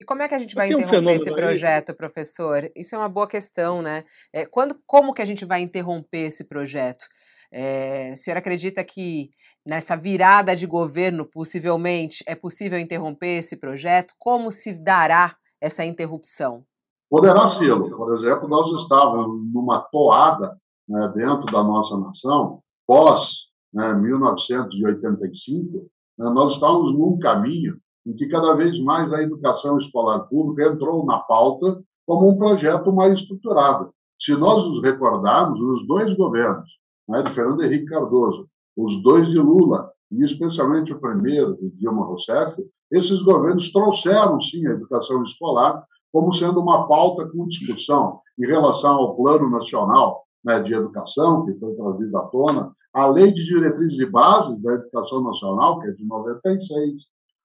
E 0.00 0.04
como 0.04 0.22
é 0.22 0.28
que 0.28 0.34
a 0.34 0.38
gente 0.38 0.54
vai 0.54 0.66
interromper 0.66 0.98
um 0.98 1.10
esse 1.10 1.32
projeto, 1.32 1.90
aí. 1.90 1.96
professor? 1.96 2.70
Isso 2.76 2.94
é 2.94 2.98
uma 2.98 3.08
boa 3.08 3.26
questão, 3.26 3.80
né? 3.80 4.04
É, 4.32 4.44
quando, 4.44 4.76
como 4.86 5.14
que 5.14 5.22
a 5.22 5.24
gente 5.24 5.44
vai 5.44 5.62
interromper 5.62 6.26
esse 6.26 6.44
projeto? 6.44 7.06
É, 7.50 8.10
o 8.12 8.16
senhor 8.16 8.36
acredita 8.36 8.84
que 8.84 9.30
nessa 9.64 9.96
virada 9.96 10.54
de 10.54 10.66
governo, 10.66 11.24
possivelmente, 11.24 12.22
é 12.26 12.34
possível 12.34 12.78
interromper 12.78 13.38
esse 13.38 13.56
projeto? 13.56 14.12
Como 14.18 14.50
se 14.50 14.72
dará 14.72 15.36
essa 15.60 15.84
interrupção? 15.84 16.66
Poderá 17.10 17.48
ser. 17.48 17.78
Por 17.78 18.14
exemplo, 18.14 18.48
nós 18.48 18.72
estávamos 18.80 19.42
numa 19.52 19.80
toada 19.80 20.56
né, 20.88 21.12
dentro 21.14 21.46
da 21.46 21.62
nossa 21.62 21.98
nação, 21.98 22.60
pós 22.86 23.48
né, 23.72 23.92
1985, 23.94 25.86
né, 26.18 26.30
nós 26.30 26.52
estávamos 26.52 26.94
num 26.94 27.18
caminho 27.18 27.78
em 28.06 28.14
que 28.14 28.28
cada 28.28 28.54
vez 28.54 28.78
mais 28.80 29.12
a 29.12 29.22
educação 29.22 29.78
escolar 29.78 30.20
pública 30.20 30.70
entrou 30.70 31.04
na 31.06 31.18
pauta 31.18 31.82
como 32.06 32.28
um 32.28 32.36
projeto 32.36 32.92
mais 32.92 33.20
estruturado. 33.20 33.90
Se 34.20 34.36
nós 34.36 34.64
nos 34.64 34.82
recordarmos, 34.82 35.60
os 35.60 35.86
dois 35.86 36.14
governos, 36.14 36.68
né, 37.08 37.22
de 37.22 37.32
Fernando 37.32 37.62
Henrique 37.62 37.86
Cardoso, 37.86 38.46
os 38.76 39.02
dois 39.02 39.30
de 39.30 39.38
Lula, 39.38 39.90
e 40.10 40.22
especialmente 40.22 40.92
o 40.92 41.00
primeiro, 41.00 41.56
de 41.56 41.70
Dilma 41.70 42.04
Rousseff, 42.04 42.62
esses 42.90 43.22
governos 43.22 43.72
trouxeram, 43.72 44.40
sim, 44.40 44.66
a 44.66 44.72
educação 44.72 45.22
escolar 45.22 45.84
como 46.14 46.32
sendo 46.32 46.60
uma 46.60 46.86
pauta 46.86 47.26
com 47.26 47.48
discussão 47.48 48.20
em 48.38 48.46
relação 48.46 48.94
ao 48.94 49.16
Plano 49.16 49.50
Nacional 49.50 50.22
né, 50.44 50.62
de 50.62 50.72
Educação, 50.72 51.44
que 51.44 51.58
foi 51.58 51.74
trazido 51.74 52.16
à 52.16 52.22
tona, 52.26 52.72
a 52.92 53.08
Lei 53.08 53.32
de 53.32 53.44
Diretrizes 53.44 53.98
e 53.98 54.06
Bases 54.06 54.56
da 54.62 54.74
Educação 54.74 55.24
Nacional, 55.24 55.80
que 55.80 55.88
é 55.88 55.90
de 55.90 56.06
96, 56.06 57.02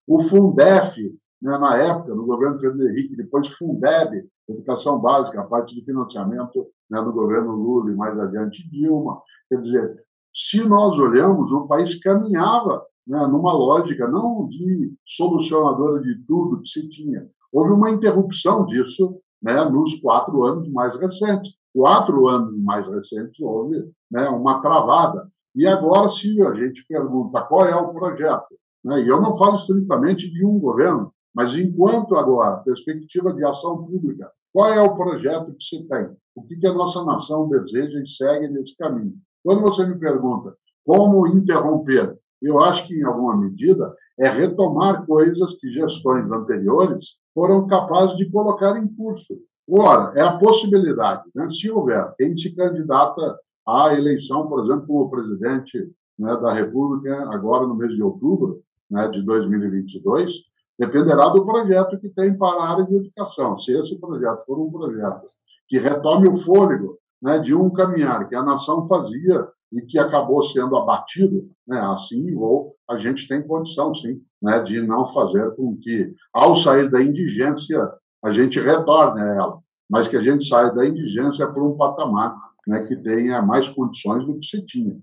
o 0.07 0.21
Fundef, 0.21 1.01
né, 1.41 1.57
na 1.57 1.77
época, 1.77 2.13
no 2.13 2.27
governo 2.27 2.59
Fernando 2.59 2.87
Henrique, 2.89 3.15
depois 3.15 3.47
Fundeb, 3.47 4.23
Educação 4.47 4.99
Básica, 4.99 5.41
a 5.41 5.47
parte 5.47 5.73
de 5.73 5.83
financiamento 5.83 6.67
né, 6.91 7.01
do 7.01 7.11
governo 7.11 7.53
Lula 7.53 7.91
e 7.91 7.95
mais 7.95 8.19
adiante 8.19 8.69
Dilma. 8.69 9.19
Quer 9.49 9.61
dizer, 9.61 10.03
se 10.31 10.63
nós 10.63 10.95
olhamos, 10.99 11.51
o 11.51 11.65
país 11.65 11.99
caminhava 11.99 12.85
né, 13.07 13.17
numa 13.25 13.51
lógica 13.51 14.07
não 14.07 14.47
de 14.47 14.93
solucionadora 15.07 16.03
de 16.03 16.23
tudo 16.27 16.61
que 16.61 16.69
se 16.69 16.87
tinha. 16.87 17.27
Houve 17.51 17.71
uma 17.71 17.91
interrupção 17.91 18.65
disso 18.65 19.19
né, 19.41 19.63
nos 19.69 19.99
quatro 19.99 20.43
anos 20.43 20.67
mais 20.71 20.95
recentes. 20.97 21.53
Quatro 21.73 22.27
anos 22.27 22.57
mais 22.63 22.87
recentes 22.87 23.39
houve 23.39 23.83
né, 24.11 24.27
uma 24.29 24.61
travada. 24.61 25.29
E 25.55 25.65
agora, 25.67 26.09
se 26.09 26.41
a 26.41 26.53
gente 26.53 26.85
pergunta 26.87 27.41
qual 27.43 27.65
é 27.65 27.75
o 27.75 27.93
projeto, 27.93 28.47
né, 28.83 29.01
e 29.01 29.07
eu 29.07 29.21
não 29.21 29.37
falo 29.37 29.55
estritamente 29.55 30.31
de 30.31 30.45
um 30.45 30.59
governo, 30.59 31.11
mas 31.33 31.55
enquanto 31.55 32.15
agora, 32.15 32.57
perspectiva 32.57 33.33
de 33.33 33.45
ação 33.45 33.85
pública, 33.85 34.31
qual 34.51 34.67
é 34.67 34.81
o 34.81 34.95
projeto 34.95 35.53
que 35.53 35.63
se 35.63 35.87
tem? 35.87 36.09
O 36.35 36.43
que, 36.43 36.55
que 36.55 36.67
a 36.67 36.73
nossa 36.73 37.03
nação 37.03 37.47
deseja 37.47 37.99
e 38.01 38.07
segue 38.07 38.47
nesse 38.47 38.75
caminho? 38.75 39.13
Quando 39.43 39.61
você 39.61 39.85
me 39.85 39.97
pergunta 39.97 40.55
como 40.85 41.27
interromper, 41.27 42.17
eu 42.41 42.59
acho 42.59 42.87
que, 42.87 42.95
em 42.95 43.03
alguma 43.03 43.37
medida, 43.37 43.93
é 44.17 44.29
retomar 44.29 45.05
coisas 45.05 45.55
que 45.55 45.69
gestões 45.69 46.31
anteriores 46.31 47.17
foram 47.39 47.65
capazes 47.67 48.17
de 48.17 48.29
colocar 48.29 48.77
em 48.77 48.85
curso. 48.85 49.33
Ora, 49.69 50.11
é 50.13 50.21
a 50.21 50.37
possibilidade, 50.37 51.23
né? 51.33 51.47
se 51.47 51.71
houver, 51.71 52.13
quem 52.17 52.37
se 52.37 52.53
candidata 52.53 53.39
à 53.65 53.93
eleição, 53.93 54.45
por 54.49 54.65
exemplo, 54.65 54.85
como 54.87 55.09
presidente 55.09 55.89
né, 56.17 56.35
da 56.41 56.51
República, 56.51 57.29
agora 57.33 57.65
no 57.65 57.75
mês 57.75 57.93
de 57.93 58.03
outubro 58.03 58.61
né, 58.91 59.07
de 59.07 59.21
2022, 59.21 60.33
dependerá 60.77 61.29
do 61.29 61.45
projeto 61.45 61.97
que 61.97 62.09
tem 62.09 62.37
para 62.37 62.61
a 62.61 62.71
área 62.73 62.85
de 62.85 62.95
educação. 62.95 63.57
Se 63.57 63.71
esse 63.71 63.97
projeto 63.97 64.43
for 64.45 64.59
um 64.59 64.69
projeto 64.69 65.27
que 65.69 65.79
retome 65.79 66.27
o 66.27 66.35
fôlego 66.35 66.97
né, 67.21 67.39
de 67.39 67.53
um 67.53 67.69
caminhar 67.69 68.27
que 68.27 68.35
a 68.35 68.43
nação 68.43 68.85
fazia 68.85 69.47
e 69.71 69.81
que 69.81 69.99
acabou 69.99 70.43
sendo 70.43 70.75
abatido, 70.75 71.49
né, 71.67 71.79
assim 71.93 72.33
ou 72.35 72.75
a 72.89 72.97
gente 72.97 73.27
tem 73.27 73.41
condição, 73.41 73.93
sim, 73.93 74.21
né, 74.41 74.61
de 74.61 74.81
não 74.81 75.05
fazer 75.07 75.55
com 75.55 75.77
que, 75.77 76.13
ao 76.33 76.55
sair 76.55 76.89
da 76.89 77.01
indigência, 77.01 77.79
a 78.23 78.31
gente 78.31 78.59
retorne 78.59 79.21
a 79.21 79.35
ela, 79.35 79.59
mas 79.89 80.07
que 80.07 80.17
a 80.17 80.23
gente 80.23 80.47
saia 80.47 80.71
da 80.71 80.85
indigência 80.85 81.47
para 81.47 81.63
um 81.63 81.77
patamar 81.77 82.35
né, 82.67 82.83
que 82.85 82.95
tenha 82.95 83.41
mais 83.41 83.69
condições 83.69 84.25
do 84.25 84.39
que 84.39 84.45
se 84.45 84.65
tinha. 84.65 84.97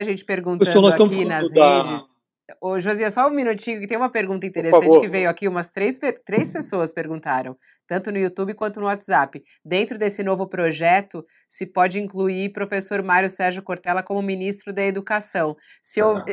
A 0.00 0.04
gente 0.04 0.24
perguntando 0.24 0.86
aqui 0.88 1.24
nas 1.24 1.50
da... 1.52 1.82
redes. 1.82 2.21
Ô, 2.60 2.78
Josias, 2.80 3.14
só 3.14 3.28
um 3.28 3.30
minutinho, 3.30 3.80
que 3.80 3.86
tem 3.86 3.96
uma 3.96 4.10
pergunta 4.10 4.46
interessante 4.46 5.00
que 5.00 5.08
veio 5.08 5.28
aqui, 5.28 5.48
umas 5.48 5.70
três, 5.70 5.98
três 6.24 6.50
pessoas 6.50 6.92
perguntaram 6.92 7.56
tanto 7.92 8.10
no 8.10 8.18
YouTube 8.18 8.54
quanto 8.54 8.80
no 8.80 8.86
WhatsApp. 8.86 9.42
Dentro 9.62 9.98
desse 9.98 10.22
novo 10.22 10.46
projeto, 10.46 11.26
se 11.46 11.66
pode 11.66 12.00
incluir 12.00 12.52
professor 12.52 13.02
Mário 13.02 13.28
Sérgio 13.28 13.62
Cortella 13.62 14.02
como 14.02 14.22
ministro 14.22 14.72
da 14.72 14.82
Educação. 14.82 15.54
Se 15.82 16.00
eu, 16.00 16.16
ah. 16.16 16.24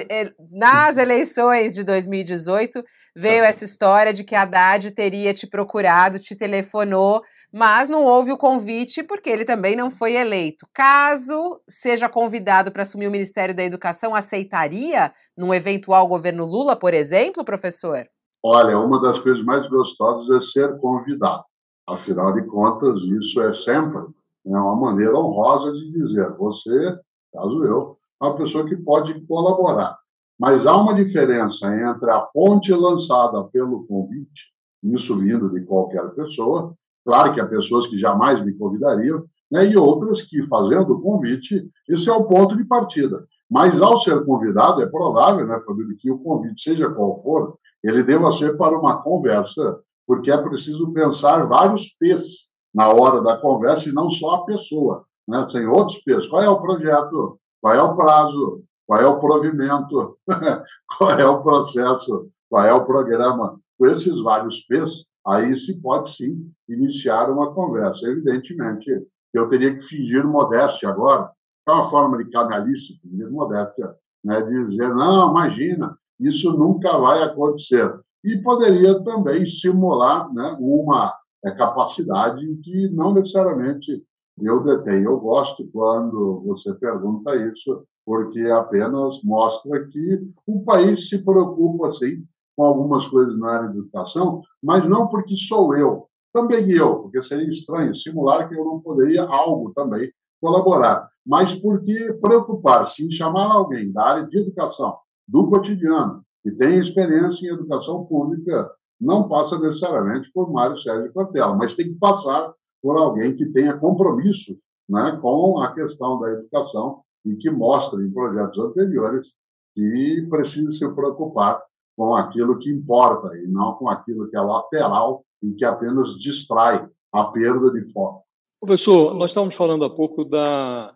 nas 0.49 0.95
eleições 0.95 1.73
de 1.73 1.83
2018, 1.83 2.81
veio 3.13 3.43
essa 3.43 3.65
história 3.65 4.13
de 4.13 4.23
que 4.23 4.35
a 4.35 4.43
Haddad 4.43 4.91
teria 4.91 5.33
te 5.33 5.45
procurado, 5.47 6.17
te 6.17 6.33
telefonou, 6.33 7.21
mas 7.51 7.89
não 7.89 8.05
houve 8.05 8.31
o 8.31 8.37
convite 8.37 9.03
porque 9.03 9.29
ele 9.29 9.43
também 9.43 9.75
não 9.75 9.89
foi 9.89 10.13
eleito. 10.13 10.67
Caso 10.73 11.59
seja 11.67 12.07
convidado 12.07 12.71
para 12.71 12.83
assumir 12.83 13.07
o 13.07 13.11
Ministério 13.11 13.55
da 13.55 13.63
Educação, 13.63 14.13
aceitaria 14.13 15.11
num 15.35 15.53
eventual 15.53 16.07
governo 16.07 16.45
Lula, 16.45 16.75
por 16.75 16.93
exemplo, 16.93 17.43
professor? 17.43 18.07
Olha, 18.43 18.79
uma 18.79 19.01
das 19.01 19.19
coisas 19.19 19.43
mais 19.43 19.67
gostosas 19.69 20.29
é 20.29 20.45
ser 20.45 20.77
convidado. 20.79 21.43
Afinal 21.87 22.33
de 22.33 22.43
contas, 22.43 23.01
isso 23.01 23.41
é 23.41 23.51
sempre 23.51 24.01
né, 24.45 24.59
uma 24.59 24.75
maneira 24.75 25.17
honrosa 25.17 25.71
de 25.71 25.91
dizer: 25.91 26.31
você, 26.37 26.97
caso 27.33 27.63
eu, 27.65 27.97
é 28.21 28.25
uma 28.25 28.37
pessoa 28.37 28.65
que 28.65 28.77
pode 28.77 29.19
colaborar. 29.25 29.97
Mas 30.39 30.65
há 30.65 30.77
uma 30.77 30.93
diferença 30.93 31.67
entre 31.67 32.09
a 32.11 32.19
ponte 32.19 32.71
lançada 32.71 33.43
pelo 33.45 33.85
convite, 33.85 34.53
isso 34.83 35.17
vindo 35.17 35.49
de 35.49 35.65
qualquer 35.65 36.07
pessoa, 36.11 36.73
claro 37.05 37.33
que 37.33 37.41
há 37.41 37.45
pessoas 37.45 37.87
que 37.87 37.97
jamais 37.97 38.43
me 38.43 38.53
convidariam, 38.53 39.23
né, 39.51 39.67
e 39.67 39.75
outras 39.75 40.21
que, 40.21 40.45
fazendo 40.45 40.93
o 40.93 41.01
convite, 41.01 41.67
esse 41.87 42.09
é 42.09 42.13
o 42.13 42.25
ponto 42.25 42.55
de 42.55 42.63
partida. 42.63 43.25
Mas, 43.49 43.81
ao 43.81 43.97
ser 43.97 44.23
convidado, 44.25 44.81
é 44.81 44.85
provável, 44.85 45.45
né, 45.47 45.59
Fabílio, 45.65 45.97
que 45.97 46.11
o 46.11 46.19
convite, 46.19 46.61
seja 46.61 46.89
qual 46.89 47.17
for, 47.17 47.57
ele 47.83 48.03
deva 48.03 48.31
ser 48.31 48.57
para 48.57 48.77
uma 48.77 49.01
conversa, 49.01 49.79
porque 50.05 50.31
é 50.31 50.37
preciso 50.37 50.91
pensar 50.91 51.47
vários 51.47 51.89
P's 51.97 52.49
na 52.73 52.89
hora 52.89 53.21
da 53.21 53.37
conversa 53.37 53.89
e 53.89 53.91
não 53.91 54.11
só 54.11 54.35
a 54.35 54.45
pessoa, 54.45 55.05
né? 55.27 55.47
Sem 55.49 55.65
outros 55.67 55.99
P's. 55.99 56.27
Qual 56.27 56.41
é 56.41 56.49
o 56.49 56.61
projeto? 56.61 57.39
Qual 57.61 57.73
é 57.73 57.81
o 57.81 57.95
prazo? 57.95 58.63
Qual 58.85 58.99
é 58.99 59.07
o 59.07 59.19
provimento? 59.19 60.17
qual 60.97 61.11
é 61.11 61.25
o 61.25 61.41
processo? 61.41 62.27
Qual 62.49 62.65
é 62.65 62.73
o 62.73 62.85
programa? 62.85 63.59
Com 63.77 63.85
esses 63.87 64.19
vários 64.21 64.65
P's, 64.65 65.05
aí 65.25 65.55
se 65.57 65.79
pode 65.81 66.15
sim 66.15 66.51
iniciar 66.67 67.29
uma 67.29 67.53
conversa. 67.53 68.07
Evidentemente, 68.07 68.89
eu 69.33 69.47
teria 69.49 69.75
que 69.75 69.81
fingir 69.81 70.25
modéstia 70.25 70.89
agora, 70.89 71.31
é 71.67 71.71
uma 71.71 71.89
forma 71.89 72.17
de 72.23 72.29
canalice, 72.31 72.99
fingir 73.01 73.29
modéstia, 73.29 73.95
né? 74.23 74.41
de 74.41 74.67
dizer, 74.67 74.89
não, 74.89 75.31
imagina, 75.31 75.97
isso 76.19 76.57
nunca 76.57 76.97
vai 76.97 77.23
acontecer. 77.23 77.93
E 78.23 78.37
poderia 78.37 79.01
também 79.03 79.45
simular 79.45 80.31
né, 80.33 80.57
uma 80.59 81.15
é, 81.45 81.51
capacidade 81.51 82.45
que 82.63 82.89
não 82.89 83.13
necessariamente 83.13 84.03
eu 84.41 84.63
detenho. 84.63 85.11
Eu 85.11 85.19
gosto 85.19 85.67
quando 85.71 86.41
você 86.45 86.73
pergunta 86.73 87.35
isso, 87.35 87.83
porque 88.05 88.41
apenas 88.47 89.21
mostra 89.23 89.85
que 89.87 90.27
o 90.45 90.63
país 90.63 91.07
se 91.07 91.19
preocupa, 91.19 91.91
sim, 91.91 92.25
com 92.59 92.65
algumas 92.65 93.05
coisas 93.05 93.39
na 93.39 93.51
área 93.51 93.69
de 93.69 93.77
educação, 93.77 94.41
mas 94.61 94.85
não 94.85 95.07
porque 95.07 95.37
sou 95.37 95.73
eu, 95.77 96.09
também 96.33 96.69
eu, 96.69 97.03
porque 97.03 97.23
seria 97.23 97.47
estranho 97.47 97.95
simular 97.95 98.49
que 98.49 98.53
eu 98.53 98.65
não 98.65 98.81
poderia 98.81 99.23
algo 99.23 99.71
também 99.73 100.11
colaborar, 100.41 101.09
mas 101.25 101.55
porque 101.55 102.11
preocupar-se 102.21 103.05
em 103.05 103.11
chamar 103.11 103.49
alguém 103.49 103.89
da 103.93 104.03
área 104.03 104.27
de 104.27 104.39
educação 104.39 104.97
do 105.25 105.49
cotidiano, 105.49 106.21
que 106.43 106.51
tem 106.51 106.79
experiência 106.79 107.47
em 107.47 107.53
educação 107.53 108.03
pública, 108.03 108.69
não 108.99 109.29
passa 109.29 109.57
necessariamente 109.57 110.29
por 110.33 110.51
Mário 110.51 110.77
Sérgio 110.79 111.13
Cortella, 111.13 111.55
mas 111.55 111.77
tem 111.77 111.87
que 111.87 111.97
passar 111.97 112.53
por 112.83 112.97
alguém 112.97 113.37
que 113.37 113.45
tenha 113.53 113.77
compromisso 113.77 114.57
né, 114.89 115.17
com 115.21 115.61
a 115.61 115.73
questão 115.73 116.19
da 116.19 116.29
educação 116.29 117.03
e 117.25 117.37
que 117.37 117.49
mostre 117.49 118.05
em 118.05 118.11
projetos 118.11 118.59
anteriores 118.59 119.29
que 119.73 120.27
precisa 120.29 120.73
se 120.73 120.89
preocupar 120.93 121.68
com 121.99 122.15
aquilo 122.15 122.57
que 122.57 122.69
importa 122.69 123.37
e 123.37 123.45
não 123.45 123.73
com 123.73 123.89
aquilo 123.89 124.29
que 124.29 124.37
é 124.37 124.39
lateral 124.39 125.25
e 125.43 125.51
que 125.51 125.65
apenas 125.65 126.17
distrai 126.17 126.87
a 127.11 127.25
perda 127.25 127.69
de 127.71 127.91
foco. 127.91 128.23
Professor, 128.57 129.13
nós 129.13 129.31
estávamos 129.31 129.53
falando 129.53 129.83
há 129.83 129.89
pouco 129.93 130.23
da 130.23 130.95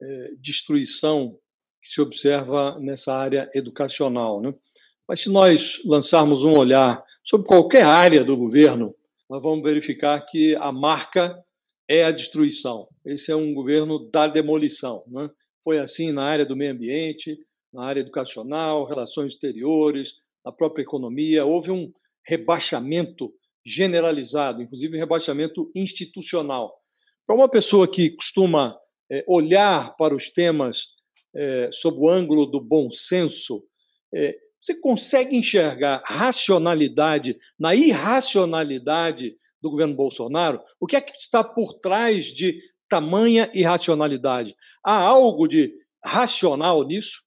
é, 0.00 0.32
destruição 0.38 1.36
que 1.82 1.90
se 1.90 2.00
observa 2.00 2.78
nessa 2.80 3.14
área 3.14 3.50
educacional. 3.54 4.40
Né? 4.40 4.54
Mas 5.06 5.20
se 5.20 5.30
nós 5.30 5.82
lançarmos 5.84 6.44
um 6.44 6.56
olhar 6.56 7.04
sobre 7.22 7.46
qualquer 7.46 7.84
área 7.84 8.24
do 8.24 8.34
governo, 8.34 8.94
nós 9.28 9.42
vamos 9.42 9.62
verificar 9.62 10.18
que 10.22 10.56
a 10.56 10.72
marca 10.72 11.38
é 11.86 12.04
a 12.04 12.10
destruição. 12.10 12.88
Esse 13.04 13.30
é 13.30 13.36
um 13.36 13.52
governo 13.52 14.08
da 14.10 14.26
demolição. 14.26 15.04
Né? 15.08 15.28
Foi 15.62 15.78
assim 15.78 16.10
na 16.10 16.22
área 16.22 16.46
do 16.46 16.56
meio 16.56 16.72
ambiente, 16.72 17.38
na 17.70 17.84
área 17.84 18.00
educacional, 18.00 18.86
relações 18.86 19.32
exteriores, 19.32 20.14
na 20.48 20.52
própria 20.52 20.82
economia. 20.82 21.44
Houve 21.44 21.70
um 21.70 21.92
rebaixamento 22.26 23.30
generalizado, 23.64 24.62
inclusive 24.62 24.96
um 24.96 25.00
rebaixamento 25.00 25.70
institucional. 25.74 26.74
Para 27.26 27.36
uma 27.36 27.48
pessoa 27.48 27.86
que 27.86 28.10
costuma 28.10 28.74
é, 29.10 29.22
olhar 29.28 29.94
para 29.96 30.14
os 30.14 30.30
temas 30.30 30.86
é, 31.36 31.68
sob 31.70 31.98
o 31.98 32.08
ângulo 32.08 32.46
do 32.46 32.60
bom 32.60 32.90
senso, 32.90 33.62
é, 34.14 34.38
você 34.60 34.74
consegue 34.74 35.36
enxergar 35.36 36.02
racionalidade 36.06 37.38
na 37.58 37.74
irracionalidade 37.74 39.36
do 39.60 39.70
governo 39.70 39.94
Bolsonaro? 39.94 40.62
O 40.80 40.86
que 40.86 40.96
é 40.96 41.00
que 41.00 41.12
está 41.18 41.44
por 41.44 41.74
trás 41.74 42.26
de 42.26 42.58
tamanha 42.88 43.50
irracionalidade? 43.52 44.56
Há 44.82 44.94
algo 44.94 45.46
de 45.46 45.74
racional 46.02 46.86
nisso? 46.86 47.22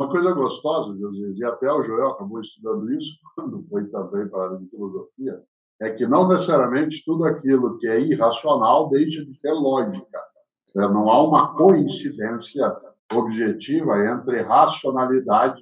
Uma 0.00 0.08
coisa 0.08 0.32
gostosa, 0.32 0.96
José, 0.98 1.34
e 1.36 1.44
até 1.44 1.70
o 1.70 1.82
Joel 1.82 2.12
acabou 2.12 2.40
estudando 2.40 2.90
isso, 2.90 3.18
quando 3.36 3.60
foi 3.64 3.84
também 3.88 4.26
para 4.28 4.40
a 4.40 4.46
área 4.46 4.56
de 4.56 4.70
filosofia, 4.70 5.38
é 5.78 5.90
que 5.90 6.06
não 6.06 6.26
necessariamente 6.26 7.04
tudo 7.04 7.26
aquilo 7.26 7.76
que 7.76 7.86
é 7.86 8.00
irracional 8.00 8.88
deixa 8.88 9.22
de 9.22 9.38
ter 9.38 9.52
lógica. 9.52 10.18
É, 10.74 10.80
não 10.88 11.10
há 11.10 11.22
uma 11.22 11.54
coincidência 11.54 12.74
objetiva 13.12 14.02
entre 14.06 14.40
racionalidade 14.40 15.60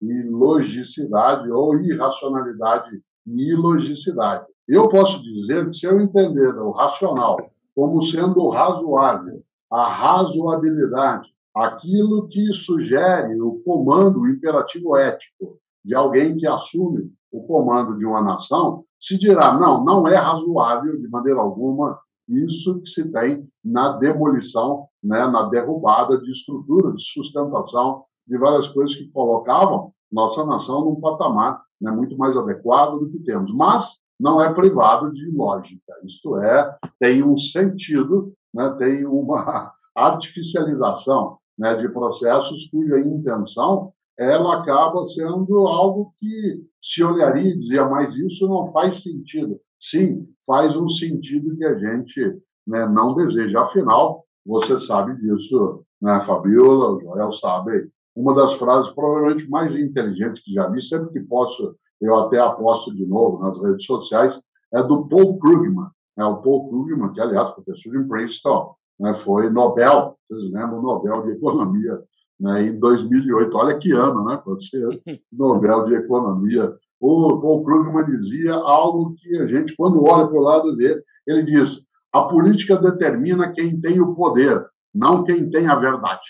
e 0.00 0.22
logicidade, 0.22 1.50
ou 1.50 1.76
irracionalidade 1.80 3.02
e 3.26 3.50
ilogicidade. 3.50 4.46
Eu 4.68 4.88
posso 4.88 5.20
dizer 5.20 5.68
que, 5.68 5.76
se 5.76 5.86
eu 5.86 6.00
entender 6.00 6.56
o 6.60 6.70
racional 6.70 7.38
como 7.74 8.00
sendo 8.02 8.50
razoável, 8.50 9.42
a 9.68 9.88
razoabilidade, 9.88 11.28
aquilo 11.54 12.28
que 12.28 12.52
sugere 12.54 13.40
o 13.40 13.60
comando, 13.64 14.20
o 14.20 14.28
imperativo 14.28 14.96
ético 14.96 15.58
de 15.84 15.94
alguém 15.94 16.36
que 16.36 16.46
assume 16.46 17.12
o 17.32 17.42
comando 17.46 17.96
de 17.96 18.04
uma 18.04 18.22
nação, 18.22 18.84
se 19.00 19.18
dirá, 19.18 19.58
não, 19.58 19.84
não 19.84 20.06
é 20.06 20.16
razoável 20.16 20.98
de 21.00 21.08
maneira 21.08 21.40
alguma 21.40 21.98
isso 22.28 22.80
que 22.80 22.88
se 22.88 23.10
tem 23.10 23.48
na 23.64 23.92
demolição, 23.98 24.86
né, 25.02 25.26
na 25.26 25.48
derrubada 25.48 26.18
de 26.18 26.30
estruturas 26.30 26.94
de 26.94 27.04
sustentação 27.04 28.04
de 28.26 28.38
várias 28.38 28.68
coisas 28.68 28.94
que 28.94 29.10
colocavam 29.10 29.92
nossa 30.12 30.44
nação 30.44 30.84
num 30.84 31.00
patamar 31.00 31.60
né, 31.80 31.90
muito 31.90 32.16
mais 32.16 32.36
adequado 32.36 32.98
do 32.98 33.10
que 33.10 33.18
temos. 33.20 33.52
Mas 33.52 33.98
não 34.18 34.40
é 34.40 34.52
privado 34.52 35.12
de 35.12 35.28
lógica, 35.32 35.92
isto 36.04 36.36
é, 36.38 36.76
tem 37.00 37.22
um 37.22 37.36
sentido, 37.36 38.32
né, 38.54 38.70
tem 38.78 39.04
uma 39.06 39.72
artificialização 39.96 41.38
né, 41.60 41.76
de 41.76 41.88
processos 41.90 42.66
cuja 42.70 42.98
intenção 42.98 43.92
ela 44.18 44.58
acaba 44.58 45.06
sendo 45.06 45.66
algo 45.66 46.12
que 46.18 46.62
se 46.80 47.02
olharia 47.02 47.54
e 47.54 47.58
dizia, 47.58 47.86
mas 47.86 48.16
isso 48.16 48.46
não 48.48 48.66
faz 48.66 49.02
sentido. 49.02 49.58
Sim, 49.78 50.26
faz 50.46 50.76
um 50.76 50.90
sentido 50.90 51.56
que 51.56 51.64
a 51.64 51.78
gente 51.78 52.38
né, 52.66 52.86
não 52.86 53.14
deseja. 53.14 53.62
Afinal, 53.62 54.24
você 54.44 54.78
sabe 54.78 55.16
disso, 55.16 55.82
né, 56.02 56.20
Fabiola, 56.20 56.96
o 56.96 57.00
Joel 57.00 57.32
sabe. 57.32 57.88
Uma 58.14 58.34
das 58.34 58.54
frases 58.54 58.90
provavelmente 58.92 59.48
mais 59.48 59.74
inteligentes 59.74 60.42
que 60.42 60.52
já 60.52 60.68
vi, 60.68 60.82
sempre 60.82 61.10
que 61.12 61.20
posso, 61.20 61.74
eu 61.98 62.14
até 62.16 62.38
aposto 62.38 62.94
de 62.94 63.06
novo 63.06 63.42
nas 63.42 63.58
redes 63.58 63.86
sociais, 63.86 64.38
é 64.74 64.82
do 64.82 65.08
Paul 65.08 65.38
Krugman. 65.38 65.88
Né, 66.14 66.24
o 66.26 66.42
Paul 66.42 66.68
Krugman, 66.68 67.12
que, 67.12 67.20
aliás, 67.22 67.52
professor 67.52 67.96
em 67.96 68.06
Princeton, 68.06 68.74
né, 69.00 69.14
foi 69.14 69.50
Nobel, 69.50 70.16
vocês 70.28 70.52
lembram, 70.52 70.82
Nobel 70.82 71.22
de 71.22 71.32
Economia 71.32 71.98
né, 72.38 72.66
em 72.66 72.78
2008. 72.78 73.56
Olha 73.56 73.78
que 73.78 73.92
ano, 73.92 74.24
né? 74.24 74.40
Pode 74.44 74.68
ser 74.68 74.86
Nobel 75.32 75.86
de 75.86 75.94
Economia. 75.94 76.72
O 77.00 77.40
Paul 77.40 77.64
Krugman 77.64 78.04
dizia 78.04 78.54
algo 78.54 79.14
que 79.16 79.36
a 79.38 79.46
gente, 79.46 79.74
quando 79.74 80.04
olha 80.04 80.26
para 80.26 80.38
o 80.38 80.42
lado 80.42 80.76
dele, 80.76 81.02
ele 81.26 81.44
diz: 81.44 81.82
a 82.12 82.22
política 82.22 82.76
determina 82.76 83.52
quem 83.52 83.80
tem 83.80 84.00
o 84.00 84.14
poder, 84.14 84.64
não 84.94 85.24
quem 85.24 85.48
tem 85.48 85.66
a 85.66 85.76
verdade. 85.76 86.20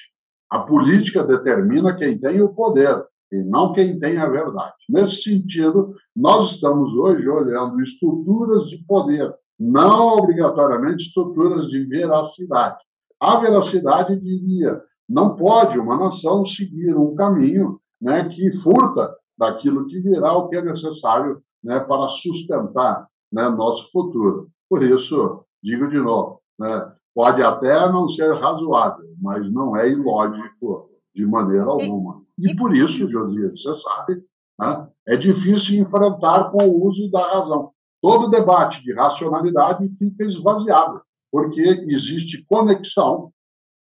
A 0.48 0.60
política 0.60 1.24
determina 1.24 1.94
quem 1.96 2.18
tem 2.18 2.40
o 2.40 2.54
poder 2.54 3.04
e 3.32 3.36
não 3.44 3.72
quem 3.72 3.98
tem 3.98 4.18
a 4.18 4.28
verdade. 4.28 4.74
Nesse 4.88 5.22
sentido, 5.22 5.94
nós 6.14 6.52
estamos 6.52 6.92
hoje 6.94 7.28
olhando 7.28 7.80
estruturas 7.80 8.64
de 8.66 8.84
poder, 8.84 9.32
não 9.60 10.16
obrigatoriamente 10.16 11.04
estruturas 11.04 11.68
de 11.68 11.84
veracidade. 11.84 12.78
A 13.20 13.36
veracidade 13.36 14.18
diria 14.18 14.80
não 15.06 15.36
pode 15.36 15.78
uma 15.78 15.98
nação 15.98 16.46
seguir 16.46 16.96
um 16.96 17.14
caminho 17.14 17.78
né, 18.00 18.26
que 18.28 18.52
furta 18.52 19.14
daquilo 19.36 19.86
que 19.86 20.00
virá 20.00 20.32
o 20.34 20.48
que 20.48 20.56
é 20.56 20.62
necessário 20.62 21.42
né, 21.62 21.78
para 21.80 22.08
sustentar 22.08 23.06
né, 23.30 23.48
nosso 23.50 23.90
futuro. 23.90 24.48
Por 24.68 24.82
isso, 24.82 25.44
digo 25.62 25.88
de 25.88 25.98
novo, 25.98 26.40
né, 26.58 26.92
pode 27.14 27.42
até 27.42 27.90
não 27.90 28.08
ser 28.08 28.32
razoável, 28.34 29.04
mas 29.20 29.52
não 29.52 29.76
é 29.76 29.90
ilógico 29.90 30.88
de 31.14 31.26
maneira 31.26 31.64
alguma. 31.66 32.22
E 32.38 32.54
por 32.56 32.74
isso, 32.74 33.10
Josias, 33.10 33.60
você 33.60 33.76
sabe, 33.76 34.22
né, 34.58 34.88
é 35.08 35.16
difícil 35.16 35.82
enfrentar 35.82 36.50
com 36.50 36.66
o 36.66 36.86
uso 36.86 37.10
da 37.10 37.32
razão. 37.32 37.72
Todo 38.02 38.30
debate 38.30 38.82
de 38.82 38.94
racionalidade 38.94 39.88
fica 39.90 40.24
esvaziado, 40.24 41.02
porque 41.30 41.60
existe 41.88 42.44
conexão 42.46 43.32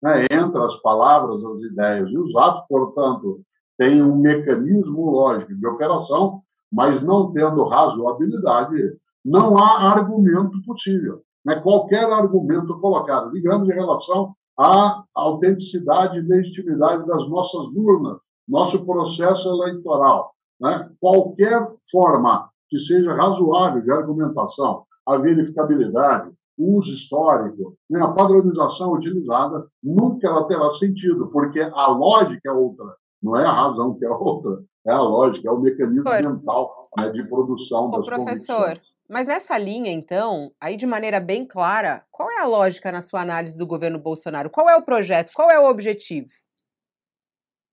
né, 0.03 0.27
entre 0.31 0.63
as 0.63 0.77
palavras, 0.77 1.45
as 1.45 1.63
ideias 1.63 2.11
e 2.11 2.19
os 2.19 2.35
atos, 2.37 2.65
portanto, 2.69 3.41
tem 3.77 4.03
um 4.03 4.17
mecanismo 4.17 5.11
lógico 5.11 5.55
de 5.55 5.67
operação, 5.67 6.43
mas 6.71 7.03
não 7.03 7.33
tendo 7.33 7.65
razoabilidade, 7.65 8.77
não 9.25 9.57
há 9.57 9.93
argumento 9.93 10.61
possível. 10.65 11.23
Né? 11.45 11.57
Qualquer 11.61 12.05
argumento 12.05 12.79
colocado, 12.81 13.31
digamos, 13.33 13.69
em 13.69 13.73
relação 13.73 14.35
à 14.59 15.05
autenticidade 15.15 16.19
e 16.19 16.23
legitimidade 16.23 17.07
das 17.07 17.29
nossas 17.29 17.75
urnas, 17.77 18.19
nosso 18.47 18.85
processo 18.85 19.49
eleitoral, 19.49 20.35
né? 20.61 20.91
qualquer 21.01 21.69
forma 21.91 22.51
que 22.69 22.79
seja 22.79 23.15
razoável 23.15 23.83
de 23.83 23.91
argumentação, 23.91 24.85
a 25.07 25.17
verificabilidade, 25.17 26.31
uso 26.59 26.93
histórico, 26.93 27.77
né, 27.89 28.01
a 28.03 28.09
padronização 28.09 28.93
utilizada, 28.93 29.67
nunca 29.83 30.27
ela 30.27 30.47
terá 30.47 30.71
sentido, 30.73 31.29
porque 31.29 31.61
a 31.61 31.87
lógica 31.89 32.49
é 32.49 32.53
outra, 32.53 32.85
não 33.23 33.37
é 33.37 33.45
a 33.45 33.53
razão 33.53 33.95
que 33.95 34.05
é 34.05 34.11
outra, 34.11 34.63
é 34.87 34.93
a 34.93 35.01
lógica, 35.01 35.49
é 35.49 35.53
o 35.53 35.61
mecanismo 35.61 36.05
Por... 36.05 36.23
mental 36.23 36.89
né, 36.99 37.11
de 37.11 37.23
produção 37.29 37.91
das 37.91 38.07
professor, 38.07 38.57
convicções. 38.57 38.99
Mas 39.09 39.27
nessa 39.27 39.57
linha, 39.57 39.91
então, 39.91 40.51
aí 40.61 40.77
de 40.77 40.87
maneira 40.87 41.19
bem 41.21 41.47
clara, 41.47 42.05
qual 42.11 42.31
é 42.31 42.41
a 42.41 42.47
lógica 42.47 42.93
na 42.93 43.01
sua 43.01 43.23
análise 43.23 43.57
do 43.57 43.67
governo 43.67 43.99
Bolsonaro? 43.99 44.51
Qual 44.51 44.69
é 44.69 44.77
o 44.77 44.85
projeto? 44.85 45.31
Qual 45.35 45.51
é 45.51 45.59
o 45.59 45.71
objetivo? 45.71 46.29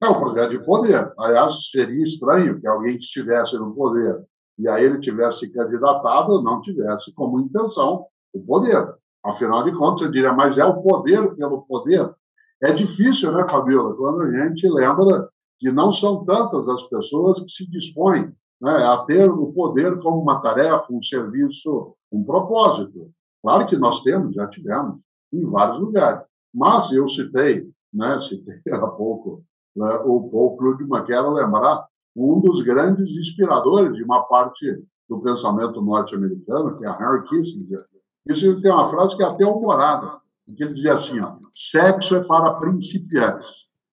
É 0.02 0.08
o 0.08 0.20
projeto 0.20 0.52
de 0.52 0.66
poder. 0.66 1.12
Aliás, 1.20 1.70
seria 1.72 2.04
estranho 2.04 2.60
que 2.60 2.68
alguém 2.68 2.98
que 2.98 3.04
estivesse 3.04 3.58
no 3.58 3.74
poder 3.74 4.24
e 4.58 4.68
aí 4.68 4.84
ele 4.84 5.00
tivesse 5.00 5.50
candidatado 5.50 6.42
não 6.42 6.62
tivesse 6.62 7.14
como 7.14 7.40
intenção 7.40 8.06
o 8.34 8.40
poder. 8.42 8.94
Afinal 9.24 9.64
de 9.64 9.76
contas, 9.76 10.04
eu 10.06 10.12
diria, 10.12 10.34
mas 10.34 10.58
é 10.58 10.66
o 10.66 10.82
poder 10.82 11.36
pelo 11.36 11.64
poder. 11.64 12.14
É 12.62 12.72
difícil, 12.72 13.32
né, 13.32 13.46
Fabiola, 13.48 13.96
quando 13.96 14.22
a 14.22 14.32
gente 14.32 14.68
lembra 14.70 15.30
que 15.60 15.72
não 15.72 15.92
são 15.92 16.24
tantas 16.24 16.68
as 16.70 16.84
pessoas 16.84 17.42
que 17.42 17.50
se 17.50 17.70
dispõem 17.70 18.32
né, 18.62 18.72
a 18.72 19.04
ter 19.06 19.30
o 19.30 19.52
poder 19.52 20.00
como 20.00 20.22
uma 20.22 20.42
tarefa, 20.42 20.86
um 20.90 21.02
serviço, 21.04 21.96
um 22.12 22.24
propósito. 22.24 23.10
Claro 23.42 23.68
que 23.68 23.78
nós 23.78 24.02
temos, 24.02 24.34
já 24.34 24.48
tivemos, 24.48 25.00
em 25.34 25.46
vários 25.46 25.80
lugares. 25.80 26.24
Mas 26.54 26.92
eu 26.92 27.08
citei, 27.10 27.68
né, 27.94 28.20
citei 28.22 28.62
há 28.72 28.88
pouco 28.88 29.44
né, 29.76 30.02
o 30.06 30.30
Paul 30.30 30.56
Krugman, 30.58 31.04
quero 31.04 31.32
lembrar, 31.32 31.86
um 32.16 32.40
dos 32.40 32.62
grandes 32.62 33.12
inspiradores 33.12 33.96
de 33.96 34.04
uma 34.04 34.24
parte 34.24 34.66
do 35.10 35.20
pensamento 35.20 35.82
norte-americano, 35.82 36.78
que 36.78 36.86
é 36.86 36.90
Henry 36.90 37.28
Kissinger, 37.28 37.86
isso 38.28 38.60
tem 38.62 38.72
uma 38.72 38.88
frase 38.88 39.16
que 39.16 39.24
é 39.24 39.26
até 39.26 39.46
humorada, 39.46 40.20
que 40.56 40.64
ele 40.64 40.74
dizia 40.74 40.94
assim: 40.94 41.20
ó, 41.20 41.36
sexo 41.54 42.16
é 42.16 42.24
para 42.24 42.54
principiantes, 42.54 43.48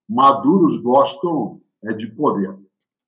maduros 0.08 0.78
gostam 0.78 1.60
é 1.84 1.92
de 1.92 2.06
poder. 2.06 2.56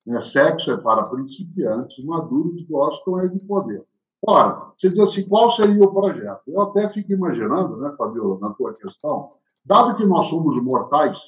Né? 0.05 0.19
Sexo 0.21 0.71
é 0.71 0.77
para 0.77 1.03
principiantes, 1.03 2.03
maduros 2.03 2.63
gostam 2.63 3.19
é 3.21 3.27
de 3.27 3.39
poder. 3.39 3.83
Ora, 4.27 4.71
você 4.75 4.89
diz 4.89 4.99
assim, 4.99 5.27
qual 5.27 5.51
seria 5.51 5.83
o 5.83 5.93
projeto? 5.93 6.41
Eu 6.47 6.61
até 6.61 6.89
fico 6.89 7.11
imaginando, 7.11 7.77
né, 7.77 7.93
Fabiola, 7.97 8.39
na 8.39 8.49
tua 8.53 8.73
questão, 8.73 9.33
dado 9.63 9.95
que 9.95 10.05
nós 10.05 10.27
somos 10.27 10.61
mortais, 10.61 11.19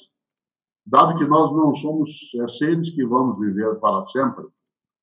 dado 0.90 1.18
que 1.18 1.26
nós 1.26 1.52
não 1.54 1.74
somos 1.74 2.10
é, 2.40 2.48
seres 2.48 2.90
que 2.90 3.04
vamos 3.04 3.38
viver 3.38 3.74
para 3.76 4.06
sempre, 4.06 4.44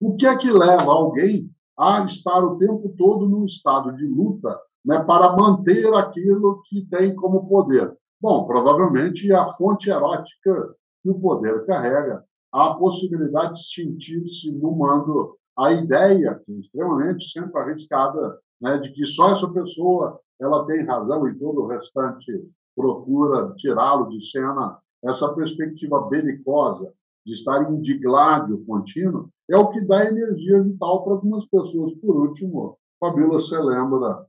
o 0.01 0.15
que 0.15 0.25
é 0.25 0.37
que 0.37 0.51
leva 0.51 0.91
alguém 0.91 1.49
a 1.77 2.03
estar 2.03 2.43
o 2.43 2.57
tempo 2.57 2.93
todo 2.97 3.27
num 3.27 3.45
estado 3.45 3.95
de 3.95 4.05
luta 4.05 4.57
né, 4.85 4.99
para 5.03 5.35
manter 5.35 5.93
aquilo 5.93 6.61
que 6.65 6.85
tem 6.85 7.15
como 7.15 7.47
poder. 7.47 7.95
Bom, 8.21 8.45
provavelmente 8.45 9.31
a 9.31 9.47
fonte 9.47 9.89
erótica 9.89 10.75
que 11.03 11.09
o 11.09 11.19
poder 11.19 11.65
carrega, 11.65 12.23
a 12.51 12.73
possibilidade 12.73 13.55
de 13.55 13.73
sentir-se 13.73 14.51
no 14.51 14.75
mando, 14.75 15.37
a 15.57 15.71
ideia, 15.71 16.41
que 16.45 16.51
é 16.51 16.59
extremamente 16.59 17.29
sempre 17.29 17.59
arriscada, 17.59 18.39
né, 18.61 18.77
de 18.77 18.91
que 18.91 19.05
só 19.05 19.31
essa 19.31 19.47
pessoa 19.49 20.19
ela 20.39 20.65
tem 20.65 20.85
razão 20.85 21.27
e 21.27 21.37
todo 21.37 21.61
o 21.61 21.67
restante 21.67 22.49
procura 22.75 23.53
tirá-lo 23.57 24.09
de 24.09 24.25
cena, 24.29 24.77
essa 25.05 25.33
perspectiva 25.33 26.07
belicosa 26.09 26.91
de 27.25 27.33
estar 27.33 27.71
em 27.71 27.81
digládio 27.81 28.63
contínuo, 28.65 29.29
é 29.49 29.57
o 29.57 29.69
que 29.69 29.81
dá 29.81 30.05
energia 30.05 30.61
vital 30.61 31.03
para 31.03 31.13
algumas 31.13 31.45
pessoas. 31.45 31.93
Por 31.95 32.15
último, 32.15 32.77
Fabíola 32.99 33.39
se 33.39 33.57
lembra 33.57 34.25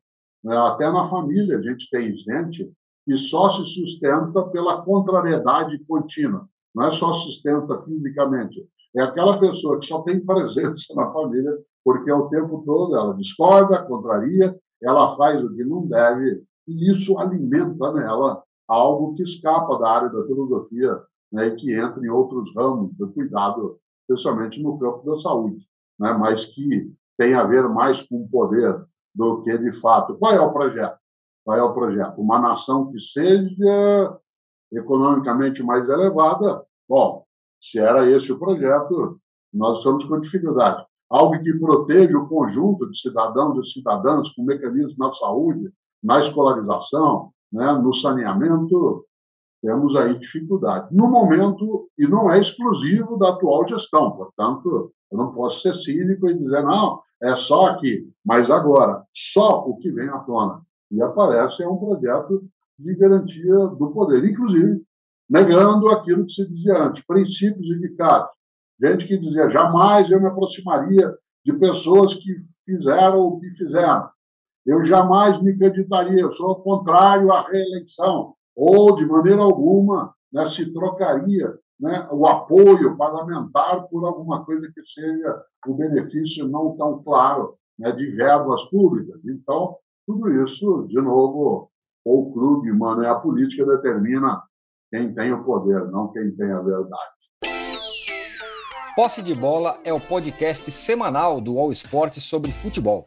né? 0.47 0.57
Até 0.57 0.91
na 0.93 1.05
família 1.07 1.59
a 1.59 1.63
gente 1.63 1.91
tem 1.91 2.17
gente 2.17 2.73
que 3.05 3.17
só 3.17 3.51
se 3.51 3.67
sustenta 3.67 4.45
pela 4.45 4.83
contrariedade 4.83 5.79
contínua. 5.87 6.49
não 6.73 6.87
é 6.87 6.93
só 6.93 7.13
sustenta 7.15 7.83
fisicamente, 7.83 8.65
é 8.95 9.03
aquela 9.03 9.39
pessoa 9.41 9.79
que 9.79 9.87
só 9.87 10.03
tem 10.03 10.25
presença 10.25 10.95
na 10.95 11.11
família, 11.13 11.53
porque 11.85 12.11
o 12.11 12.29
tempo 12.29 12.63
todo 12.65 12.97
ela 12.97 13.15
discorda, 13.15 13.83
contraria, 13.83 14.57
ela 14.83 15.17
faz 15.17 15.43
o 15.43 15.55
que 15.55 15.65
não 15.65 15.87
deve, 15.87 16.43
e 16.69 16.93
isso 16.93 17.19
alimenta 17.19 17.93
nela 17.93 18.43
algo 18.69 19.15
que 19.15 19.23
escapa 19.23 19.79
da 19.79 19.91
área 19.91 20.09
da 20.09 20.25
filosofia 20.25 21.01
né, 21.33 21.49
e 21.49 21.57
que 21.57 21.73
entra 21.73 22.05
em 22.05 22.09
outros 22.09 22.55
ramos 22.55 22.93
do 22.95 23.13
cuidado, 23.13 23.79
especialmente 24.03 24.63
no 24.63 24.79
campo 24.79 25.05
da 25.05 25.17
saúde, 25.17 25.67
né, 25.99 26.13
mas 26.13 26.45
que 26.45 26.93
tem 27.19 27.35
a 27.35 27.45
ver 27.45 27.69
mais 27.69 28.03
com 28.03 28.23
o 28.23 28.29
poder 28.29 28.85
do 29.15 29.43
que, 29.43 29.57
de 29.57 29.73
fato, 29.73 30.17
qual 30.19 30.33
é 30.33 30.41
o 30.41 30.53
projeto? 30.53 30.99
Qual 31.45 31.57
é 31.57 31.63
o 31.63 31.73
projeto? 31.73 32.21
Uma 32.21 32.39
nação 32.39 32.91
que 32.91 33.01
seja 33.01 34.19
economicamente 34.73 35.63
mais 35.63 35.89
elevada? 35.89 36.65
Bom, 36.89 37.25
se 37.61 37.79
era 37.79 38.11
esse 38.11 38.31
o 38.33 38.39
projeto, 38.39 39.19
nós 39.53 39.79
estamos 39.79 40.05
com 40.05 40.21
dificuldade. 40.21 40.85
Algo 41.09 41.41
que 41.41 41.55
proteja 41.55 42.19
o 42.19 42.29
conjunto 42.29 42.91
de 42.91 42.99
cidadãos 42.99 43.67
e 43.67 43.73
cidadãs 43.73 44.31
com 44.33 44.43
mecanismos 44.43 44.99
na 44.99 45.13
saúde, 45.13 45.73
na 46.03 46.21
escolarização, 46.21 47.33
né, 47.53 47.73
no 47.73 47.93
saneamento, 47.93 49.05
temos 49.63 49.97
aí 49.97 50.19
dificuldade. 50.19 50.95
No 50.95 51.09
momento, 51.09 51.89
e 51.99 52.07
não 52.07 52.31
é 52.31 52.41
exclusivo 52.41 53.17
da 53.17 53.31
atual 53.31 53.67
gestão, 53.67 54.13
portanto, 54.13 54.93
eu 55.11 55.19
não 55.19 55.33
posso 55.33 55.63
ser 55.63 55.75
cínico 55.75 56.29
e 56.29 56.39
dizer, 56.39 56.63
não, 56.63 57.01
é 57.23 57.35
só 57.35 57.67
aqui. 57.67 58.09
Mas 58.25 58.51
agora, 58.51 59.03
só 59.13 59.67
o 59.67 59.77
que 59.79 59.91
vem 59.91 60.09
à 60.09 60.19
tona 60.19 60.63
e 60.91 61.03
aparece 61.03 61.63
é 61.63 61.69
um 61.69 61.77
projeto 61.77 62.45
de 62.79 62.95
garantia 62.95 63.55
do 63.55 63.91
poder, 63.91 64.25
inclusive 64.25 64.83
negando 65.29 65.89
aquilo 65.89 66.25
que 66.25 66.33
se 66.33 66.49
dizia 66.49 66.85
antes, 66.85 67.05
princípios 67.05 67.67
indicados. 67.69 68.31
Gente 68.81 69.09
que 69.09 69.19
dizia, 69.19 69.49
jamais 69.49 70.11
eu 70.11 70.21
me 70.21 70.29
aproximaria 70.29 71.13
de 71.45 71.53
pessoas 71.55 72.15
que 72.15 72.37
fizeram 72.65 73.21
o 73.21 73.41
que 73.41 73.51
fizeram. 73.53 74.09
Eu 74.67 74.85
jamais 74.85 75.41
me 75.41 75.57
candidaria, 75.57 76.23
eu 76.23 76.33
sou 76.33 76.57
contrário 76.57 77.31
à 77.33 77.43
reeleição, 77.43 78.35
ou, 78.57 78.97
de 78.97 79.07
maneira 79.07 79.41
alguma, 79.41 80.13
né, 80.33 80.45
se 80.49 80.73
trocaria 80.73 81.57
né, 81.79 82.09
o 82.11 82.27
apoio 82.27 82.97
parlamentar 82.97 83.87
por 83.89 84.05
alguma 84.05 84.45
coisa 84.45 84.69
que 84.75 84.83
seja 84.83 85.41
o 85.69 85.75
benefício 85.75 86.49
não 86.49 86.77
tão 86.77 87.01
claro 87.05 87.55
né, 87.79 87.93
de 87.93 88.11
verbas 88.11 88.65
públicas. 88.65 89.21
Então, 89.25 89.77
tudo 90.05 90.33
isso, 90.43 90.87
de 90.89 91.01
novo, 91.01 91.71
o 92.05 92.33
Krugman, 92.33 92.97
né, 92.97 93.09
a 93.09 93.15
política 93.15 93.65
determina 93.65 94.43
quem 94.91 95.15
tem 95.15 95.33
o 95.33 95.45
poder, 95.45 95.87
não 95.93 96.09
quem 96.13 96.35
tem 96.35 96.51
a 96.51 96.61
verdade. 96.61 97.17
Posse 98.97 99.23
de 99.23 99.35
Bola 99.35 99.79
é 99.85 99.93
o 99.93 100.01
podcast 100.01 100.71
semanal 100.73 101.41
do 101.41 101.59
All 101.59 101.71
Sport 101.71 102.19
sobre 102.19 102.51
futebol. 102.51 103.07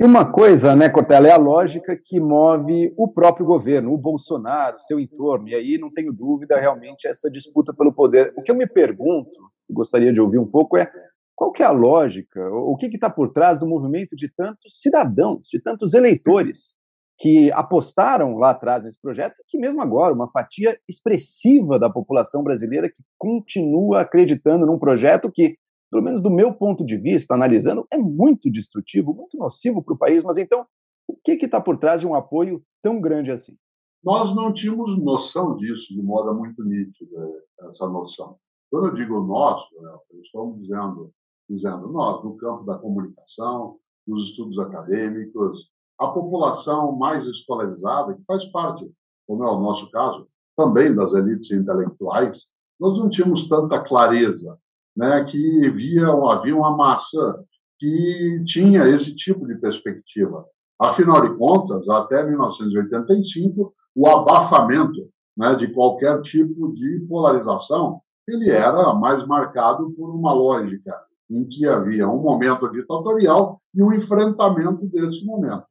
E 0.00 0.04
uma 0.04 0.24
coisa, 0.24 0.74
né, 0.74 0.88
Cortella, 0.88 1.28
é 1.28 1.30
a 1.30 1.36
lógica 1.36 1.94
que 1.94 2.18
move 2.18 2.90
o 2.96 3.06
próprio 3.06 3.44
governo, 3.44 3.92
o 3.92 3.98
Bolsonaro, 3.98 4.80
seu 4.80 4.98
entorno, 4.98 5.46
e 5.46 5.54
aí 5.54 5.76
não 5.76 5.92
tenho 5.92 6.10
dúvida, 6.10 6.58
realmente, 6.58 7.06
essa 7.06 7.30
disputa 7.30 7.74
pelo 7.74 7.92
poder. 7.92 8.32
O 8.34 8.40
que 8.40 8.50
eu 8.50 8.54
me 8.54 8.66
pergunto, 8.66 9.30
gostaria 9.68 10.10
de 10.10 10.18
ouvir 10.18 10.38
um 10.38 10.46
pouco, 10.46 10.78
é 10.78 10.90
qual 11.36 11.52
que 11.52 11.62
é 11.62 11.66
a 11.66 11.70
lógica, 11.70 12.40
o 12.50 12.74
que 12.78 12.86
está 12.86 13.10
por 13.10 13.30
trás 13.30 13.58
do 13.60 13.66
movimento 13.66 14.16
de 14.16 14.32
tantos 14.34 14.80
cidadãos, 14.80 15.48
de 15.52 15.60
tantos 15.60 15.92
eleitores 15.92 16.74
que 17.18 17.52
apostaram 17.52 18.38
lá 18.38 18.52
atrás 18.52 18.84
nesse 18.84 18.98
projeto, 18.98 19.34
que 19.46 19.58
mesmo 19.58 19.82
agora 19.82 20.14
uma 20.14 20.30
fatia 20.30 20.78
expressiva 20.88 21.78
da 21.78 21.90
população 21.90 22.42
brasileira 22.42 22.88
que 22.88 23.02
continua 23.18 24.00
acreditando 24.00 24.64
num 24.64 24.78
projeto 24.78 25.30
que 25.30 25.58
pelo 25.90 26.02
menos 26.02 26.22
do 26.22 26.30
meu 26.30 26.54
ponto 26.54 26.84
de 26.84 26.96
vista, 26.96 27.34
analisando, 27.34 27.86
é 27.90 27.98
muito 27.98 28.50
destrutivo, 28.50 29.12
muito 29.12 29.36
nocivo 29.36 29.82
para 29.82 29.94
o 29.94 29.98
país. 29.98 30.22
Mas 30.22 30.38
então, 30.38 30.66
o 31.06 31.16
que 31.16 31.32
está 31.32 31.60
por 31.60 31.76
trás 31.78 32.00
de 32.00 32.06
um 32.06 32.14
apoio 32.14 32.62
tão 32.82 33.00
grande 33.00 33.30
assim? 33.30 33.56
Nós 34.02 34.34
não 34.34 34.52
tínhamos 34.52 34.96
noção 34.96 35.56
disso 35.56 35.92
de 35.92 36.00
modo 36.00 36.32
muito 36.32 36.64
nítida, 36.64 37.32
essa 37.68 37.88
noção. 37.88 38.36
Quando 38.70 38.86
eu 38.86 38.94
digo 38.94 39.20
nós, 39.20 39.60
né, 39.80 39.90
eu 40.12 40.20
estou 40.20 40.56
dizendo, 40.56 41.12
dizendo 41.48 41.88
nós, 41.88 42.24
no 42.24 42.36
campo 42.36 42.64
da 42.64 42.78
comunicação, 42.78 43.76
dos 44.06 44.30
estudos 44.30 44.58
acadêmicos, 44.58 45.70
a 45.98 46.06
população 46.08 46.96
mais 46.96 47.26
escolarizada, 47.26 48.14
que 48.14 48.24
faz 48.24 48.46
parte, 48.46 48.90
como 49.26 49.44
é 49.44 49.50
o 49.50 49.60
nosso 49.60 49.90
caso, 49.90 50.26
também 50.56 50.94
das 50.94 51.12
elites 51.12 51.50
intelectuais, 51.50 52.46
nós 52.78 52.96
não 52.98 53.10
tínhamos 53.10 53.46
tanta 53.48 53.82
clareza 53.82 54.58
né, 54.96 55.24
que 55.24 55.70
via, 55.70 56.08
havia 56.08 56.56
uma 56.56 56.76
massa 56.76 57.44
que 57.78 58.42
tinha 58.46 58.86
esse 58.88 59.14
tipo 59.14 59.46
de 59.46 59.54
perspectiva. 59.56 60.44
Afinal 60.78 61.20
de 61.28 61.36
contas, 61.36 61.88
até 61.88 62.24
1985, 62.24 63.74
o 63.94 64.06
abafamento 64.06 65.08
né, 65.36 65.54
de 65.54 65.68
qualquer 65.68 66.20
tipo 66.22 66.72
de 66.74 67.00
polarização 67.08 68.00
ele 68.28 68.50
era 68.50 68.92
mais 68.94 69.26
marcado 69.26 69.90
por 69.92 70.14
uma 70.14 70.32
lógica 70.32 70.94
em 71.28 71.44
que 71.44 71.66
havia 71.66 72.08
um 72.08 72.20
momento 72.20 72.70
ditatorial 72.70 73.60
e 73.74 73.82
um 73.82 73.92
enfrentamento 73.92 74.86
desse 74.86 75.24
momento. 75.24 75.64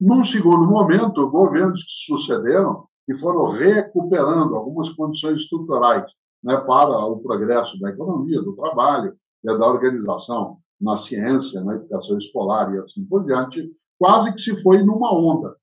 Num 0.00 0.24
segundo 0.24 0.66
momento, 0.66 1.30
governos 1.30 1.82
que 1.82 2.12
sucederam 2.12 2.86
e 3.08 3.14
foram 3.14 3.50
recuperando 3.50 4.54
algumas 4.54 4.90
condições 4.90 5.42
estruturais 5.42 6.10
né, 6.44 6.56
para 6.58 7.06
o 7.06 7.20
progresso 7.20 7.80
da 7.80 7.88
economia, 7.90 8.42
do 8.42 8.54
trabalho, 8.54 9.16
e 9.42 9.58
da 9.58 9.66
organização 9.66 10.58
na 10.80 10.96
ciência, 10.96 11.62
na 11.62 11.74
educação 11.74 12.18
escolar 12.18 12.74
e 12.74 12.78
assim 12.78 13.04
por 13.06 13.24
diante, 13.24 13.70
quase 13.98 14.32
que 14.32 14.40
se 14.40 14.62
foi 14.62 14.82
numa 14.82 15.12
onda. 15.12 15.54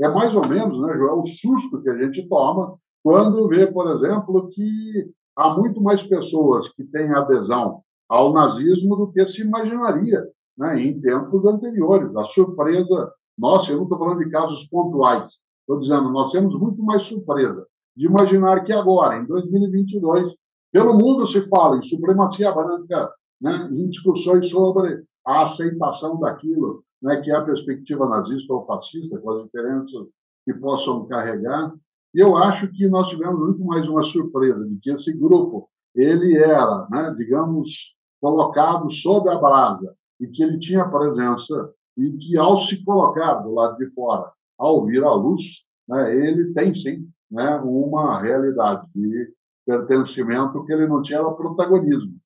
É 0.00 0.08
mais 0.08 0.34
ou 0.34 0.46
menos, 0.46 0.80
né, 0.80 0.94
o 0.94 1.22
susto 1.24 1.82
que 1.82 1.90
a 1.90 1.98
gente 1.98 2.28
toma 2.28 2.76
quando 3.02 3.48
vê, 3.48 3.66
por 3.66 3.88
exemplo, 3.90 4.48
que 4.50 5.10
há 5.36 5.56
muito 5.56 5.80
mais 5.80 6.02
pessoas 6.02 6.68
que 6.72 6.84
têm 6.84 7.10
adesão 7.12 7.82
ao 8.08 8.32
nazismo 8.32 8.96
do 8.96 9.10
que 9.10 9.24
se 9.26 9.42
imaginaria 9.42 10.24
né, 10.56 10.80
em 10.80 11.00
tempos 11.00 11.44
anteriores. 11.46 12.14
A 12.16 12.24
surpresa, 12.24 13.12
nossa, 13.36 13.72
eu 13.72 13.76
não 13.76 13.84
estou 13.84 13.98
falando 13.98 14.18
de 14.18 14.30
casos 14.30 14.68
pontuais, 14.68 15.28
estou 15.60 15.78
dizendo, 15.80 16.10
nós 16.10 16.30
temos 16.30 16.58
muito 16.58 16.82
mais 16.82 17.06
surpresa 17.06 17.66
de 17.98 18.06
imaginar 18.06 18.62
que 18.62 18.72
agora, 18.72 19.18
em 19.18 19.26
2022, 19.26 20.32
pelo 20.72 20.96
mundo 20.96 21.26
se 21.26 21.42
fala 21.48 21.76
em 21.76 21.82
supremacia 21.82 22.52
branca, 22.52 23.12
né, 23.40 23.68
em 23.72 23.88
discussões 23.88 24.48
sobre 24.48 25.02
a 25.26 25.42
aceitação 25.42 26.20
daquilo 26.20 26.84
né, 27.02 27.20
que 27.20 27.28
é 27.32 27.34
a 27.34 27.44
perspectiva 27.44 28.08
nazista 28.08 28.54
ou 28.54 28.62
fascista, 28.62 29.18
com 29.18 29.32
as 29.32 29.44
diferenças 29.44 30.06
que 30.44 30.54
possam 30.54 31.06
carregar. 31.06 31.74
E 32.14 32.20
eu 32.20 32.36
acho 32.36 32.70
que 32.70 32.86
nós 32.88 33.08
tivemos 33.08 33.40
muito 33.40 33.64
mais 33.64 33.88
uma 33.88 34.04
surpresa 34.04 34.64
de 34.64 34.78
que 34.78 34.92
esse 34.92 35.12
grupo 35.12 35.68
ele 35.92 36.36
era, 36.36 36.86
né, 36.88 37.12
digamos, 37.18 37.96
colocado 38.20 38.88
sob 38.90 39.28
a 39.28 39.36
brasa 39.36 39.92
e 40.20 40.28
que 40.28 40.40
ele 40.40 40.60
tinha 40.60 40.88
presença 40.88 41.72
e 41.96 42.12
que, 42.12 42.38
ao 42.38 42.56
se 42.56 42.84
colocar 42.84 43.34
do 43.40 43.52
lado 43.52 43.76
de 43.76 43.92
fora, 43.92 44.30
ao 44.56 44.86
vir 44.86 45.02
à 45.02 45.12
luz, 45.12 45.66
né, 45.88 46.14
ele 46.14 46.52
tem 46.52 46.74
sim 46.74 47.08
né, 47.30 47.56
uma 47.56 48.20
realidade 48.20 48.86
de 48.94 49.32
pertencimento 49.66 50.64
que 50.64 50.72
ele 50.72 50.86
não 50.86 51.02
tinha 51.02 51.18
era 51.18 51.30
protagonismo. 51.30 52.16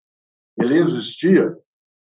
Ele 0.58 0.78
existia, 0.78 1.56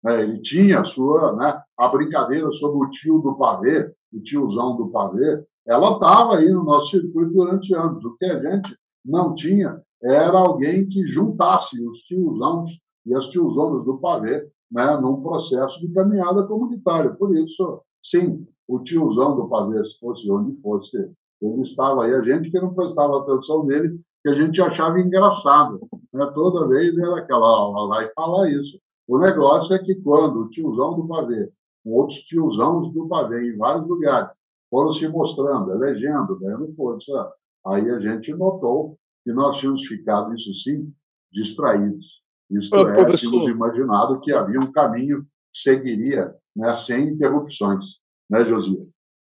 né, 0.02 0.22
ele 0.22 0.40
tinha 0.40 0.80
a 0.80 0.84
sua, 0.84 1.36
né, 1.36 1.62
a 1.76 1.88
brincadeira 1.88 2.50
sobre 2.52 2.86
o 2.86 2.90
tio 2.90 3.18
do 3.18 3.36
pavê, 3.36 3.92
o 4.12 4.20
tiozão 4.20 4.76
do 4.76 4.88
pavê, 4.88 5.44
ela 5.66 5.92
estava 5.92 6.36
aí 6.36 6.50
no 6.50 6.64
nosso 6.64 6.90
circuito 6.90 7.32
durante 7.32 7.74
anos. 7.74 8.02
O 8.02 8.16
que 8.16 8.24
a 8.24 8.40
gente 8.40 8.74
não 9.04 9.34
tinha 9.34 9.82
era 10.02 10.38
alguém 10.38 10.88
que 10.88 11.06
juntasse 11.06 11.78
os 11.86 11.98
tiozãos 12.00 12.70
e 13.04 13.14
as 13.14 13.26
tiozonas 13.26 13.84
do 13.84 13.98
pavê 13.98 14.48
né, 14.70 14.96
num 15.00 15.20
processo 15.20 15.80
de 15.80 15.92
caminhada 15.92 16.42
comunitária. 16.44 17.10
Por 17.10 17.36
isso, 17.36 17.82
sim, 18.02 18.46
o 18.66 18.80
tiozão 18.80 19.36
do 19.36 19.48
pavê, 19.48 19.84
se 19.84 19.98
fosse 19.98 20.30
onde 20.30 20.60
fosse 20.60 21.10
ele 21.40 21.62
estava 21.62 22.04
aí, 22.04 22.14
a 22.14 22.22
gente 22.22 22.50
que 22.50 22.60
não 22.60 22.74
prestava 22.74 23.18
atenção 23.18 23.64
nele, 23.64 24.00
que 24.22 24.28
a 24.28 24.34
gente 24.34 24.60
achava 24.60 25.00
engraçado. 25.00 25.80
Né? 26.12 26.30
Toda 26.34 26.66
vez 26.66 26.96
era 26.96 27.18
aquela, 27.18 27.46
ó, 27.46 27.86
lá 27.86 28.02
e 28.02 28.12
falar 28.12 28.50
isso. 28.50 28.78
O 29.06 29.18
negócio 29.18 29.74
é 29.74 29.78
que 29.78 29.94
quando 29.96 30.40
o 30.40 30.50
tiozão 30.50 30.94
do 30.94 31.06
pavê, 31.06 31.50
outros 31.84 32.18
tiozãos 32.20 32.92
do 32.92 33.08
pavê 33.08 33.50
em 33.50 33.56
vários 33.56 33.88
lugares, 33.88 34.30
foram 34.70 34.92
se 34.92 35.08
mostrando, 35.08 35.72
elegendo, 35.72 36.38
ganhando 36.38 36.72
força, 36.74 37.32
aí 37.66 37.88
a 37.90 37.98
gente 38.00 38.34
notou 38.34 38.98
que 39.24 39.32
nós 39.32 39.56
tínhamos 39.58 39.86
ficado, 39.86 40.34
isso 40.34 40.52
sim, 40.54 40.92
distraídos. 41.32 42.22
Isto 42.50 42.76
é, 42.76 42.94
professor... 42.94 43.30
tínhamos 43.30 43.48
imaginado 43.48 44.20
que 44.20 44.32
havia 44.32 44.60
um 44.60 44.72
caminho 44.72 45.22
que 45.52 45.60
seguiria 45.60 46.34
né, 46.54 46.74
sem 46.74 47.08
interrupções, 47.08 48.00
né, 48.28 48.44
Josias? 48.44 48.86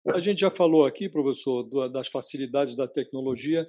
A 0.08 0.20
gente 0.20 0.42
já 0.42 0.52
falou 0.52 0.86
aqui, 0.86 1.08
professor, 1.08 1.64
das 1.90 2.08
facilidades 2.08 2.76
da 2.76 2.88
tecnologia, 2.88 3.68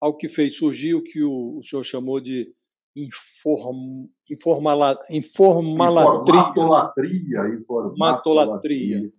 ao 0.00 0.16
que 0.16 0.28
fez 0.28 0.56
surgir 0.56 0.94
o 0.94 1.02
que 1.02 1.22
o, 1.22 1.60
senhor 1.62 1.82
chamou 1.82 2.20
de 2.20 2.50
inform, 2.96 4.06
informala, 4.30 4.96
informalatria. 5.10 6.40
Informatolatria. 6.40 7.48
Informatolatria. 7.56 9.12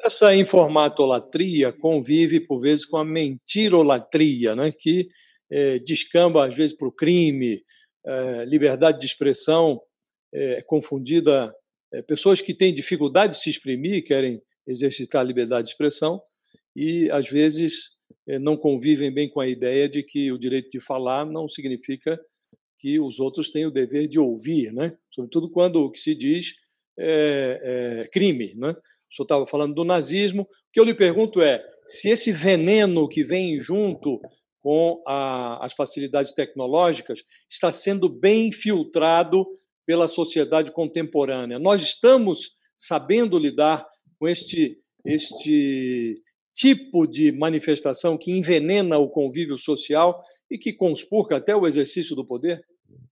Essa 0.00 0.34
informatolatria 0.34 1.72
convive, 1.72 2.40
por 2.40 2.60
vezes, 2.60 2.84
com 2.84 2.96
a 2.96 3.04
mentirolatria, 3.04 4.54
né, 4.54 4.72
que 4.72 5.08
é, 5.50 5.78
descamba, 5.78 6.46
às 6.46 6.54
vezes, 6.54 6.76
para 6.76 6.88
o 6.88 6.92
crime, 6.92 7.60
é, 8.04 8.44
liberdade 8.44 9.00
de 9.00 9.06
expressão 9.06 9.80
é, 10.32 10.62
confundida. 10.62 11.54
É, 11.92 12.02
pessoas 12.02 12.40
que 12.40 12.54
têm 12.54 12.72
dificuldade 12.72 13.34
de 13.34 13.40
se 13.40 13.50
exprimir, 13.50 14.04
querem 14.04 14.40
exercitar 14.66 15.20
a 15.20 15.24
liberdade 15.24 15.66
de 15.66 15.72
expressão 15.72 16.22
e, 16.74 17.10
às 17.10 17.28
vezes, 17.28 17.90
eh, 18.26 18.38
não 18.38 18.56
convivem 18.56 19.12
bem 19.12 19.28
com 19.28 19.40
a 19.40 19.48
ideia 19.48 19.88
de 19.88 20.02
que 20.02 20.32
o 20.32 20.38
direito 20.38 20.70
de 20.70 20.80
falar 20.80 21.26
não 21.26 21.48
significa 21.48 22.20
que 22.78 22.98
os 22.98 23.20
outros 23.20 23.50
têm 23.50 23.66
o 23.66 23.70
dever 23.70 24.08
de 24.08 24.18
ouvir, 24.18 24.72
né? 24.72 24.96
sobretudo 25.10 25.50
quando 25.50 25.76
o 25.76 25.90
que 25.90 26.00
se 26.00 26.14
diz 26.14 26.54
é, 26.98 28.00
é 28.04 28.08
crime. 28.08 28.54
Né? 28.56 28.70
O 28.70 29.14
senhor 29.14 29.24
estava 29.24 29.46
falando 29.46 29.74
do 29.74 29.84
nazismo. 29.84 30.42
O 30.42 30.46
que 30.72 30.80
eu 30.80 30.84
lhe 30.84 30.94
pergunto 30.94 31.40
é 31.40 31.64
se 31.86 32.08
esse 32.08 32.32
veneno 32.32 33.08
que 33.08 33.22
vem 33.22 33.60
junto 33.60 34.20
com 34.60 35.02
a, 35.06 35.64
as 35.64 35.72
facilidades 35.74 36.32
tecnológicas 36.32 37.22
está 37.48 37.70
sendo 37.70 38.08
bem 38.08 38.50
filtrado 38.50 39.46
pela 39.84 40.08
sociedade 40.08 40.70
contemporânea. 40.70 41.58
Nós 41.58 41.82
estamos 41.82 42.52
sabendo 42.78 43.38
lidar 43.38 43.86
com 44.22 44.28
este, 44.28 44.78
este 45.04 46.22
tipo 46.54 47.08
de 47.08 47.32
manifestação 47.32 48.16
que 48.16 48.30
envenena 48.30 48.96
o 48.96 49.08
convívio 49.08 49.58
social 49.58 50.16
e 50.48 50.56
que 50.56 50.72
conspurca 50.72 51.38
até 51.38 51.56
o 51.56 51.66
exercício 51.66 52.14
do 52.14 52.24
poder? 52.24 52.62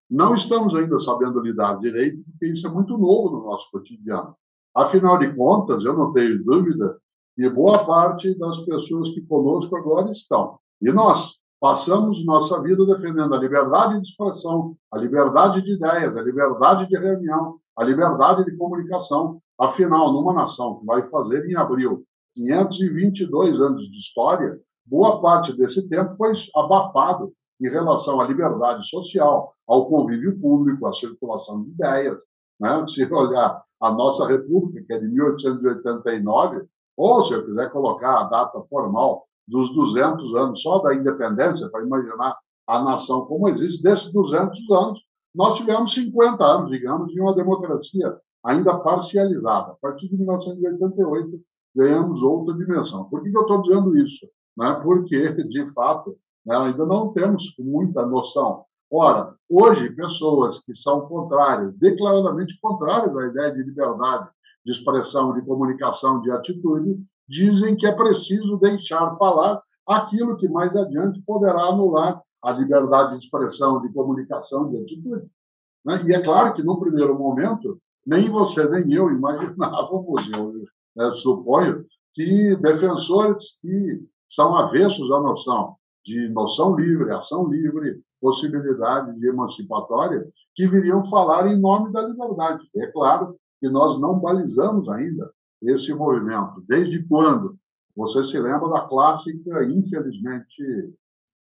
Não 0.08 0.34
estamos 0.34 0.72
ainda 0.72 1.00
sabendo 1.00 1.40
lidar 1.40 1.80
direito, 1.80 2.22
porque 2.22 2.52
isso 2.52 2.64
é 2.64 2.70
muito 2.70 2.96
novo 2.96 3.38
no 3.38 3.44
nosso 3.44 3.68
cotidiano. 3.72 4.36
Afinal 4.72 5.18
de 5.18 5.34
contas, 5.34 5.84
eu 5.84 5.94
não 5.94 6.12
tenho 6.12 6.44
dúvida 6.44 6.96
que 7.34 7.48
boa 7.48 7.84
parte 7.84 8.32
das 8.38 8.60
pessoas 8.60 9.10
que 9.10 9.20
conosco 9.22 9.76
agora 9.76 10.12
estão. 10.12 10.60
E 10.80 10.92
nós 10.92 11.40
passamos 11.60 12.24
nossa 12.24 12.62
vida 12.62 12.86
defendendo 12.86 13.34
a 13.34 13.38
liberdade 13.38 14.00
de 14.00 14.06
expressão, 14.06 14.76
a 14.92 14.98
liberdade 14.98 15.60
de 15.62 15.72
ideias, 15.72 16.16
a 16.16 16.22
liberdade 16.22 16.86
de 16.86 16.96
reunião, 16.96 17.58
a 17.76 17.82
liberdade 17.82 18.44
de 18.44 18.56
comunicação, 18.56 19.40
Afinal, 19.60 20.10
numa 20.10 20.32
nação 20.32 20.78
que 20.78 20.86
vai 20.86 21.06
fazer 21.10 21.44
em 21.44 21.54
abril 21.54 22.02
522 22.34 23.60
anos 23.60 23.90
de 23.90 23.98
história, 23.98 24.58
boa 24.86 25.20
parte 25.20 25.52
desse 25.52 25.86
tempo 25.86 26.16
foi 26.16 26.32
abafado 26.56 27.30
em 27.60 27.68
relação 27.68 28.18
à 28.22 28.26
liberdade 28.26 28.88
social, 28.88 29.52
ao 29.68 29.86
convívio 29.86 30.40
público, 30.40 30.86
à 30.86 30.94
circulação 30.94 31.62
de 31.62 31.72
ideias. 31.72 32.16
Né? 32.58 32.86
Se 32.88 33.04
olhar 33.12 33.62
a 33.82 33.92
nossa 33.92 34.26
República, 34.26 34.82
que 34.86 34.94
é 34.94 34.98
de 34.98 35.08
1889, 35.08 36.64
ou 36.96 37.24
se 37.26 37.34
eu 37.34 37.44
quiser 37.44 37.70
colocar 37.70 38.20
a 38.20 38.24
data 38.24 38.62
formal 38.62 39.26
dos 39.46 39.74
200 39.74 40.36
anos 40.36 40.62
só 40.62 40.78
da 40.78 40.94
independência, 40.94 41.68
para 41.68 41.84
imaginar 41.84 42.34
a 42.66 42.82
nação 42.82 43.26
como 43.26 43.46
existe, 43.50 43.82
desses 43.82 44.10
200 44.10 44.70
anos, 44.70 45.00
nós 45.34 45.58
tivemos 45.58 45.92
50 45.92 46.42
anos, 46.42 46.70
digamos, 46.70 47.12
de 47.12 47.20
uma 47.20 47.34
democracia 47.34 48.16
ainda 48.44 48.78
parcializada. 48.78 49.72
A 49.72 49.76
partir 49.80 50.08
de 50.08 50.16
1988, 50.16 51.40
ganhamos 51.74 52.22
outra 52.22 52.54
dimensão. 52.54 53.04
Por 53.04 53.22
que 53.22 53.28
eu 53.34 53.42
estou 53.42 53.62
dizendo 53.62 53.96
isso? 53.96 54.26
Né? 54.56 54.80
Porque, 54.82 55.32
de 55.32 55.72
fato, 55.72 56.16
né, 56.44 56.56
ainda 56.56 56.84
não 56.84 57.12
temos 57.12 57.54
muita 57.58 58.04
noção. 58.04 58.64
Ora, 58.90 59.34
hoje, 59.48 59.90
pessoas 59.90 60.58
que 60.58 60.74
são 60.74 61.02
contrárias, 61.02 61.74
declaradamente 61.74 62.58
contrárias 62.60 63.16
à 63.16 63.26
ideia 63.26 63.52
de 63.52 63.62
liberdade 63.62 64.28
de 64.64 64.72
expressão, 64.72 65.32
de 65.32 65.42
comunicação, 65.42 66.20
de 66.20 66.30
atitude, 66.30 67.00
dizem 67.28 67.76
que 67.76 67.86
é 67.86 67.92
preciso 67.92 68.58
deixar 68.58 69.16
falar 69.16 69.62
aquilo 69.86 70.36
que 70.36 70.48
mais 70.48 70.74
adiante 70.74 71.22
poderá 71.22 71.62
anular 71.66 72.20
a 72.42 72.52
liberdade 72.52 73.16
de 73.16 73.24
expressão, 73.24 73.80
de 73.80 73.92
comunicação, 73.92 74.70
de 74.70 74.78
atitude. 74.78 75.26
Né? 75.84 76.02
E 76.06 76.14
é 76.14 76.20
claro 76.20 76.54
que, 76.54 76.62
no 76.62 76.78
primeiro 76.80 77.16
momento, 77.18 77.80
nem 78.06 78.30
você 78.30 78.68
nem 78.68 78.92
eu 78.92 79.10
imaginávamos, 79.10 80.30
eu 80.34 80.52
né, 80.96 81.10
suponho, 81.12 81.84
que 82.14 82.56
defensores 82.56 83.58
que 83.60 84.02
são 84.28 84.56
avessos 84.56 85.10
à 85.10 85.20
noção 85.20 85.76
de 86.04 86.28
noção 86.30 86.74
livre, 86.76 87.12
ação 87.12 87.48
livre, 87.48 88.00
possibilidade 88.20 89.18
de 89.18 89.28
emancipatória, 89.28 90.26
que 90.54 90.66
viriam 90.66 91.02
falar 91.04 91.46
em 91.48 91.58
nome 91.58 91.92
da 91.92 92.02
liberdade. 92.02 92.68
É 92.76 92.86
claro 92.88 93.36
que 93.60 93.68
nós 93.68 94.00
não 94.00 94.18
balizamos 94.18 94.88
ainda 94.88 95.30
esse 95.62 95.92
movimento. 95.94 96.64
Desde 96.66 97.02
quando? 97.04 97.56
Você 97.94 98.24
se 98.24 98.38
lembra 98.38 98.68
da 98.68 98.80
clássica, 98.82 99.64
infelizmente, 99.64 100.94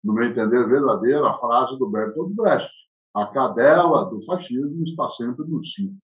no 0.03 0.13
meu 0.13 0.25
entender, 0.25 0.67
verdadeira 0.67 1.33
frase 1.37 1.77
do 1.77 1.89
Bertolt 1.89 2.33
Brecht: 2.33 2.69
a 3.13 3.25
cadela 3.27 4.05
do 4.05 4.21
fascismo 4.23 4.83
está 4.83 5.09
sempre 5.09 5.45
no 5.45 5.63
cinto 5.63 6.04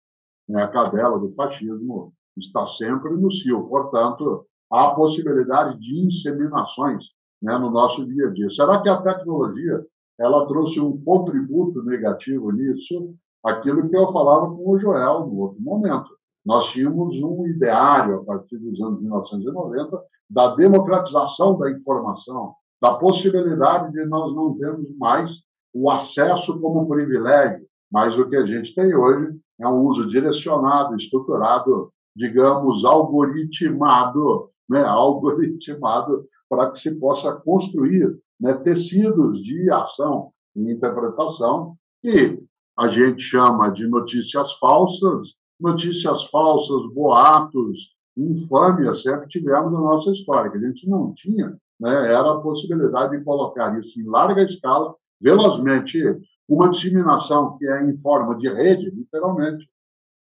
né, 0.47 0.63
a 0.63 0.67
cadela 0.67 1.19
do 1.19 1.33
fascismo 1.33 2.13
está 2.37 2.65
sempre 2.65 3.11
no 3.11 3.31
cio. 3.31 3.67
Portanto, 3.67 4.45
há 4.71 4.91
possibilidade 4.91 5.79
de 5.79 6.05
inseminações 6.05 7.05
né, 7.41 7.57
no 7.57 7.69
nosso 7.69 8.05
dia 8.05 8.27
a 8.27 8.31
dia. 8.31 8.49
Será 8.49 8.81
que 8.81 8.89
a 8.89 9.01
tecnologia 9.01 9.83
ela 10.19 10.47
trouxe 10.47 10.79
um 10.79 11.01
contributo 11.03 11.83
negativo 11.83 12.51
nisso? 12.51 13.13
Aquilo 13.43 13.89
que 13.89 13.97
eu 13.97 14.07
falava 14.09 14.47
com 14.47 14.69
o 14.69 14.79
Joel 14.79 15.27
no 15.27 15.39
outro 15.39 15.61
momento. 15.61 16.09
Nós 16.45 16.67
tínhamos 16.67 17.21
um 17.21 17.45
ideário, 17.47 18.21
a 18.21 18.23
partir 18.23 18.57
dos 18.57 18.79
anos 18.81 19.01
1990, 19.01 20.01
da 20.29 20.55
democratização 20.55 21.57
da 21.57 21.71
informação, 21.71 22.55
da 22.81 22.93
possibilidade 22.93 23.91
de 23.91 24.05
nós 24.05 24.33
não 24.33 24.57
termos 24.57 24.89
mais 24.97 25.43
o 25.73 25.89
acesso 25.89 26.59
como 26.59 26.87
privilégio, 26.87 27.65
mas 27.91 28.17
o 28.17 28.27
que 28.27 28.35
a 28.35 28.45
gente 28.45 28.73
tem 28.73 28.95
hoje 28.95 29.37
é 29.61 29.67
um 29.67 29.85
uso 29.85 30.07
direcionado, 30.07 30.95
estruturado, 30.95 31.91
digamos, 32.15 32.83
algoritmado, 32.83 34.49
né? 34.69 34.83
algoritmado 34.83 36.25
para 36.49 36.71
que 36.71 36.79
se 36.79 36.95
possa 36.95 37.33
construir 37.33 38.17
né, 38.39 38.53
tecidos 38.55 39.41
de 39.43 39.71
ação 39.71 40.31
e 40.55 40.71
interpretação 40.71 41.75
que 42.01 42.39
a 42.77 42.89
gente 42.89 43.21
chama 43.21 43.69
de 43.69 43.87
notícias 43.87 44.53
falsas, 44.53 45.35
notícias 45.59 46.25
falsas, 46.25 46.91
boatos, 46.93 47.95
infâmias, 48.17 49.03
sempre 49.03 49.27
tivemos 49.27 49.71
na 49.71 49.79
nossa 49.79 50.11
história, 50.11 50.49
que 50.49 50.57
a 50.57 50.61
gente 50.61 50.89
não 50.89 51.13
tinha, 51.13 51.55
né, 51.79 52.13
era 52.13 52.31
a 52.31 52.39
possibilidade 52.39 53.17
de 53.17 53.23
colocar 53.23 53.77
isso 53.79 53.99
em 53.99 54.05
larga 54.05 54.41
escala, 54.41 54.95
velozmente, 55.21 56.01
uma 56.47 56.69
disseminação 56.69 57.57
que 57.57 57.67
é 57.67 57.83
em 57.83 57.97
forma 57.97 58.37
de 58.37 58.49
rede, 58.49 58.89
literalmente. 58.89 59.69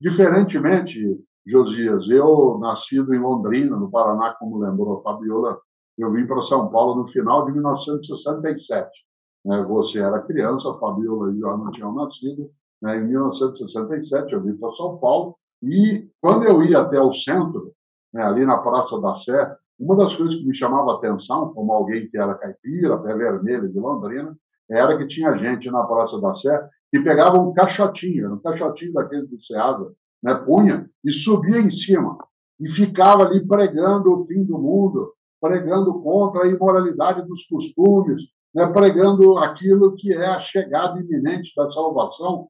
Diferentemente, 0.01 1.19
Josias, 1.47 2.09
eu, 2.09 2.59
nascido 2.61 3.15
em 3.15 3.19
Londrina, 3.19 3.77
no 3.77 3.91
Paraná, 3.91 4.35
como 4.39 4.59
lembrou 4.59 4.95
a 4.95 5.03
Fabiola, 5.03 5.59
eu 5.97 6.13
vim 6.13 6.27
para 6.27 6.43
São 6.43 6.69
Paulo 6.69 6.97
no 6.97 7.09
final 7.09 7.45
de 7.47 7.53
1967. 7.53 8.89
Né? 9.45 9.65
Você 9.69 10.01
era 10.01 10.23
criança, 10.23 10.71
a 10.71 10.79
Fabiola 10.79 11.33
e 11.33 11.41
eu 11.41 11.59
não 11.59 11.71
tinham 11.71 11.95
nascido. 11.95 12.51
Né? 12.81 12.99
Em 12.99 13.09
1967, 13.09 14.33
eu 14.33 14.43
vim 14.43 14.55
para 14.57 14.71
São 14.73 14.99
Paulo 14.99 15.37
e, 15.63 16.09
quando 16.21 16.45
eu 16.45 16.63
ia 16.63 16.81
até 16.81 17.01
o 17.01 17.13
centro, 17.13 17.73
né, 18.13 18.23
ali 18.23 18.47
na 18.47 18.59
Praça 18.59 19.01
da 19.01 19.15
Sé, 19.15 19.57
uma 19.79 19.97
das 19.97 20.15
coisas 20.15 20.37
que 20.37 20.47
me 20.47 20.55
chamava 20.55 20.95
atenção, 20.95 21.53
como 21.53 21.73
alguém 21.73 22.09
que 22.09 22.17
era 22.17 22.35
caipira, 22.35 22.99
pé 22.99 23.15
vermelho 23.15 23.69
de 23.69 23.79
Londrina, 23.79 24.37
era 24.71 24.97
que 24.99 25.07
tinha 25.07 25.37
gente 25.37 25.71
na 25.71 25.83
Praça 25.85 26.21
da 26.21 26.35
Sé 26.35 26.69
que 26.91 27.01
pegava 27.01 27.39
um 27.39 27.53
caixotinho, 27.53 28.35
um 28.35 28.39
caixotinho 28.39 28.93
daquele 28.93 29.27
do 29.27 29.43
Ceasa, 29.45 29.93
né, 30.23 30.35
punha 30.35 30.89
e 31.05 31.13
subia 31.13 31.59
em 31.59 31.71
cima 31.71 32.17
e 32.61 32.69
ficava 32.71 33.25
ali 33.25 33.47
pregando 33.47 34.13
o 34.13 34.21
fim 34.25 34.45
do 34.45 34.59
mundo, 34.59 35.13
pregando 35.41 36.01
contra 36.01 36.45
a 36.45 36.49
imoralidade 36.49 37.27
dos 37.27 37.47
costumes, 37.47 38.23
né, 38.55 38.67
pregando 38.67 39.39
aquilo 39.39 39.95
que 39.95 40.13
é 40.13 40.27
a 40.27 40.41
chegada 40.41 40.99
iminente 41.01 41.53
da 41.57 41.71
salvação. 41.71 42.49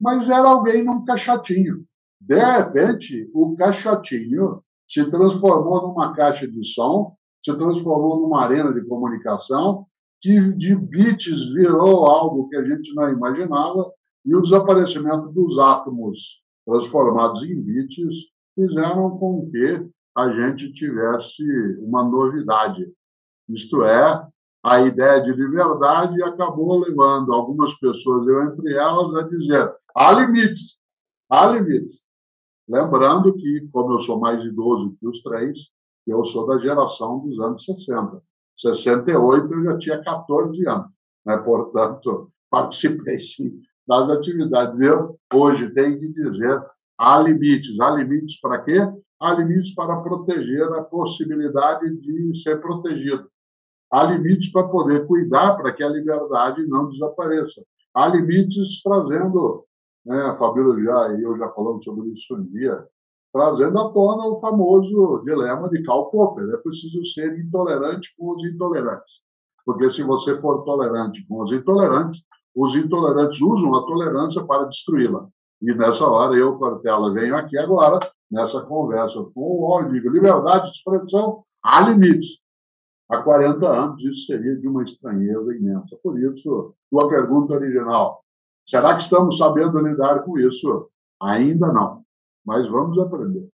mas 0.00 0.30
era 0.30 0.48
alguém 0.48 0.82
num 0.82 1.04
caixotinho. 1.04 1.84
De 2.18 2.38
repente, 2.38 3.30
o 3.34 3.54
caixotinho 3.54 4.62
se 4.88 5.10
transformou 5.10 5.88
numa 5.88 6.14
caixa 6.14 6.48
de 6.48 6.64
som, 6.64 7.14
se 7.44 7.54
transformou 7.54 8.20
numa 8.20 8.42
arena 8.42 8.72
de 8.72 8.84
comunicação, 8.86 9.86
que 10.20 10.52
de 10.52 10.74
bits 10.74 11.52
virou 11.52 12.06
algo 12.06 12.48
que 12.48 12.56
a 12.56 12.64
gente 12.64 12.94
não 12.94 13.10
imaginava, 13.10 13.90
e 14.24 14.34
o 14.34 14.42
desaparecimento 14.42 15.28
dos 15.32 15.58
átomos 15.58 16.42
transformados 16.66 17.42
em 17.42 17.60
bits 17.60 18.26
fizeram 18.54 19.18
com 19.18 19.48
que 19.50 19.88
a 20.16 20.30
gente 20.30 20.72
tivesse 20.72 21.42
uma 21.80 22.04
novidade. 22.04 22.86
Isto 23.48 23.82
é, 23.84 24.26
a 24.62 24.80
ideia 24.80 25.22
de 25.22 25.32
liberdade 25.32 26.22
acabou 26.22 26.78
levando 26.78 27.32
algumas 27.32 27.72
pessoas, 27.78 28.26
eu 28.26 28.44
entre 28.44 28.74
elas, 28.74 29.14
a 29.14 29.22
dizer: 29.22 29.74
há 29.96 30.12
limites, 30.12 30.78
há 31.30 31.50
limites. 31.50 32.04
Lembrando 32.68 33.34
que, 33.34 33.68
como 33.72 33.94
eu 33.94 34.00
sou 34.00 34.20
mais 34.20 34.44
idoso 34.44 34.94
que 35.00 35.08
os 35.08 35.22
três, 35.22 35.58
eu 36.06 36.24
sou 36.24 36.46
da 36.46 36.58
geração 36.58 37.18
dos 37.20 37.40
anos 37.40 37.64
60. 37.64 38.22
68 38.60 39.52
eu 39.52 39.64
já 39.64 39.78
tinha 39.78 40.02
14 40.02 40.68
anos, 40.68 40.90
né? 41.24 41.36
portanto, 41.38 42.30
participei 42.50 43.18
sim 43.20 43.60
das 43.86 44.08
atividades. 44.10 44.80
Eu, 44.80 45.16
hoje, 45.32 45.70
tenho 45.70 45.98
que 45.98 46.08
dizer: 46.08 46.62
há 46.98 47.20
limites. 47.20 47.78
Há 47.80 47.90
limites 47.90 48.40
para 48.40 48.62
quê? 48.62 48.78
Há 49.20 49.34
limites 49.34 49.74
para 49.74 50.00
proteger 50.00 50.64
a 50.72 50.82
possibilidade 50.82 51.88
de 52.00 52.42
ser 52.42 52.60
protegido. 52.60 53.28
Há 53.92 54.04
limites 54.04 54.50
para 54.52 54.68
poder 54.68 55.06
cuidar 55.06 55.56
para 55.56 55.72
que 55.72 55.82
a 55.82 55.88
liberdade 55.88 56.66
não 56.66 56.88
desapareça. 56.88 57.62
Há 57.92 58.06
limites 58.06 58.82
trazendo 58.82 59.66
né? 60.04 60.22
A 60.22 60.36
Fabíola 60.36 60.80
já 60.82 61.14
e 61.14 61.22
eu 61.22 61.36
já 61.36 61.48
falamos 61.50 61.84
sobre 61.84 62.08
isso 62.10 62.34
um 62.34 62.42
dia, 62.44 62.86
trazendo 63.32 63.78
à 63.78 63.90
tona 63.92 64.26
o 64.26 64.40
famoso 64.40 65.22
dilema 65.24 65.68
de 65.68 65.82
Karl 65.82 66.06
Popper. 66.06 66.48
É 66.50 66.56
preciso 66.58 67.04
ser 67.06 67.38
intolerante 67.38 68.14
com 68.16 68.34
os 68.34 68.44
intolerantes. 68.44 69.20
Porque 69.64 69.90
se 69.90 70.02
você 70.02 70.38
for 70.38 70.64
tolerante 70.64 71.26
com 71.26 71.42
os 71.42 71.52
intolerantes, 71.52 72.22
os 72.54 72.74
intolerantes 72.74 73.40
usam 73.40 73.74
a 73.74 73.86
tolerância 73.86 74.44
para 74.44 74.64
destruí-la. 74.64 75.28
E 75.62 75.72
nessa 75.74 76.06
hora, 76.06 76.34
eu, 76.34 76.56
Cortella, 76.56 77.12
venho 77.12 77.36
aqui 77.36 77.56
agora, 77.58 78.00
nessa 78.30 78.62
conversa 78.62 79.22
com 79.34 79.40
o 79.40 79.62
Óleo, 79.62 79.90
liberdade 79.90 80.66
de 80.66 80.78
expressão, 80.78 81.44
há 81.62 81.80
limites. 81.88 82.38
Há 83.08 83.18
40 83.18 83.68
anos, 83.68 84.02
isso 84.04 84.26
seria 84.26 84.56
de 84.56 84.66
uma 84.66 84.82
estranheza 84.82 85.54
imensa. 85.54 85.98
Por 86.02 86.18
isso, 86.18 86.74
tua 86.90 87.08
pergunta 87.08 87.54
original, 87.54 88.22
Será 88.70 88.94
que 88.94 89.02
estamos 89.02 89.36
sabendo 89.36 89.80
lidar 89.80 90.22
com 90.22 90.38
isso? 90.38 90.88
Ainda 91.20 91.72
não, 91.72 92.04
mas 92.44 92.68
vamos 92.70 92.98
aprender. 92.98 93.48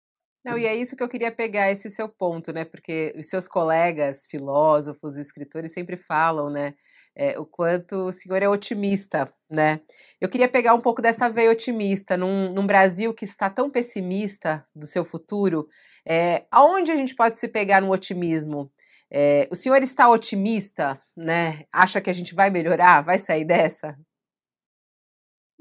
Não, 0.45 0.57
e 0.57 0.65
é 0.65 0.75
isso 0.75 0.95
que 0.95 1.03
eu 1.03 1.07
queria 1.07 1.31
pegar 1.31 1.71
esse 1.71 1.89
seu 1.89 2.09
ponto, 2.09 2.51
né? 2.51 2.65
Porque 2.65 3.13
os 3.17 3.27
seus 3.27 3.47
colegas, 3.47 4.25
filósofos, 4.29 5.15
escritores 5.15 5.71
sempre 5.71 5.95
falam, 5.95 6.49
né? 6.49 6.73
É, 7.15 7.39
o 7.39 7.45
quanto 7.45 8.07
o 8.07 8.11
senhor 8.11 8.41
é 8.41 8.49
otimista, 8.49 9.31
né? 9.49 9.79
Eu 10.19 10.27
queria 10.27 10.49
pegar 10.49 10.73
um 10.73 10.81
pouco 10.81 11.01
dessa 11.01 11.29
veia 11.29 11.51
otimista 11.51 12.17
num, 12.17 12.51
num 12.51 12.67
Brasil 12.67 13.13
que 13.13 13.23
está 13.23 13.49
tão 13.49 13.69
pessimista 13.69 14.65
do 14.75 14.86
seu 14.86 15.05
futuro. 15.05 15.67
É, 16.05 16.45
aonde 16.51 16.91
a 16.91 16.95
gente 16.95 17.15
pode 17.15 17.38
se 17.38 17.47
pegar 17.47 17.81
no 17.81 17.91
otimismo? 17.91 18.69
É, 19.11 19.47
o 19.51 19.55
senhor 19.55 19.81
está 19.81 20.09
otimista, 20.09 20.99
né? 21.15 21.65
Acha 21.71 22.01
que 22.01 22.09
a 22.09 22.13
gente 22.13 22.36
vai 22.36 22.49
melhorar, 22.49 23.01
vai 23.01 23.19
sair 23.19 23.45
dessa? 23.45 23.95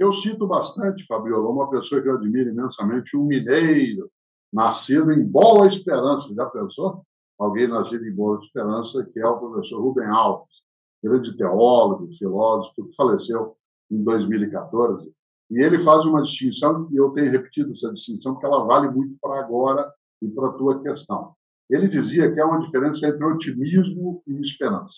Eu 0.03 0.11
cito 0.11 0.49
bastante, 0.49 1.07
Fabiola, 1.07 1.49
uma 1.49 1.71
pessoa 1.71 2.03
que 2.03 2.09
eu 2.09 2.17
admiro 2.17 2.51
imensamente, 2.51 3.17
um 3.17 3.25
mineiro, 3.25 4.11
nascido 4.53 5.13
em 5.13 5.25
Boa 5.25 5.69
Esperança. 5.69 6.35
Já 6.35 6.45
pensou? 6.47 7.07
Alguém 7.39 7.69
nascido 7.69 8.05
em 8.05 8.13
Boa 8.13 8.41
Esperança, 8.43 9.09
que 9.13 9.21
é 9.21 9.27
o 9.29 9.39
professor 9.39 9.81
Rubem 9.81 10.09
Alves, 10.09 10.57
grande 11.01 11.37
teólogo, 11.37 12.13
filósofo, 12.15 12.89
que 12.89 12.97
faleceu 12.97 13.57
em 13.93 14.03
2014. 14.03 15.09
E 15.53 15.63
ele 15.63 15.79
faz 15.79 16.05
uma 16.05 16.21
distinção, 16.21 16.89
e 16.91 16.97
eu 16.97 17.11
tenho 17.11 17.31
repetido 17.31 17.71
essa 17.71 17.93
distinção, 17.93 18.33
porque 18.33 18.47
ela 18.47 18.65
vale 18.65 18.91
muito 18.91 19.17
para 19.23 19.39
agora 19.39 19.89
e 20.21 20.27
para 20.27 20.49
a 20.49 20.53
tua 20.55 20.83
questão. 20.83 21.33
Ele 21.71 21.87
dizia 21.87 22.33
que 22.33 22.41
há 22.41 22.47
uma 22.47 22.59
diferença 22.59 23.07
entre 23.07 23.25
otimismo 23.25 24.21
e 24.27 24.33
esperança. 24.41 24.97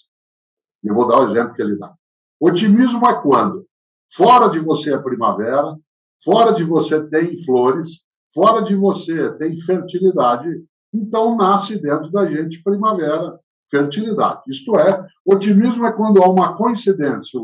Eu 0.83 0.95
vou 0.95 1.07
dar 1.07 1.21
o 1.21 1.29
exemplo 1.29 1.53
que 1.53 1.61
ele 1.61 1.77
dá. 1.77 1.95
Otimismo 2.41 3.07
é 3.07 3.21
quando 3.21 3.67
Fora 4.13 4.49
de 4.49 4.61
você 4.61 4.95
é 4.95 4.99
primavera, 4.99 5.77
fora 6.23 6.53
de 6.53 6.65
você 6.65 7.07
tem 7.09 7.37
flores, 7.45 8.05
fora 8.33 8.63
de 8.63 8.75
você 8.75 9.33
tem 9.37 9.57
fertilidade, 9.59 10.49
então 10.93 11.37
nasce 11.37 11.81
dentro 11.81 12.11
da 12.11 12.27
gente 12.27 12.63
primavera, 12.63 13.39
fertilidade. 13.71 14.43
Isto 14.49 14.79
é, 14.79 15.07
otimismo 15.25 15.85
é 15.87 15.93
quando 15.93 16.23
há 16.23 16.29
uma 16.29 16.57
coincidência, 16.57 17.41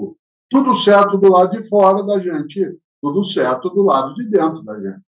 tudo 0.49 0.75
certo 0.75 1.19
do 1.19 1.29
lado 1.29 1.51
de 1.51 1.69
fora 1.69 2.05
da 2.05 2.19
gente, 2.19 2.65
tudo 3.01 3.25
certo 3.25 3.71
do 3.71 3.83
lado 3.83 4.15
de 4.15 4.29
dentro 4.29 4.63
da 4.63 4.79
gente. 4.79 5.03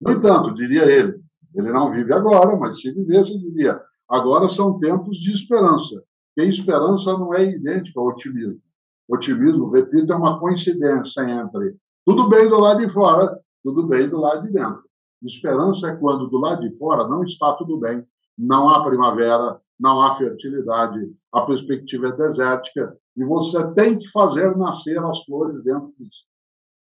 No 0.00 0.12
entanto, 0.12 0.54
diria 0.54 0.84
ele, 0.84 1.18
ele 1.54 1.72
não 1.72 1.90
vive 1.90 2.12
agora, 2.12 2.54
mas 2.56 2.80
se 2.80 2.92
vivesse, 2.92 3.38
diria, 3.38 3.80
agora 4.08 4.48
são 4.48 4.78
tempos 4.78 5.16
de 5.16 5.32
esperança. 5.32 6.02
E 6.36 6.42
esperança 6.42 7.12
não 7.16 7.32
é 7.32 7.44
idêntica 7.44 7.98
ao 7.98 8.08
otimismo 8.08 8.60
otimismo, 9.08 9.70
repito, 9.70 10.12
é 10.12 10.16
uma 10.16 10.38
coincidência 10.38 11.22
entre 11.22 11.76
tudo 12.04 12.28
bem 12.28 12.48
do 12.48 12.58
lado 12.60 12.80
de 12.80 12.88
fora, 12.88 13.38
tudo 13.64 13.86
bem 13.86 14.08
do 14.08 14.18
lado 14.18 14.46
de 14.46 14.52
dentro. 14.52 14.84
Esperança 15.22 15.90
é 15.90 15.96
quando 15.96 16.28
do 16.28 16.38
lado 16.38 16.60
de 16.60 16.76
fora 16.78 17.08
não 17.08 17.24
está 17.24 17.52
tudo 17.54 17.78
bem, 17.78 18.04
não 18.38 18.68
há 18.68 18.84
primavera, 18.84 19.60
não 19.78 20.00
há 20.00 20.14
fertilidade, 20.14 21.00
a 21.32 21.42
perspectiva 21.42 22.08
é 22.08 22.12
desértica 22.12 22.96
e 23.16 23.24
você 23.24 23.72
tem 23.74 23.98
que 23.98 24.08
fazer 24.10 24.56
nascer 24.56 24.98
as 25.02 25.24
flores 25.24 25.62
dentro 25.64 25.92
disso. 25.98 26.24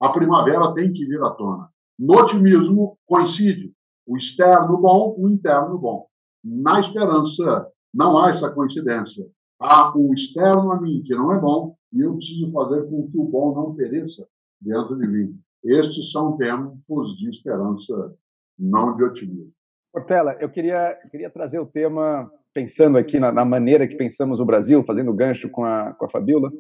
A 0.01 0.11
primavera 0.11 0.73
tem 0.75 0.93
que 0.93 1.05
vir 1.07 1.23
à 1.23 1.31
tona. 1.31 1.69
No 1.99 2.19
otimismo 2.19 2.97
coincide 3.07 3.73
o 4.07 4.17
externo 4.17 4.79
bom, 4.79 5.17
o 5.19 5.29
interno 5.29 5.79
bom. 5.79 6.07
Na 6.45 6.81
esperança 6.81 7.67
não 7.93 8.17
há 8.17 8.31
essa 8.31 8.51
coincidência. 8.51 9.27
Há 9.61 9.93
o 9.97 10.15
externo 10.15 10.71
a 10.71 10.81
mim 10.81 11.03
que 11.05 11.15
não 11.15 11.33
é 11.33 11.41
bom 11.41 11.77
e 11.93 12.01
eu 12.01 12.15
preciso 12.15 12.53
fazer 12.53 12.89
com 12.89 13.11
que 13.11 13.19
o 13.19 13.25
bom 13.25 13.55
não 13.55 13.75
pereça 13.75 14.27
dentro 14.61 14.97
de 14.97 15.07
mim. 15.07 15.41
Estes 15.65 16.13
são 16.13 16.37
tempos 16.37 17.17
de 17.17 17.29
esperança, 17.29 18.15
não 18.59 18.97
de 18.97 19.05
otimismo. 19.05 19.53
Portela, 19.93 20.37
eu 20.41 20.49
queria, 20.51 20.95
queria 21.11 21.31
trazer 21.31 21.59
o 21.59 21.67
tema, 21.67 22.31
pensando 22.53 22.99
aqui 22.99 23.19
na, 23.19 23.33
na, 23.33 23.45
maneira 23.45 23.89
que 23.89 23.97
pensamos 23.97 24.39
o 24.39 24.45
Brasil, 24.45 24.85
fazendo 24.85 25.13
gancho 25.13 25.49
com 25.49 25.65
a, 25.65 25.93
com 25.95 26.05
a 26.05 26.11
Fabiola. 26.11 26.53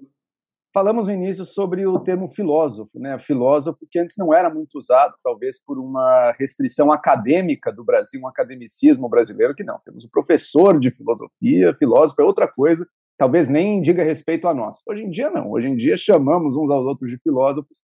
Falamos 0.72 1.06
no 1.06 1.12
início 1.12 1.44
sobre 1.44 1.86
o 1.86 1.98
termo 2.00 2.30
filósofo, 2.30 2.98
né? 2.98 3.18
Filósofo 3.20 3.86
que 3.90 3.98
antes 3.98 4.16
não 4.18 4.34
era 4.34 4.52
muito 4.52 4.78
usado, 4.78 5.14
talvez 5.22 5.62
por 5.62 5.78
uma 5.78 6.32
restrição 6.38 6.92
acadêmica 6.92 7.72
do 7.72 7.84
Brasil, 7.84 8.20
um 8.20 8.28
academicismo 8.28 9.08
brasileiro 9.08 9.54
que 9.54 9.64
não. 9.64 9.80
Temos 9.84 10.04
o 10.04 10.10
professor 10.10 10.78
de 10.78 10.90
filosofia, 10.90 11.74
filósofo 11.78 12.20
é 12.20 12.24
outra 12.24 12.46
coisa, 12.46 12.86
talvez 13.18 13.48
nem 13.48 13.82
diga 13.82 14.04
respeito 14.04 14.46
a 14.46 14.54
nós. 14.54 14.78
Hoje 14.88 15.02
em 15.02 15.10
dia, 15.10 15.28
não. 15.28 15.50
Hoje 15.50 15.66
em 15.66 15.76
dia, 15.76 15.96
chamamos 15.96 16.56
uns 16.56 16.70
aos 16.70 16.86
outros 16.86 17.10
de 17.10 17.18
filósofos. 17.18 17.82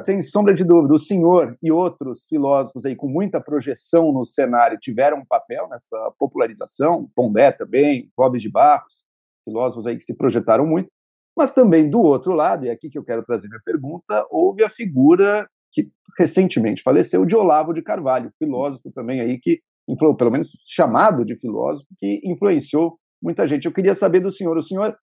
Sem 0.00 0.22
sombra 0.22 0.54
de 0.54 0.64
dúvida, 0.64 0.94
o 0.94 0.98
senhor 0.98 1.56
e 1.62 1.70
outros 1.70 2.24
filósofos 2.26 2.84
aí 2.84 2.96
com 2.96 3.06
muita 3.06 3.40
projeção 3.40 4.10
no 4.10 4.24
cenário 4.24 4.78
tiveram 4.78 5.18
um 5.18 5.24
papel 5.24 5.68
nessa 5.68 6.12
popularização, 6.18 7.10
Pondé 7.14 7.52
também, 7.52 8.10
Clóvis 8.16 8.40
de 8.40 8.48
Barros, 8.48 9.04
filósofos 9.44 9.86
aí 9.86 9.96
que 9.96 10.02
se 10.02 10.16
projetaram 10.16 10.66
muito, 10.66 10.90
mas 11.36 11.52
também 11.52 11.90
do 11.90 12.00
outro 12.00 12.32
lado, 12.32 12.64
e 12.64 12.70
é 12.70 12.72
aqui 12.72 12.88
que 12.88 12.98
eu 12.98 13.04
quero 13.04 13.22
trazer 13.22 13.48
minha 13.48 13.60
pergunta, 13.62 14.26
houve 14.30 14.64
a 14.64 14.70
figura 14.70 15.46
que 15.70 15.90
recentemente 16.18 16.82
faleceu 16.82 17.26
de 17.26 17.36
Olavo 17.36 17.74
de 17.74 17.82
Carvalho, 17.82 18.32
filósofo 18.38 18.90
também 18.92 19.20
aí 19.20 19.38
que, 19.38 19.60
pelo 19.98 20.30
menos 20.30 20.56
chamado 20.64 21.22
de 21.22 21.36
filósofo, 21.36 21.86
que 21.98 22.18
influenciou 22.24 22.98
muita 23.22 23.46
gente. 23.46 23.66
Eu 23.66 23.72
queria 23.72 23.94
saber 23.94 24.20
do 24.20 24.30
senhor, 24.30 24.56
o 24.56 24.62
senhor 24.62 24.96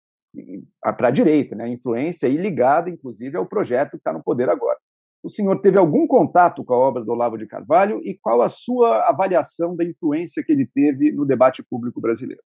para 0.81 1.09
a 1.09 1.11
direita, 1.11 1.55
né, 1.55 1.69
influência 1.69 2.27
e 2.27 2.37
ligada, 2.37 2.91
inclusive, 2.91 3.37
ao 3.37 3.47
projeto 3.47 3.93
que 3.93 3.97
está 3.97 4.13
no 4.13 4.23
poder 4.23 4.49
agora. 4.49 4.79
O 5.23 5.31
senhor 5.31 5.61
teve 5.61 5.79
algum 5.79 6.07
contato 6.07 6.65
com 6.65 6.75
a 6.75 6.79
obra 6.79 7.03
do 7.03 7.11
Olavo 7.11 7.39
de 7.39 7.47
Carvalho 7.47 8.01
e 8.05 8.17
qual 8.17 8.43
a 8.43 8.49
sua 8.49 9.09
avaliação 9.09 9.75
da 9.75 9.85
influência 9.85 10.43
que 10.45 10.53
ele 10.53 10.67
teve 10.67 11.11
no 11.11 11.25
debate 11.25 11.63
público 11.63 12.01
brasileiro? 12.01 12.43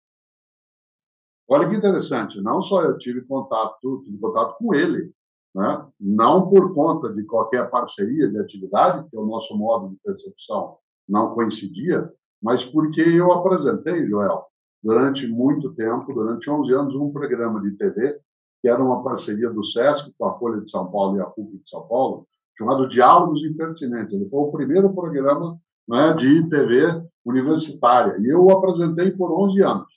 Olha 1.48 1.70
que 1.70 1.76
interessante, 1.76 2.42
não 2.42 2.62
só 2.62 2.82
eu 2.82 2.98
tive 2.98 3.22
contato, 3.22 4.02
tive 4.04 4.18
contato 4.18 4.58
com 4.58 4.74
ele, 4.74 5.12
né? 5.54 5.88
não 6.00 6.50
por 6.50 6.74
conta 6.74 7.14
de 7.14 7.24
qualquer 7.24 7.70
parceria 7.70 8.28
de 8.28 8.40
atividade, 8.40 9.08
que 9.10 9.16
é 9.16 9.20
o 9.20 9.28
nosso 9.28 9.56
modo 9.56 9.90
de 9.90 9.98
percepção 10.04 10.78
não 11.08 11.34
coincidia, 11.36 12.12
mas 12.42 12.66
porque 12.66 13.02
eu 13.02 13.32
apresentei, 13.32 14.08
Joel, 14.08 14.46
durante 14.86 15.26
muito 15.26 15.74
tempo, 15.74 16.14
durante 16.14 16.48
11 16.48 16.72
anos, 16.72 16.96
um 16.96 17.12
programa 17.12 17.60
de 17.60 17.72
TV, 17.72 18.20
que 18.62 18.70
era 18.70 18.82
uma 18.82 19.04
parceria 19.04 19.50
do 19.50 19.64
SESC 19.64 20.14
com 20.16 20.26
a 20.28 20.38
Folha 20.38 20.62
de 20.62 20.70
São 20.70 20.92
Paulo 20.92 21.18
e 21.18 21.22
a 21.22 21.26
PUC 21.26 21.58
de 21.58 21.68
São 21.68 21.88
Paulo, 21.88 22.28
chamado 22.56 22.88
Diálogos 22.88 23.44
Impertinentes. 23.44 24.14
Ele 24.14 24.30
foi 24.30 24.40
o 24.42 24.52
primeiro 24.52 24.94
programa 24.94 25.58
né, 25.90 26.14
de 26.14 26.48
TV 26.50 27.04
universitária. 27.26 28.16
E 28.20 28.28
eu 28.28 28.46
o 28.46 28.52
apresentei 28.52 29.10
por 29.10 29.32
11 29.32 29.64
anos. 29.64 29.88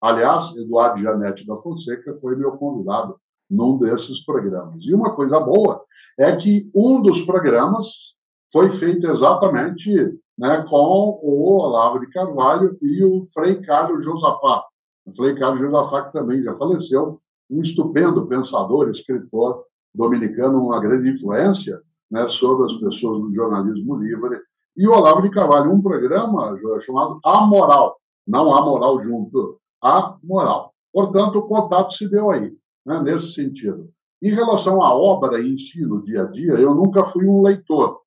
Aliás, 0.00 0.56
Eduardo 0.56 1.02
Janete 1.02 1.46
da 1.46 1.58
Fonseca 1.58 2.14
foi 2.14 2.34
meu 2.34 2.52
convidado 2.52 3.16
num 3.50 3.76
desses 3.76 4.24
programas. 4.24 4.82
E 4.82 4.94
uma 4.94 5.14
coisa 5.14 5.38
boa 5.38 5.84
é 6.18 6.34
que 6.34 6.70
um 6.74 7.02
dos 7.02 7.20
programas 7.20 8.14
foi 8.50 8.70
feito 8.70 9.06
exatamente 9.08 9.92
né, 10.38 10.64
com 10.68 11.18
o 11.20 11.58
Olavo 11.60 11.98
de 11.98 12.06
Carvalho 12.10 12.78
e 12.80 13.04
o 13.04 13.26
Frei 13.34 13.60
Carlos 13.62 14.04
Josafá. 14.04 14.64
O 15.04 15.12
Frei 15.12 15.34
Carlos 15.34 15.60
Josafá, 15.60 16.04
que 16.04 16.12
também 16.12 16.42
já 16.42 16.54
faleceu, 16.54 17.20
um 17.50 17.60
estupendo 17.60 18.26
pensador, 18.26 18.88
escritor 18.88 19.64
dominicano, 19.94 20.64
uma 20.64 20.80
grande 20.80 21.10
influência 21.10 21.80
né, 22.10 22.28
sobre 22.28 22.66
as 22.66 22.74
pessoas 22.74 23.20
do 23.20 23.32
jornalismo 23.32 23.96
livre. 23.96 24.40
E 24.76 24.86
o 24.86 24.92
Olavo 24.92 25.22
de 25.22 25.30
Carvalho, 25.30 25.72
um 25.72 25.82
programa 25.82 26.56
chamado 26.80 27.18
A 27.24 27.40
Moral, 27.44 27.96
não 28.26 28.54
A 28.54 28.64
Moral 28.64 29.02
junto, 29.02 29.58
A 29.82 30.16
Moral. 30.22 30.72
Portanto, 30.92 31.40
o 31.40 31.48
contato 31.48 31.94
se 31.94 32.08
deu 32.08 32.30
aí, 32.30 32.52
né, 32.86 33.02
nesse 33.02 33.32
sentido. 33.32 33.90
Em 34.22 34.30
relação 34.30 34.82
à 34.82 34.94
obra 34.94 35.40
em 35.40 35.56
si, 35.56 35.80
no 35.82 36.02
dia 36.02 36.22
a 36.22 36.26
dia, 36.26 36.54
eu 36.54 36.74
nunca 36.74 37.04
fui 37.04 37.26
um 37.26 37.42
leitor. 37.42 38.00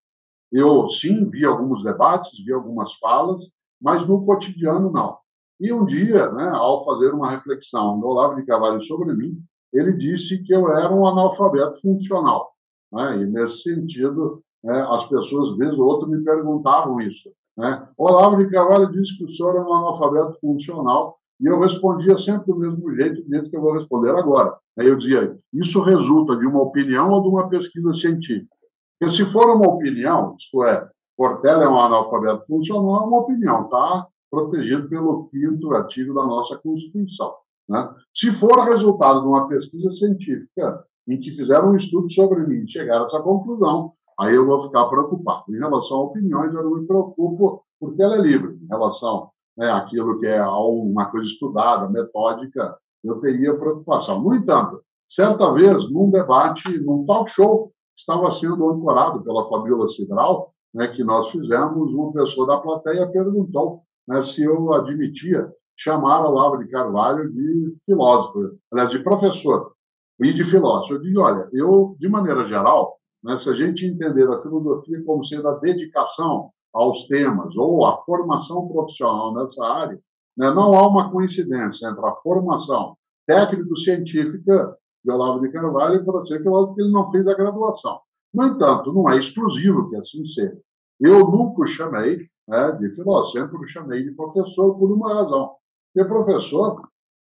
Eu, 0.51 0.89
sim, 0.89 1.29
vi 1.29 1.45
alguns 1.45 1.83
debates, 1.83 2.43
vi 2.43 2.51
algumas 2.51 2.93
falas, 2.95 3.49
mas 3.81 4.05
no 4.07 4.25
cotidiano, 4.25 4.91
não. 4.91 5.17
E 5.59 5.71
um 5.71 5.85
dia, 5.85 6.31
né, 6.31 6.49
ao 6.53 6.83
fazer 6.83 7.13
uma 7.13 7.29
reflexão 7.29 7.99
do 7.99 8.07
Olavo 8.07 8.35
de 8.35 8.45
Carvalho 8.45 8.81
sobre 8.81 9.13
mim, 9.13 9.37
ele 9.71 9.93
disse 9.93 10.39
que 10.43 10.53
eu 10.53 10.69
era 10.71 10.93
um 10.93 11.07
analfabeto 11.07 11.79
funcional. 11.79 12.51
Né? 12.91 13.21
E, 13.21 13.25
nesse 13.27 13.61
sentido, 13.61 14.41
né, 14.63 14.85
as 14.89 15.05
pessoas, 15.07 15.57
vez 15.57 15.77
ou 15.79 15.87
outra, 15.87 16.07
me 16.07 16.23
perguntavam 16.23 16.99
isso. 16.99 17.31
Né? 17.57 17.87
Olavo 17.97 18.37
de 18.37 18.49
Carvalho 18.49 18.91
disse 18.91 19.17
que 19.17 19.23
o 19.23 19.29
senhor 19.29 19.55
é 19.55 19.61
um 19.61 19.73
analfabeto 19.73 20.39
funcional, 20.39 21.17
e 21.39 21.47
eu 21.47 21.59
respondia 21.59 22.17
sempre 22.17 22.47
do 22.47 22.59
mesmo 22.59 22.93
jeito, 22.93 23.23
do 23.23 23.49
que 23.49 23.55
eu 23.55 23.61
vou 23.61 23.73
responder 23.73 24.11
agora. 24.11 24.55
Aí 24.77 24.87
eu 24.87 24.95
dizia, 24.95 25.37
isso 25.53 25.81
resulta 25.81 26.35
de 26.37 26.45
uma 26.45 26.61
opinião 26.61 27.09
ou 27.09 27.21
de 27.21 27.29
uma 27.29 27.49
pesquisa 27.49 27.93
científica? 27.93 28.55
Porque 29.01 29.15
se 29.15 29.25
for 29.25 29.49
uma 29.49 29.67
opinião, 29.67 30.35
isto 30.37 30.63
é, 30.63 30.87
Portela 31.17 31.63
é 31.63 31.67
um 31.67 31.79
analfabeto 31.79 32.45
funcional, 32.45 32.97
é 32.97 33.07
uma 33.07 33.21
opinião, 33.21 33.63
está 33.63 34.07
protegido 34.29 34.87
pelo 34.87 35.27
quinto 35.29 35.73
artigo 35.73 36.13
da 36.13 36.23
nossa 36.23 36.55
Constituição. 36.59 37.33
Né? 37.67 37.89
Se 38.13 38.31
for 38.31 38.59
resultado 38.59 39.21
de 39.21 39.27
uma 39.27 39.47
pesquisa 39.47 39.91
científica 39.91 40.85
em 41.07 41.19
que 41.19 41.31
fizeram 41.31 41.71
um 41.71 41.75
estudo 41.75 42.11
sobre 42.11 42.45
mim 42.45 42.63
e 42.63 42.71
chegaram 42.71 43.05
a 43.05 43.07
essa 43.07 43.19
conclusão, 43.19 43.93
aí 44.19 44.35
eu 44.35 44.45
vou 44.45 44.61
ficar 44.61 44.85
preocupado. 44.85 45.45
Em 45.49 45.57
relação 45.57 45.97
a 45.97 46.03
opiniões, 46.03 46.53
eu 46.53 46.63
não 46.63 46.75
me 46.75 46.85
preocupo, 46.85 47.63
porque 47.79 48.03
ela 48.03 48.17
é 48.17 48.21
livre. 48.21 48.53
Em 48.61 48.67
relação 48.67 49.31
né, 49.57 49.71
àquilo 49.71 50.19
que 50.19 50.27
é 50.27 50.45
uma 50.45 51.07
coisa 51.07 51.25
estudada, 51.25 51.89
metódica, 51.89 52.77
eu 53.03 53.19
teria 53.19 53.57
preocupação. 53.57 54.21
No 54.21 54.35
entanto, 54.35 54.79
certa 55.07 55.51
vez, 55.51 55.89
num 55.89 56.11
debate, 56.11 56.77
num 56.79 57.03
talk 57.03 57.31
show, 57.31 57.71
estava 58.01 58.29
sendo 58.31 58.69
ancorado 58.69 59.23
pela 59.23 59.47
Fabiola 59.47 59.87
Cidral, 59.87 60.53
né, 60.73 60.87
que 60.87 61.03
nós 61.03 61.29
fizemos, 61.29 61.93
uma 61.93 62.11
pessoa 62.11 62.47
da 62.47 62.57
plateia 62.57 63.07
perguntou 63.07 63.83
né, 64.07 64.21
se 64.23 64.43
eu 64.43 64.73
admitia 64.73 65.51
chamar 65.77 66.25
Olavo 66.25 66.57
de 66.57 66.69
Carvalho 66.69 67.31
de 67.31 67.75
filósofo, 67.85 68.57
aliás, 68.71 68.89
de 68.89 68.99
professor 68.99 69.73
e 70.19 70.33
de 70.33 70.45
filósofo. 70.45 70.93
Eu 70.93 71.01
digo, 71.01 71.21
olha, 71.21 71.49
eu, 71.51 71.95
de 71.99 72.07
maneira 72.07 72.45
geral, 72.45 72.97
né, 73.23 73.37
se 73.37 73.49
a 73.49 73.53
gente 73.53 73.85
entender 73.85 74.27
a 74.29 74.41
filosofia 74.41 75.03
como 75.05 75.25
sendo 75.25 75.47
a 75.47 75.59
dedicação 75.59 76.51
aos 76.73 77.05
temas 77.07 77.55
ou 77.57 77.85
a 77.85 77.97
formação 78.03 78.67
profissional 78.67 79.33
nessa 79.33 79.63
área, 79.63 79.99
né, 80.37 80.51
não 80.51 80.73
há 80.73 80.87
uma 80.87 81.11
coincidência 81.11 81.87
entre 81.87 82.05
a 82.05 82.13
formação 82.15 82.95
técnico-científica 83.27 84.75
de 85.03 85.11
Olavo 85.11 85.41
de 85.41 85.51
Carvalho 85.51 86.03
para 86.05 86.25
ser 86.25 86.41
filósofo, 86.41 86.67
porque 86.69 86.81
ele 86.81 86.91
não 86.91 87.11
fez 87.11 87.27
a 87.27 87.33
graduação. 87.33 87.99
No 88.33 88.45
entanto, 88.45 88.93
não 88.93 89.09
é 89.09 89.17
exclusivo 89.17 89.89
que 89.89 89.95
assim 89.97 90.25
seja. 90.25 90.57
Eu 90.99 91.19
nunca 91.27 91.63
o 91.63 91.67
chamei 91.67 92.27
né, 92.47 92.71
de 92.73 92.93
filósofo, 92.93 93.39
sempre 93.39 93.57
o 93.57 93.67
chamei 93.67 94.03
de 94.03 94.11
professor 94.11 94.77
por 94.77 94.91
uma 94.91 95.13
razão. 95.13 95.51
Porque 95.93 96.07
professor, 96.07 96.87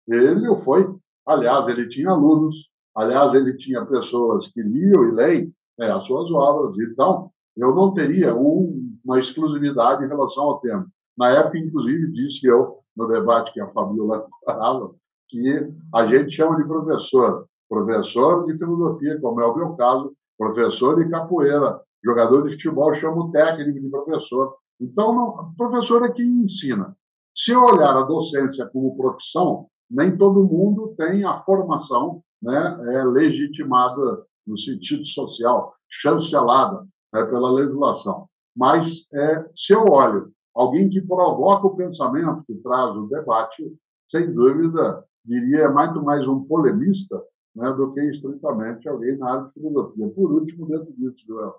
ele 0.08 0.48
o 0.48 0.56
foi. 0.56 0.88
Aliás, 1.26 1.68
ele 1.68 1.88
tinha 1.88 2.12
alunos, 2.12 2.70
aliás, 2.96 3.34
ele 3.34 3.58
tinha 3.58 3.86
pessoas 3.86 4.48
que 4.48 4.62
liam 4.62 5.10
e 5.10 5.12
leem 5.12 5.54
né, 5.78 5.92
as 5.92 6.06
suas 6.06 6.32
obras. 6.32 6.78
Então, 6.80 7.32
eu 7.58 7.74
não 7.74 7.94
teria 7.94 8.36
um, 8.36 8.96
uma 9.04 9.20
exclusividade 9.20 10.04
em 10.04 10.08
relação 10.08 10.44
ao 10.44 10.60
tema. 10.60 10.88
Na 11.18 11.30
época, 11.30 11.58
inclusive, 11.58 12.12
disse 12.12 12.46
eu, 12.46 12.80
no 12.96 13.08
debate 13.08 13.52
que 13.54 13.60
a 13.60 13.68
Fabiola 13.68 14.28
falava, 14.46 14.94
que 15.28 15.68
a 15.94 16.06
gente 16.08 16.32
chama 16.32 16.58
de 16.58 16.68
professor 16.68 17.48
professor 17.70 18.46
de 18.46 18.58
filosofia, 18.58 19.20
como 19.20 19.42
é 19.42 19.46
o 19.46 19.56
meu 19.56 19.74
caso, 19.76 20.14
professor 20.38 21.04
de 21.04 21.10
capoeira, 21.10 21.80
jogador 22.04 22.44
de 22.44 22.52
futebol 22.52 22.94
chama 22.94 23.26
o 23.26 23.32
técnico 23.32 23.80
de 23.80 23.90
professor. 23.90 24.56
Então, 24.80 25.16
não, 25.16 25.54
professor 25.58 26.04
é 26.04 26.12
quem 26.12 26.44
ensina. 26.44 26.96
Se 27.36 27.52
eu 27.52 27.64
olhar 27.64 27.96
a 27.96 28.04
docência 28.04 28.66
como 28.68 28.96
profissão, 28.96 29.68
nem 29.90 30.16
todo 30.18 30.44
mundo 30.44 30.94
tem 30.98 31.24
a 31.24 31.36
formação 31.36 32.22
né, 32.42 32.78
é, 32.94 33.04
legitimada 33.04 34.24
no 34.46 34.58
sentido 34.58 35.06
social, 35.06 35.74
chancelada 35.90 36.86
né, 37.14 37.24
pela 37.26 37.52
legislação. 37.52 38.28
Mas, 38.56 39.06
é, 39.14 39.46
se 39.56 39.74
eu 39.74 39.86
olho 39.90 40.32
alguém 40.54 40.90
que 40.90 41.02
provoca 41.02 41.68
o 41.68 41.76
pensamento, 41.76 42.44
que 42.46 42.56
traz 42.56 42.96
o 42.96 43.08
debate, 43.08 43.76
sem 44.10 44.32
dúvida, 44.32 45.04
diria, 45.26 45.64
é 45.64 45.70
muito 45.70 46.04
mais 46.04 46.28
um 46.28 46.44
polemista 46.44 47.22
né, 47.56 47.72
do 47.74 47.94
que 47.94 48.02
estritamente 48.02 48.88
alguém 48.90 49.18
na 49.18 49.32
área 49.32 49.46
de 49.46 49.54
filosofia. 49.54 50.10
Por 50.10 50.32
último, 50.34 50.68
dentro 50.68 50.92
disso, 50.94 51.24
Joel, 51.26 51.56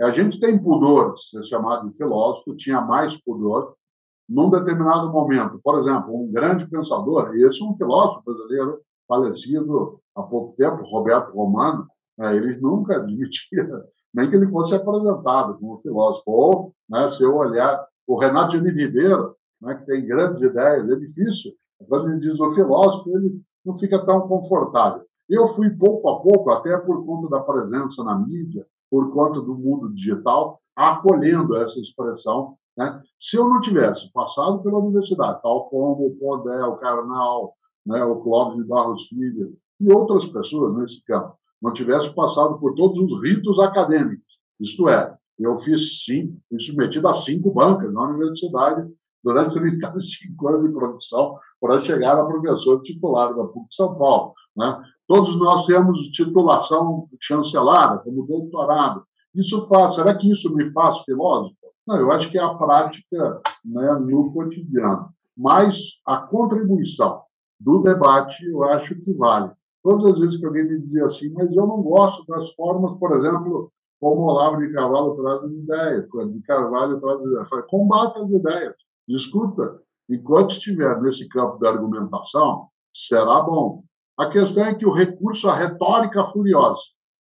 a 0.00 0.10
gente 0.10 0.38
tem 0.38 0.62
pudor, 0.62 1.18
ser 1.18 1.42
chamado 1.44 1.88
de 1.88 1.96
filósofo, 1.96 2.54
tinha 2.54 2.80
mais 2.80 3.20
pudor 3.22 3.74
num 4.28 4.50
determinado 4.50 5.10
momento. 5.10 5.58
Por 5.62 5.80
exemplo, 5.80 6.14
um 6.14 6.30
grande 6.30 6.68
pensador, 6.68 7.34
esse 7.36 7.62
é 7.62 7.66
um 7.66 7.76
filósofo 7.76 8.22
brasileiro 8.24 8.80
falecido 9.08 10.00
há 10.14 10.22
pouco 10.22 10.54
tempo, 10.56 10.84
Roberto 10.84 11.32
Romano, 11.32 11.86
né, 12.16 12.36
ele 12.36 12.60
nunca 12.60 12.96
admitia 13.00 13.84
nem 14.12 14.28
que 14.28 14.36
ele 14.36 14.50
fosse 14.50 14.74
apresentado 14.74 15.58
como 15.58 15.80
filósofo. 15.80 16.30
Ou, 16.30 16.74
né, 16.88 17.10
se 17.12 17.22
eu 17.22 17.34
olhar 17.36 17.86
o 18.06 18.18
Renato 18.18 18.60
de 18.60 18.70
Ribeiro, 18.70 19.34
né, 19.60 19.74
que 19.74 19.86
tem 19.86 20.06
grandes 20.06 20.40
ideias, 20.40 20.88
é 20.88 20.96
difícil. 20.96 21.52
Quando 21.88 22.10
ele 22.10 22.20
diz 22.20 22.38
o 22.38 22.50
filósofo, 22.50 23.10
ele 23.16 23.40
não 23.64 23.76
fica 23.76 24.04
tão 24.04 24.26
confortável. 24.28 25.02
Eu 25.28 25.46
fui 25.46 25.70
pouco 25.70 26.08
a 26.08 26.20
pouco, 26.20 26.50
até 26.50 26.76
por 26.78 27.04
conta 27.04 27.28
da 27.28 27.40
presença 27.40 28.02
na 28.02 28.18
mídia, 28.18 28.66
por 28.90 29.12
conta 29.12 29.40
do 29.40 29.54
mundo 29.54 29.92
digital, 29.92 30.60
acolhendo 30.74 31.56
essa 31.56 31.78
expressão. 31.80 32.56
Né? 32.76 33.02
Se 33.18 33.36
eu 33.36 33.48
não 33.48 33.60
tivesse 33.60 34.10
passado 34.12 34.62
pela 34.62 34.78
universidade, 34.78 35.42
tal 35.42 35.68
como 35.68 36.06
o 36.06 36.16
Pondé, 36.18 36.64
o 36.64 36.76
Carnal, 36.76 37.54
né, 37.84 38.02
o 38.04 38.16
Clóvis 38.20 38.56
de 38.56 38.64
Barros 38.64 39.06
Filho 39.06 39.54
e 39.80 39.92
outras 39.92 40.26
pessoas 40.26 40.76
nesse 40.76 41.02
campo, 41.04 41.36
não 41.60 41.72
tivesse 41.72 42.14
passado 42.14 42.58
por 42.58 42.74
todos 42.74 42.98
os 42.98 43.20
ritos 43.22 43.58
acadêmicos, 43.58 44.38
isto 44.60 44.88
é, 44.88 45.16
eu 45.38 45.56
fiz 45.56 46.04
sim, 46.04 46.36
fui 46.48 46.60
submetido 46.60 47.06
a 47.08 47.14
cinco 47.14 47.52
bancas 47.52 47.92
na 47.92 48.02
universidade 48.02 48.88
durante 49.22 49.54
35 49.54 50.48
anos 50.48 50.68
de 50.68 50.72
produção 50.72 51.36
para 51.60 51.82
chegar 51.84 52.18
a 52.18 52.24
professor 52.24 52.80
titular 52.82 53.34
da 53.34 53.44
PUC 53.44 53.74
São 53.74 53.96
Paulo. 53.96 54.32
Né? 54.56 54.82
Todos 55.06 55.36
nós 55.36 55.66
temos 55.66 55.98
titulação 56.10 57.08
chancelada, 57.20 57.98
como 57.98 58.26
doutorado. 58.26 59.02
Isso 59.34 59.66
faz, 59.68 59.94
será 59.94 60.14
que 60.14 60.30
isso 60.30 60.54
me 60.54 60.70
faz 60.72 61.00
filósofo? 61.00 61.56
Não, 61.86 61.96
eu 61.96 62.12
acho 62.12 62.30
que 62.30 62.38
é 62.38 62.42
a 62.42 62.54
prática 62.54 63.40
né, 63.64 63.92
no 63.94 64.32
cotidiano. 64.32 65.08
Mas 65.36 66.00
a 66.04 66.18
contribuição 66.18 67.22
do 67.58 67.80
debate, 67.80 68.44
eu 68.46 68.62
acho 68.64 68.94
que 68.96 69.12
vale. 69.14 69.50
Todas 69.82 70.12
as 70.12 70.18
vezes 70.18 70.36
que 70.36 70.44
alguém 70.44 70.64
me 70.64 70.80
dizia 70.80 71.04
assim, 71.04 71.30
mas 71.30 71.50
eu 71.50 71.66
não 71.66 71.80
gosto 71.82 72.26
das 72.26 72.52
formas, 72.54 72.98
por 72.98 73.16
exemplo, 73.16 73.72
como 74.00 74.22
o 74.22 74.26
Olavo 74.26 74.58
de 74.58 74.72
Carvalho 74.72 75.14
traz 75.14 75.44
as 75.44 75.50
ideias, 75.50 76.08
de 76.32 76.42
Carvalho 76.42 77.00
traz 77.00 77.20
as 77.20 77.26
ideias. 77.26 77.66
Combate 77.68 78.18
as 78.18 78.30
ideias, 78.30 78.74
discuta. 79.08 79.80
Enquanto 80.08 80.52
estiver 80.52 81.00
nesse 81.00 81.28
campo 81.28 81.58
da 81.58 81.70
argumentação, 81.70 82.68
será 82.94 83.40
bom. 83.40 83.82
A 84.18 84.30
questão 84.30 84.64
é 84.64 84.74
que 84.74 84.86
o 84.86 84.92
recurso 84.92 85.48
à 85.48 85.54
retórica 85.54 86.24
furiosa, 86.26 86.82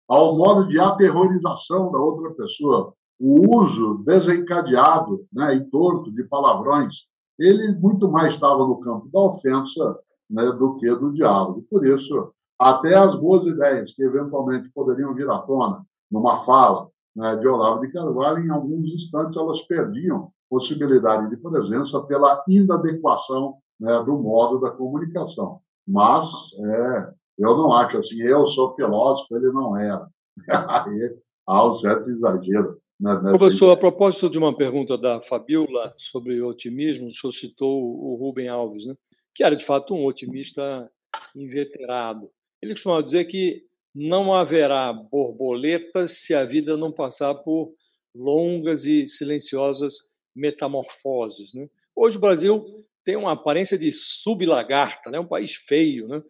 ao 0.08 0.38
modo 0.38 0.68
de 0.68 0.80
aterrorização 0.80 1.92
da 1.92 2.00
outra 2.00 2.32
pessoa, 2.32 2.94
o 3.20 3.58
uso 3.58 4.04
desencadeado 4.06 5.26
né, 5.32 5.56
e 5.56 5.64
torto 5.70 6.12
de 6.12 6.24
palavrões, 6.24 7.08
ele 7.40 7.74
muito 7.76 8.10
mais 8.10 8.34
estava 8.34 8.66
no 8.68 8.80
campo 8.80 9.10
da 9.12 9.20
ofensa 9.20 9.98
né, 10.30 10.46
do 10.52 10.76
que 10.76 10.94
do 10.96 11.14
diálogo. 11.14 11.66
Por 11.70 11.86
isso, 11.88 12.32
até 12.60 12.96
as 12.96 13.16
boas 13.16 13.46
ideias 13.46 13.94
que 13.94 14.04
eventualmente 14.04 14.70
poderiam 14.70 15.14
vir 15.14 15.30
à 15.30 15.40
tona 15.40 15.86
numa 16.12 16.38
fala, 16.38 16.90
né, 17.16 17.36
de 17.36 17.48
Olavo 17.48 17.82
de 17.82 17.92
Carvalho, 17.92 18.46
em 18.46 18.50
alguns 18.50 18.94
instantes 18.94 19.38
elas 19.38 19.62
perdiam 19.62 20.32
possibilidade 20.54 21.32
de 21.32 21.38
presença 21.38 22.00
pela 22.02 22.44
inadequação 22.48 23.56
né, 23.80 24.04
do 24.04 24.16
modo 24.20 24.60
da 24.60 24.70
comunicação. 24.70 25.60
Mas 25.88 26.28
é, 26.60 27.10
eu 27.40 27.58
não 27.58 27.74
acho 27.74 27.98
assim, 27.98 28.22
eu 28.22 28.46
sou 28.46 28.70
filósofo, 28.70 29.36
ele 29.36 29.52
não 29.52 29.76
era. 29.76 30.08
Aí 30.48 31.18
há 31.48 31.68
um 31.68 31.74
certo 31.74 32.08
exagero. 32.08 32.78
Né, 33.02 33.16
Professor, 33.16 33.66
ideia. 33.66 33.74
a 33.74 33.78
propósito 33.78 34.30
de 34.30 34.38
uma 34.38 34.56
pergunta 34.56 34.96
da 34.96 35.20
Fabiola 35.24 35.92
sobre 35.98 36.40
otimismo, 36.40 37.08
o 37.08 37.10
senhor 37.10 37.32
citou 37.32 37.82
o 37.84 38.16
Rubem 38.16 38.48
Alves, 38.48 38.86
né, 38.86 38.94
que 39.34 39.44
era 39.44 39.56
de 39.56 39.66
fato 39.66 39.96
um 39.96 40.06
otimista 40.06 40.88
inveterado. 41.36 42.30
Ele 42.62 42.74
costumava 42.74 43.02
dizer 43.02 43.26
que 43.26 43.64
não 43.94 44.32
haverá 44.32 44.94
borboletas 44.94 46.20
se 46.20 46.36
a 46.36 46.46
vida 46.46 46.78
não 46.78 46.92
passar 46.92 47.34
por 47.34 47.74
longas 48.16 48.86
e 48.86 49.08
silenciosas 49.08 50.13
metamorfoses. 50.36 51.54
Né? 51.54 51.70
Hoje 51.96 52.18
o 52.18 52.22
Brasil 52.22 52.86
tem 53.04 53.16
uma 53.16 53.34
aparência 53.34 53.78
de 53.78 53.92
sublagarta, 53.92 55.12
né? 55.12 55.20
um 55.20 55.28
país 55.28 55.54
feio. 55.56 56.08
Né? 56.08 56.24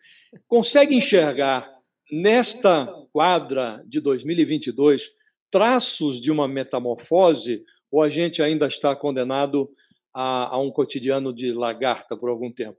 Consegue 0.47 0.95
enxergar 0.95 1.72
nesta 2.12 2.88
quadra 3.12 3.84
de 3.88 3.99
2022 3.99 5.10
traços 5.51 6.20
de 6.20 6.32
uma 6.32 6.47
metamorfose 6.47 7.64
ou 7.91 8.01
a 8.01 8.10
gente 8.10 8.41
ainda 8.41 8.68
está 8.68 8.95
condenado 8.95 9.70
a, 10.14 10.56
a 10.56 10.60
um 10.60 10.72
cotidiano 10.72 11.34
de 11.34 11.51
lagarta 11.54 12.18
por 12.18 12.30
algum 12.30 12.51
tempo? 12.51 12.78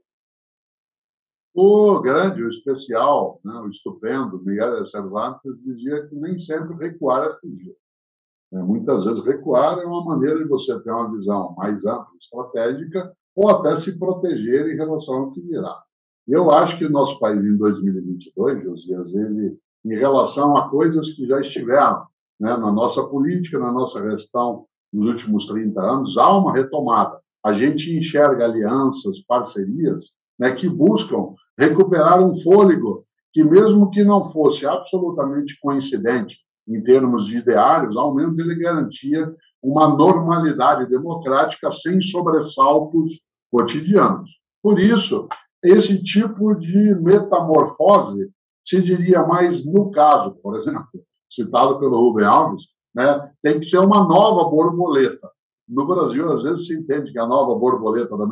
O 1.53 2.01
grande, 2.01 2.43
o 2.43 2.49
especial, 2.49 3.39
né, 3.43 3.53
o 3.53 3.69
estupendo 3.69 4.43
Miguel 4.43 4.85
Cervantes 4.87 5.53
dizia 5.63 6.05
que 6.07 6.15
nem 6.15 6.37
sempre 6.37 6.75
recuar 6.75 7.29
é 7.29 7.33
fugir. 7.35 7.73
É, 8.55 8.59
muitas 8.59 9.03
vezes 9.03 9.23
recuar 9.25 9.79
é 9.79 9.85
uma 9.85 10.05
maneira 10.05 10.37
de 10.37 10.47
você 10.47 10.79
ter 10.79 10.89
uma 10.89 11.11
visão 11.11 11.53
mais 11.57 11.85
ampla, 11.85 12.07
estratégica, 12.17 13.11
ou 13.35 13.49
até 13.49 13.75
se 13.77 13.99
proteger 13.99 14.67
em 14.69 14.77
relação 14.77 15.15
ao 15.15 15.31
que 15.31 15.41
virá. 15.41 15.77
Eu 16.25 16.49
acho 16.49 16.77
que 16.77 16.85
o 16.85 16.89
nosso 16.89 17.19
país 17.19 17.43
em 17.43 17.57
2022, 17.57 18.63
Josias, 18.63 19.13
ele, 19.13 19.57
em 19.83 19.95
relação 19.95 20.55
a 20.55 20.69
coisas 20.69 21.13
que 21.13 21.27
já 21.27 21.41
estiveram 21.41 22.05
né, 22.39 22.55
na 22.55 22.71
nossa 22.71 23.03
política, 23.03 23.59
na 23.59 23.71
nossa 23.73 24.01
gestão 24.09 24.65
nos 24.91 25.09
últimos 25.09 25.45
30 25.47 25.81
anos, 25.81 26.17
há 26.17 26.35
uma 26.37 26.53
retomada. 26.53 27.19
A 27.43 27.51
gente 27.51 27.95
enxerga 27.95 28.45
alianças, 28.45 29.19
parcerias 29.27 30.11
né, 30.39 30.55
que 30.55 30.69
buscam 30.69 31.33
recuperar 31.59 32.23
um 32.23 32.33
fôlego 32.33 33.05
que, 33.33 33.43
mesmo 33.43 33.91
que 33.91 34.03
não 34.03 34.23
fosse 34.23 34.65
absolutamente 34.65 35.59
coincidente 35.59 36.37
em 36.67 36.81
termos 36.83 37.25
de 37.25 37.37
ideários, 37.37 37.95
ao 37.95 38.13
menos 38.13 38.37
ele 38.39 38.55
garantia 38.55 39.33
uma 39.61 39.87
normalidade 39.87 40.87
democrática 40.87 41.71
sem 41.71 42.01
sobressaltos 42.01 43.21
cotidianos. 43.51 44.29
Por 44.61 44.79
isso, 44.79 45.27
esse 45.63 46.03
tipo 46.03 46.55
de 46.55 46.95
metamorfose 46.95 48.29
se 48.63 48.81
diria 48.81 49.23
mais 49.23 49.65
no 49.65 49.91
caso, 49.91 50.35
por 50.41 50.55
exemplo, 50.55 50.87
citado 51.29 51.79
pelo 51.79 51.97
Rubem 51.97 52.25
Alves, 52.25 52.63
né, 52.93 53.31
tem 53.43 53.59
que 53.59 53.65
ser 53.65 53.79
uma 53.79 54.07
nova 54.07 54.49
borboleta. 54.49 55.29
No 55.67 55.85
Brasil, 55.87 56.31
às 56.31 56.43
vezes, 56.43 56.67
se 56.67 56.75
entende 56.75 57.11
que 57.11 57.19
a 57.19 57.25
nova 57.25 57.57
borboleta 57.57 58.15
da 58.15 58.25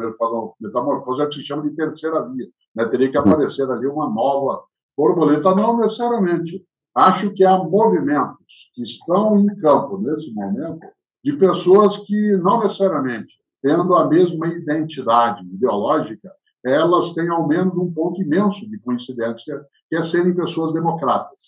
metamorfose 0.60 1.22
é 1.22 1.26
que 1.28 1.36
se 1.36 1.46
chama 1.46 1.64
de 1.64 1.76
terceira 1.76 2.22
via. 2.30 2.48
Né? 2.76 2.86
Teria 2.86 3.12
que 3.12 3.18
aparecer 3.18 3.70
ali 3.70 3.88
uma 3.88 4.10
nova 4.10 4.64
borboleta, 4.96 5.56
não 5.56 5.78
necessariamente. 5.78 6.64
Acho 6.96 7.34
que 7.34 7.44
há 7.44 7.58
movimentos 7.58 8.72
que 8.76 8.84
estão 8.84 9.40
em 9.40 9.48
campo 9.56 9.98
nesse 9.98 10.32
momento 10.34 10.86
de 11.24 11.34
pessoas 11.34 11.98
que 11.98 12.38
não 12.38 12.62
necessariamente 12.62 13.34
tendo 13.64 13.96
a 13.96 14.06
mesma 14.06 14.48
identidade 14.48 15.42
ideológica, 15.46 16.30
elas 16.64 17.14
têm 17.14 17.30
ao 17.30 17.48
menos 17.48 17.78
um 17.78 17.92
ponto 17.92 18.22
imenso 18.22 18.70
de 18.70 18.78
coincidência, 18.80 19.66
que 19.90 19.96
é 19.96 20.04
serem 20.04 20.36
pessoas 20.36 20.74
democratas. 20.74 21.40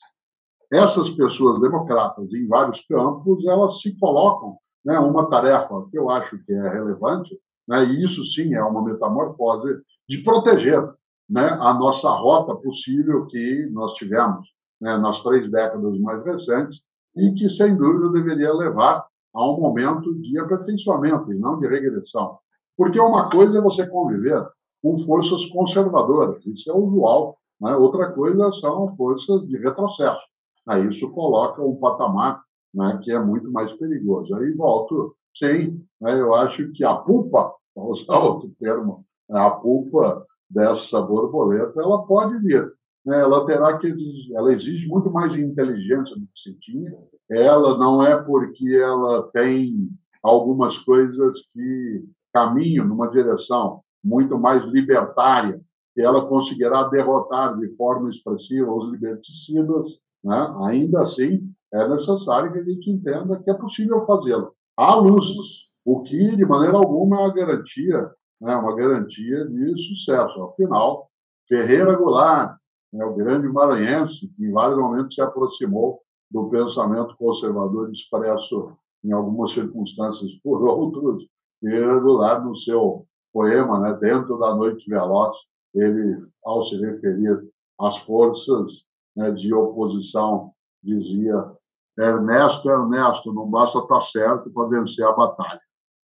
Essas 0.71 1.09
pessoas 1.09 1.59
democratas, 1.61 2.33
em 2.33 2.47
vários 2.47 2.81
campos, 2.87 3.45
elas 3.45 3.81
se 3.81 3.97
colocam 3.99 4.57
né, 4.83 4.97
uma 4.97 5.29
tarefa 5.29 5.87
que 5.91 5.97
eu 5.97 6.09
acho 6.09 6.41
que 6.43 6.53
é 6.53 6.69
relevante, 6.69 7.37
né, 7.67 7.83
e 7.85 8.03
isso 8.03 8.23
sim 8.25 8.53
é 8.53 8.63
uma 8.63 8.83
metamorfose 8.83 9.81
de 10.07 10.19
proteger 10.19 10.81
né, 11.29 11.47
a 11.59 11.73
nossa 11.73 12.09
rota 12.09 12.55
possível 12.55 13.25
que 13.25 13.69
nós 13.71 13.93
tivemos 13.93 14.54
né, 14.81 14.97
nas 14.97 15.21
três 15.21 15.49
décadas 15.49 15.99
mais 15.99 16.23
recentes 16.23 16.81
e 17.15 17.31
que, 17.33 17.49
sem 17.49 17.75
dúvida, 17.75 18.09
deveria 18.09 18.53
levar 18.53 19.05
a 19.33 19.51
um 19.51 19.59
momento 19.59 20.13
de 20.21 20.37
aperfeiçoamento 20.39 21.31
e 21.31 21.37
não 21.37 21.59
de 21.59 21.67
regressão. 21.67 22.37
Porque 22.77 22.99
uma 22.99 23.29
coisa 23.29 23.57
é 23.57 23.61
você 23.61 23.85
conviver 23.87 24.45
com 24.81 24.97
forças 24.97 25.45
conservadoras, 25.47 26.45
isso 26.45 26.69
é 26.69 26.73
usual. 26.73 27.37
Né? 27.59 27.75
Outra 27.75 28.11
coisa 28.11 28.51
são 28.53 28.95
forças 28.95 29.47
de 29.47 29.57
retrocesso. 29.57 30.21
Aí 30.67 30.87
isso 30.87 31.11
coloca 31.11 31.61
um 31.61 31.75
patamar 31.75 32.41
né, 32.73 32.99
que 33.01 33.11
é 33.11 33.19
muito 33.19 33.51
mais 33.51 33.71
perigoso. 33.73 34.35
Aí 34.35 34.51
volto, 34.51 35.15
sim, 35.33 35.81
né, 36.01 36.19
eu 36.19 36.33
acho 36.35 36.71
que 36.73 36.83
a 36.83 36.95
pulpa, 36.95 37.53
para 37.73 37.83
usar 37.83 38.19
outro 38.19 38.51
termo, 38.59 39.05
né, 39.29 39.39
a 39.39 39.51
pulpa 39.51 40.25
dessa 40.49 41.01
borboleta, 41.01 41.81
ela 41.81 42.05
pode 42.05 42.37
vir. 42.39 42.71
Né, 43.05 43.19
ela 43.19 43.45
terá 43.45 43.77
que 43.77 43.87
exigir, 43.87 44.35
ela 44.35 44.51
exige 44.51 44.87
muito 44.87 45.11
mais 45.11 45.35
inteligência 45.35 46.15
do 46.15 46.25
que 46.25 46.39
se 46.39 46.53
tinha. 46.59 46.91
Ela 47.29 47.77
não 47.77 48.03
é 48.03 48.15
porque 48.21 48.75
ela 48.75 49.29
tem 49.31 49.89
algumas 50.23 50.79
coisas 50.79 51.41
que 51.53 52.03
caminham 52.33 52.85
numa 52.85 53.09
direção 53.09 53.81
muito 54.03 54.39
mais 54.39 54.65
libertária, 54.65 55.61
que 55.93 56.01
ela 56.01 56.27
conseguirá 56.27 56.83
derrotar 56.89 57.57
de 57.57 57.75
forma 57.75 58.09
expressiva 58.09 58.71
os 58.71 58.91
liberticidas, 58.91 59.99
né? 60.23 60.53
ainda 60.65 61.01
assim 61.01 61.47
é 61.73 61.87
necessário 61.87 62.51
que 62.51 62.59
a 62.59 62.63
gente 62.63 62.89
entenda 62.89 63.41
que 63.41 63.49
é 63.49 63.53
possível 63.53 64.01
fazê-lo. 64.01 64.53
Há 64.77 64.95
luzes, 64.95 65.65
o 65.83 66.01
que, 66.01 66.35
de 66.35 66.45
maneira 66.45 66.77
alguma, 66.77 67.17
é 67.17 67.19
uma 67.21 67.33
garantia, 67.33 68.11
né, 68.41 68.55
uma 68.55 68.75
garantia 68.75 69.45
de 69.45 69.81
sucesso. 69.81 70.43
Afinal, 70.43 71.09
Ferreira 71.47 71.95
Goulart, 71.95 72.57
né, 72.91 73.05
o 73.05 73.15
grande 73.15 73.47
maranhense, 73.47 74.27
que 74.27 74.45
em 74.45 74.51
vários 74.51 74.77
momentos 74.77 75.15
se 75.15 75.21
aproximou 75.21 76.01
do 76.31 76.49
pensamento 76.49 77.15
conservador 77.17 77.91
expresso 77.91 78.73
em 79.03 79.11
algumas 79.11 79.51
circunstâncias 79.51 80.31
por 80.43 80.63
outros, 80.63 81.27
Ferreira 81.59 81.99
Goulart, 81.99 82.43
no 82.43 82.55
seu 82.55 83.05
poema, 83.33 83.79
né, 83.79 83.93
Dentro 83.93 84.37
da 84.37 84.55
Noite 84.55 84.89
Veloz, 84.89 85.35
ele, 85.73 86.25
ao 86.43 86.63
se 86.63 86.77
referir 86.77 87.47
às 87.79 87.97
forças 87.97 88.85
né, 89.15 89.31
de 89.31 89.53
oposição, 89.53 90.51
dizia 90.81 91.51
Ernesto, 91.97 92.69
Ernesto, 92.69 93.33
não 93.33 93.49
basta 93.49 93.79
estar 93.79 94.01
certo 94.01 94.49
para 94.51 94.67
vencer 94.67 95.05
a 95.05 95.13
batalha. 95.13 95.61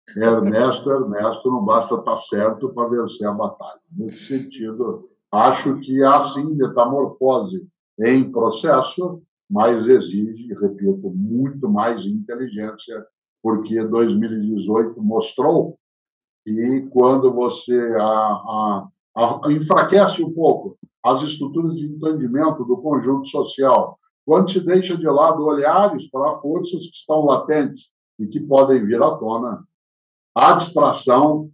Ernesto, 0.18 0.90
Ernesto, 0.92 1.50
não 1.50 1.64
basta 1.64 1.96
estar 1.96 2.18
certo 2.18 2.70
para 2.70 2.90
vencer 2.90 3.28
a 3.28 3.32
batalha. 3.32 3.80
Nesse 3.92 4.40
sentido, 4.40 5.10
acho 5.36 5.80
que 5.80 6.04
há 6.04 6.22
sim 6.22 6.46
metamorfose 6.56 7.68
em 8.00 8.32
processo, 8.32 9.22
mas 9.50 9.86
exige, 9.88 10.54
repito, 10.54 11.10
muito 11.10 11.70
mais 11.70 12.06
inteligência, 12.06 13.06
porque 13.42 13.84
2018 13.84 15.02
mostrou 15.02 15.78
que 16.44 16.88
quando 16.92 17.32
você 17.34 17.80
a, 17.98 18.08
a, 18.08 18.88
a, 19.16 19.52
enfraquece 19.52 20.24
um 20.24 20.34
pouco 20.34 20.78
as 21.04 21.22
estruturas 21.22 21.76
de 21.76 21.86
entendimento 21.86 22.64
do 22.64 22.78
conjunto 22.78 23.28
social, 23.28 24.00
quando 24.26 24.50
se 24.50 24.60
deixa 24.60 24.98
de 24.98 25.06
lado 25.06 25.46
olhares 25.46 26.10
para 26.10 26.36
forças 26.36 26.88
que 26.88 26.96
estão 26.96 27.26
latentes 27.26 27.92
e 28.20 28.26
que 28.26 28.40
podem 28.40 28.84
vir 28.84 29.02
à 29.02 29.12
tona, 29.16 29.64
a 30.34 30.54
distração 30.54 31.52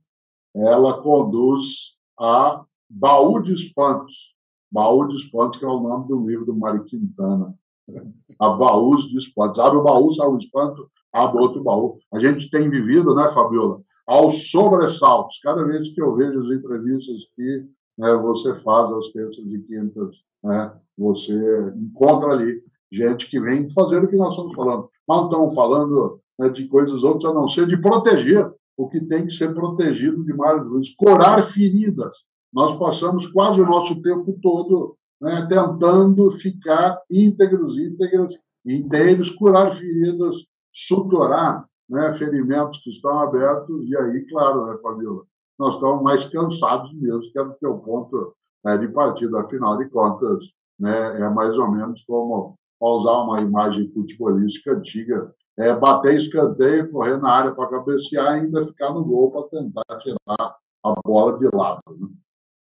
ela 0.55 1.01
conduz 1.01 1.97
a 2.17 2.63
baú 2.91 3.41
de 3.41 3.53
espantos. 3.53 4.31
Baú 4.71 5.07
de 5.07 5.15
espantos, 5.15 5.59
que 5.59 5.65
é 5.65 5.67
o 5.67 5.79
nome 5.79 6.07
do 6.07 6.25
livro 6.25 6.45
do 6.45 6.55
Mário 6.55 6.83
Quintana. 6.85 7.53
A 8.39 8.49
baús 8.49 9.05
de 9.05 9.17
espantos. 9.17 9.59
Abre 9.59 9.77
o 9.77 9.83
baú, 9.83 10.13
sai 10.13 10.27
o 10.27 10.37
espanto, 10.37 10.89
abre 11.11 11.41
outro 11.41 11.63
baú. 11.63 11.97
A 12.13 12.19
gente 12.19 12.49
tem 12.49 12.69
vivido, 12.69 13.13
né, 13.15 13.27
Fabiola, 13.29 13.81
aos 14.07 14.49
sobressaltos. 14.49 15.39
Cada 15.41 15.63
vez 15.63 15.89
que 15.93 16.01
eu 16.01 16.15
vejo 16.15 16.39
as 16.39 16.57
entrevistas 16.57 17.25
que 17.35 17.65
né, 17.97 18.13
você 18.15 18.55
faz 18.55 18.91
às 18.91 19.09
terças 19.09 19.45
e 19.45 19.59
quintas, 19.59 20.23
né, 20.43 20.73
você 20.97 21.33
encontra 21.75 22.33
ali 22.33 22.61
gente 22.91 23.29
que 23.29 23.39
vem 23.39 23.69
fazer 23.69 24.03
o 24.03 24.07
que 24.07 24.15
nós 24.15 24.31
estamos 24.31 24.53
falando. 24.55 24.89
Mas 25.07 25.17
não 25.17 25.25
estamos 25.25 25.55
falando 25.55 26.21
né, 26.39 26.49
de 26.49 26.67
coisas 26.67 27.03
outras 27.03 27.31
a 27.31 27.33
não 27.33 27.47
ser 27.47 27.67
de 27.67 27.77
proteger 27.77 28.49
o 28.77 28.87
que 28.87 28.99
tem 29.01 29.25
que 29.25 29.33
ser 29.33 29.53
protegido 29.53 30.23
de 30.23 30.33
mais 30.33 30.67
vezes, 30.69 30.95
curar 30.95 31.43
feridas. 31.43 32.11
Nós 32.53 32.77
passamos 32.77 33.27
quase 33.27 33.61
o 33.61 33.65
nosso 33.65 34.01
tempo 34.01 34.37
todo 34.41 34.95
né, 35.21 35.45
tentando 35.47 36.31
ficar 36.31 36.99
íntegros, 37.09 37.77
íntegras, 37.77 38.33
inteiros, 38.65 39.31
curar 39.31 39.71
feridas 39.71 40.37
suturar 40.73 41.65
né, 41.89 42.13
ferimentos 42.13 42.79
que 42.79 42.89
estão 42.89 43.19
abertos, 43.19 43.85
e 43.89 43.97
aí, 43.97 44.25
claro, 44.27 44.67
né, 44.67 44.77
Fabiola, 44.81 45.23
nós 45.59 45.75
estamos 45.75 46.01
mais 46.01 46.25
cansados 46.25 46.93
mesmo, 46.93 47.31
que 47.31 47.37
é 47.37 47.41
o 47.41 47.53
teu 47.53 47.77
ponto 47.79 48.33
né, 48.63 48.77
de 48.77 48.87
partida. 48.87 49.41
Afinal 49.41 49.77
de 49.77 49.89
contas, 49.89 50.45
né, 50.79 51.21
é 51.21 51.29
mais 51.29 51.55
ou 51.57 51.69
menos 51.69 52.03
como 52.05 52.55
usar 52.81 53.23
uma 53.23 53.41
imagem 53.41 53.89
futebolística 53.89 54.71
antiga, 54.71 55.33
é 55.57 55.75
bater 55.75 56.15
escanteio, 56.15 56.89
correr 56.89 57.17
na 57.17 57.29
área 57.29 57.51
para 57.53 57.69
cabecear 57.69 58.37
e 58.37 58.41
ainda 58.41 58.65
ficar 58.65 58.91
no 58.91 59.03
gol 59.03 59.31
para 59.31 59.59
tentar 59.59 59.97
tirar 59.99 60.55
a 60.83 60.95
bola 61.05 61.37
de 61.37 61.47
lado. 61.53 61.81
Né? 61.89 62.07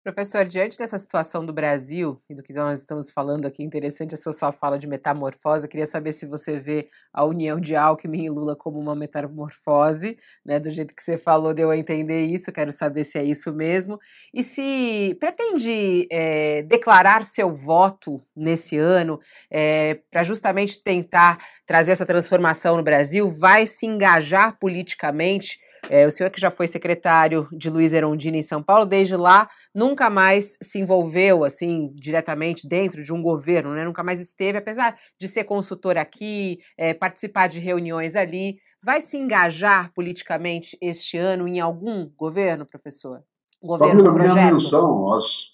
Professor, 0.03 0.47
diante 0.47 0.79
dessa 0.79 0.97
situação 0.97 1.45
do 1.45 1.53
Brasil 1.53 2.19
e 2.27 2.35
do 2.35 2.43
que 2.43 2.55
nós 2.55 2.79
estamos 2.79 3.11
falando 3.11 3.45
aqui, 3.45 3.63
interessante 3.63 4.15
essa 4.15 4.33
sua 4.33 4.51
fala 4.51 4.79
de 4.79 4.87
metamorfose. 4.87 5.67
Eu 5.67 5.71
queria 5.71 5.85
saber 5.85 6.13
se 6.13 6.25
você 6.25 6.59
vê 6.59 6.89
a 7.13 7.23
união 7.23 7.61
de 7.61 7.77
Alckmin 7.77 8.25
e 8.25 8.31
Lula 8.31 8.57
como 8.57 8.81
uma 8.81 8.97
metamorfose, 8.97 10.17
né? 10.43 10.59
Do 10.59 10.71
jeito 10.71 10.97
que 10.97 11.03
você 11.03 11.19
falou, 11.19 11.53
deu 11.53 11.71
a 11.71 11.77
entender 11.77 12.25
isso. 12.25 12.51
Quero 12.51 12.73
saber 12.73 13.05
se 13.05 13.19
é 13.19 13.23
isso 13.23 13.53
mesmo. 13.53 13.99
E 14.33 14.43
se 14.43 15.15
pretende 15.21 16.09
é, 16.11 16.63
declarar 16.63 17.23
seu 17.23 17.55
voto 17.55 18.23
nesse 18.35 18.79
ano 18.79 19.21
é, 19.51 19.99
para 20.11 20.25
justamente 20.25 20.83
tentar 20.83 21.37
trazer 21.67 21.93
essa 21.93 22.07
transformação 22.07 22.75
no 22.79 22.83
Brasil, 22.83 23.29
vai 23.29 23.67
se 23.67 23.85
engajar 23.85 24.59
politicamente 24.59 25.59
é, 25.89 26.07
o 26.07 26.11
senhor 26.11 26.31
que 26.31 26.41
já 26.41 26.51
foi 26.51 26.67
secretário 26.67 27.49
de 27.53 27.71
Luiz 27.71 27.93
Erondini 27.93 28.39
em 28.39 28.43
São 28.43 28.63
Paulo, 28.63 28.85
desde 28.85 29.17
lá 29.17 29.49
nunca 29.91 30.09
mais 30.09 30.57
se 30.63 30.81
envolveu 30.81 31.45
assim 31.45 31.93
diretamente 31.95 32.69
dentro 32.69 33.03
de 33.03 33.13
um 33.13 33.21
governo, 33.21 33.75
né? 33.75 33.85
Nunca 33.85 34.05
mais 34.05 34.21
esteve, 34.21 34.59
apesar 34.59 34.97
de 35.19 35.27
ser 35.27 35.45
consultor 35.45 35.97
aqui, 35.97 36.59
é, 36.79 36.95
participar 36.95 37.49
de 37.49 37.59
reuniões 37.59 38.15
ali. 38.15 38.59
Vai 38.83 39.01
se 39.01 39.19
engajar 39.19 39.93
politicamente 39.93 40.79
este 40.81 41.19
ano 41.19 41.49
em 41.49 41.61
algum 41.61 42.09
governo, 42.17 42.65
professor? 42.65 43.21
Governo, 43.63 44.13
minha 44.15 44.35
menção, 44.35 45.13
as, 45.13 45.51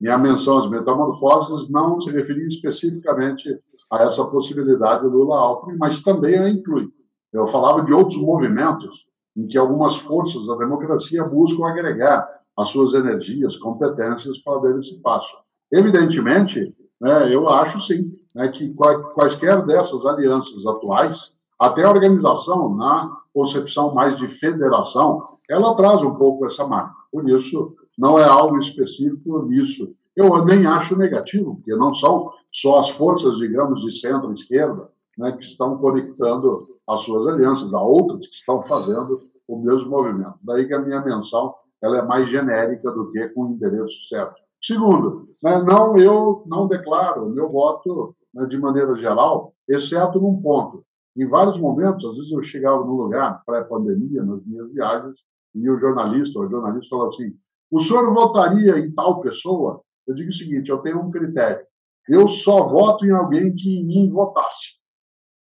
minha 0.00 0.18
menção 0.18 0.58
às 0.58 0.70
metamorfoses 0.70 1.70
não 1.70 2.00
se 2.00 2.10
referia 2.10 2.48
especificamente 2.48 3.48
a 3.92 4.02
essa 4.04 4.24
possibilidade 4.24 5.02
do 5.02 5.10
Lula-Alckmin, 5.10 5.76
mas 5.78 6.02
também 6.02 6.38
a 6.38 6.48
inclui. 6.48 6.88
Eu 7.32 7.46
falava 7.46 7.82
de 7.82 7.92
outros 7.92 8.20
movimentos 8.20 9.06
em 9.36 9.46
que 9.46 9.58
algumas 9.58 9.96
forças 9.96 10.46
da 10.46 10.56
democracia 10.56 11.24
buscam 11.24 11.66
agregar 11.66 12.43
as 12.56 12.68
suas 12.68 12.94
energias, 12.94 13.56
competências 13.56 14.38
para 14.38 14.60
dar 14.60 14.78
esse 14.78 14.98
passo. 15.00 15.36
Evidentemente, 15.72 16.74
né, 17.00 17.34
eu 17.34 17.48
acho 17.48 17.80
sim 17.80 18.16
né, 18.34 18.48
que 18.48 18.74
quaisquer 19.14 19.64
dessas 19.64 20.04
alianças 20.06 20.64
atuais, 20.66 21.32
até 21.58 21.84
a 21.84 21.90
organização, 21.90 22.74
na 22.74 23.16
concepção 23.32 23.94
mais 23.94 24.16
de 24.18 24.28
federação, 24.28 25.38
ela 25.48 25.74
traz 25.76 26.02
um 26.02 26.14
pouco 26.14 26.46
essa 26.46 26.66
marca. 26.66 26.94
Por 27.10 27.28
isso, 27.28 27.74
não 27.96 28.18
é 28.18 28.24
algo 28.24 28.58
específico 28.58 29.42
nisso. 29.46 29.94
Eu 30.16 30.44
nem 30.44 30.66
acho 30.66 30.96
negativo, 30.96 31.56
porque 31.56 31.74
não 31.74 31.94
são 31.94 32.30
só 32.52 32.80
as 32.80 32.90
forças, 32.90 33.36
digamos, 33.38 33.80
de 33.80 33.92
centro-esquerda 33.92 34.88
né, 35.18 35.32
que 35.32 35.44
estão 35.44 35.76
conectando 35.78 36.66
as 36.86 37.02
suas 37.02 37.32
alianças, 37.32 37.72
há 37.72 37.80
outras 37.80 38.26
que 38.26 38.34
estão 38.34 38.62
fazendo 38.62 39.22
o 39.46 39.58
mesmo 39.58 39.88
movimento. 39.88 40.34
Daí 40.42 40.66
que 40.66 40.74
a 40.74 40.78
minha 40.78 41.00
menção 41.00 41.54
ela 41.84 41.98
é 41.98 42.02
mais 42.02 42.26
genérica 42.30 42.90
do 42.90 43.10
que 43.10 43.28
com 43.28 43.46
endereço 43.46 44.02
certo. 44.08 44.40
Segundo, 44.62 45.28
né, 45.42 45.62
não 45.62 45.98
eu 45.98 46.42
não 46.46 46.66
declaro 46.66 47.28
meu 47.28 47.50
voto 47.50 48.16
né, 48.32 48.46
de 48.46 48.58
maneira 48.58 48.96
geral, 48.96 49.52
exceto 49.68 50.18
num 50.18 50.40
ponto. 50.40 50.82
Em 51.14 51.28
vários 51.28 51.60
momentos, 51.60 52.06
às 52.06 52.16
vezes 52.16 52.32
eu 52.32 52.42
chegava 52.42 52.82
num 52.82 52.96
lugar 52.96 53.42
pré-pandemia, 53.44 54.22
nas 54.22 54.42
minhas 54.46 54.72
viagens, 54.72 55.14
e 55.54 55.68
o 55.68 55.78
jornalista, 55.78 56.40
o 56.40 56.48
jornalista 56.48 56.88
falava 56.88 57.10
assim: 57.10 57.36
o 57.70 57.78
senhor 57.78 58.12
votaria 58.14 58.78
em 58.78 58.90
tal 58.90 59.20
pessoa? 59.20 59.82
Eu 60.06 60.14
digo 60.14 60.30
o 60.30 60.32
seguinte: 60.32 60.70
eu 60.70 60.78
tenho 60.78 61.00
um 61.00 61.10
critério. 61.10 61.66
Eu 62.08 62.26
só 62.26 62.66
voto 62.66 63.04
em 63.04 63.10
alguém 63.10 63.54
que 63.54 63.68
em 63.68 63.84
mim 63.84 64.10
votasse. 64.10 64.78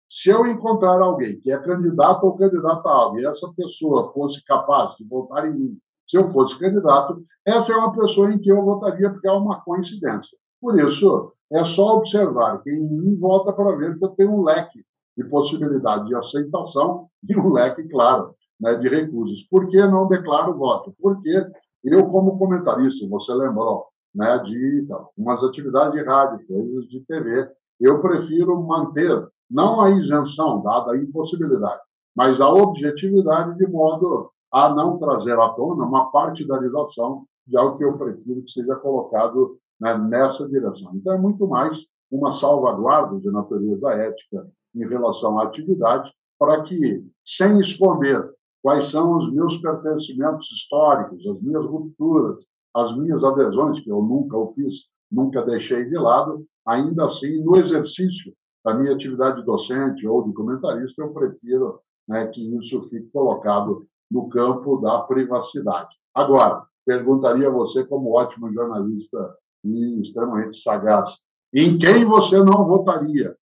Se 0.09 0.31
eu 0.31 0.47
encontrar 0.47 1.01
alguém 1.01 1.41
que 1.41 1.53
é 1.53 1.59
candidato 1.59 2.25
ou 2.25 2.37
candidata 2.37 2.89
a 2.89 2.93
algo 2.93 3.21
e 3.21 3.27
essa 3.27 3.51
pessoa 3.57 4.13
fosse 4.13 4.45
capaz 4.45 4.97
de 4.97 5.05
votar 5.05 5.49
em 5.49 5.55
mim, 5.55 5.79
se 6.07 6.19
eu 6.19 6.27
fosse 6.29 6.59
candidato, 6.59 7.23
essa 7.47 7.73
é 7.73 7.77
uma 7.77 7.93
pessoa 7.93 8.33
em 8.33 8.39
que 8.39 8.51
eu 8.51 8.63
votaria 8.63 9.11
porque 9.11 9.29
é 9.29 9.33
uma 9.33 9.61
coincidência. 9.63 10.37
Por 10.61 10.79
isso, 10.79 11.33
é 11.53 11.65
só 11.65 11.99
observar 11.99 12.63
quem 12.63 12.75
em 12.75 12.89
mim 12.89 13.17
vota 13.19 13.53
para 13.53 13.77
ver 13.77 13.99
que 13.99 14.05
eu 14.05 14.11
tenho 14.11 14.33
um 14.33 14.43
leque 14.43 14.85
de 15.17 15.25
possibilidade 15.25 16.07
de 16.07 16.15
aceitação 16.15 17.09
e 17.29 17.37
um 17.37 17.53
leque, 17.53 17.87
claro, 17.89 18.35
né, 18.61 18.75
de 18.75 18.89
recursos. 18.89 19.47
Por 19.49 19.69
que 19.69 19.77
não 19.87 20.09
declaro 20.09 20.57
voto? 20.57 20.95
Porque 21.01 21.47
eu, 21.85 22.07
como 22.09 22.39
comentarista, 22.39 23.07
você 23.09 23.33
lembrou, 23.33 23.87
né, 24.15 24.39
de 24.39 24.81
então, 24.83 25.09
umas 25.17 25.43
atividades 25.45 25.93
de 25.93 26.05
rádio, 26.05 26.47
coisas 26.47 26.85
de 26.87 27.01
TV, 27.07 27.49
eu 27.81 28.01
prefiro 28.01 28.63
manter 28.63 29.29
não 29.51 29.81
a 29.81 29.91
isenção, 29.91 30.63
dada 30.63 30.93
a 30.93 30.97
impossibilidade, 30.97 31.81
mas 32.17 32.41
a 32.41 32.49
objetividade 32.49 33.57
de 33.57 33.67
modo 33.67 34.31
a 34.55 34.73
não 34.73 34.99
trazer 34.99 35.37
à 35.37 35.49
tona 35.49 35.85
uma 35.85 36.13
partidarização 36.13 37.27
de 37.45 37.57
algo 37.57 37.77
que 37.77 37.85
eu 37.85 37.99
prefiro 37.99 38.41
que 38.41 38.53
seja 38.53 38.77
colocado 38.77 39.59
né, 39.81 39.99
nessa 39.99 40.49
direção. 40.49 40.93
Então, 40.95 41.13
é 41.13 41.19
muito 41.19 41.49
mais 41.49 41.85
uma 42.09 42.31
salvaguarda 42.31 43.19
de 43.19 43.29
natureza 43.33 43.91
ética 43.95 44.49
em 44.73 44.87
relação 44.87 45.41
à 45.41 45.43
atividade, 45.43 46.09
para 46.39 46.63
que, 46.63 47.05
sem 47.25 47.59
esconder 47.59 48.25
quais 48.63 48.87
são 48.87 49.19
os 49.19 49.33
meus 49.33 49.59
pertencimentos 49.59 50.49
históricos, 50.53 51.27
as 51.27 51.43
minhas 51.43 51.67
rupturas, 51.67 52.45
as 52.73 52.97
minhas 52.97 53.25
adesões, 53.25 53.81
que 53.81 53.91
eu 53.91 54.01
nunca 54.03 54.37
o 54.37 54.53
fiz, 54.53 54.85
nunca 55.11 55.43
deixei 55.43 55.85
de 55.85 55.99
lado, 55.99 56.47
ainda 56.65 57.07
assim, 57.07 57.43
no 57.43 57.57
exercício 57.57 58.33
da 58.65 58.73
minha 58.73 58.95
atividade 58.95 59.45
docente 59.45 60.07
ou 60.07 60.23
de 60.23 60.33
comentarista, 60.33 61.03
eu 61.03 61.13
prefiro 61.13 61.81
né, 62.07 62.29
que 62.29 62.57
isso 62.57 62.81
fique 62.83 63.09
colocado 63.11 63.85
no 64.11 64.29
campo 64.29 64.79
da 64.79 65.01
privacidade. 65.01 65.95
Agora, 66.15 66.65
perguntaria 66.85 67.49
a 67.49 67.53
você, 67.53 67.85
como 67.85 68.13
ótimo 68.13 68.53
jornalista 68.53 69.37
e 69.65 70.01
extremamente 70.01 70.59
sagaz, 70.59 71.23
em 71.53 71.79
quem 71.79 72.05
você 72.05 72.39
não 72.39 72.67
votaria? 72.67 73.37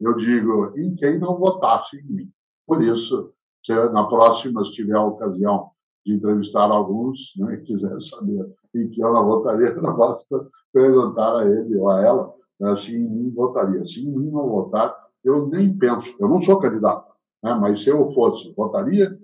Eu 0.00 0.14
digo, 0.14 0.72
em 0.76 0.94
quem 0.94 1.18
não 1.18 1.36
votasse 1.36 1.96
em 1.96 2.04
mim. 2.04 2.30
Por 2.66 2.82
isso, 2.82 3.32
se 3.64 3.74
na 3.90 4.04
próxima, 4.04 4.64
se 4.64 4.72
tiver 4.72 4.96
a 4.96 5.04
ocasião 5.04 5.70
de 6.04 6.14
entrevistar 6.14 6.70
alguns, 6.70 7.32
né, 7.36 7.56
quiser 7.58 7.98
saber 8.00 8.46
em 8.74 8.88
que 8.88 9.00
eu 9.00 9.12
não 9.12 9.26
votaria, 9.26 9.74
não 9.74 9.96
basta 9.96 10.46
perguntar 10.72 11.40
a 11.40 11.46
ele 11.46 11.76
ou 11.76 11.90
a 11.90 12.02
ela 12.02 12.34
né, 12.60 12.76
se 12.76 12.94
em 12.94 13.08
mim 13.08 13.30
votaria. 13.30 13.84
Se 13.84 14.06
em 14.06 14.10
mim 14.10 14.30
não 14.30 14.48
votar, 14.48 14.94
eu 15.24 15.46
nem 15.48 15.76
penso. 15.76 16.14
Eu 16.20 16.28
não 16.28 16.40
sou 16.40 16.60
candidato, 16.60 17.12
né, 17.42 17.54
mas 17.54 17.82
se 17.82 17.90
eu 17.90 18.06
fosse, 18.08 18.52
votaria? 18.54 19.18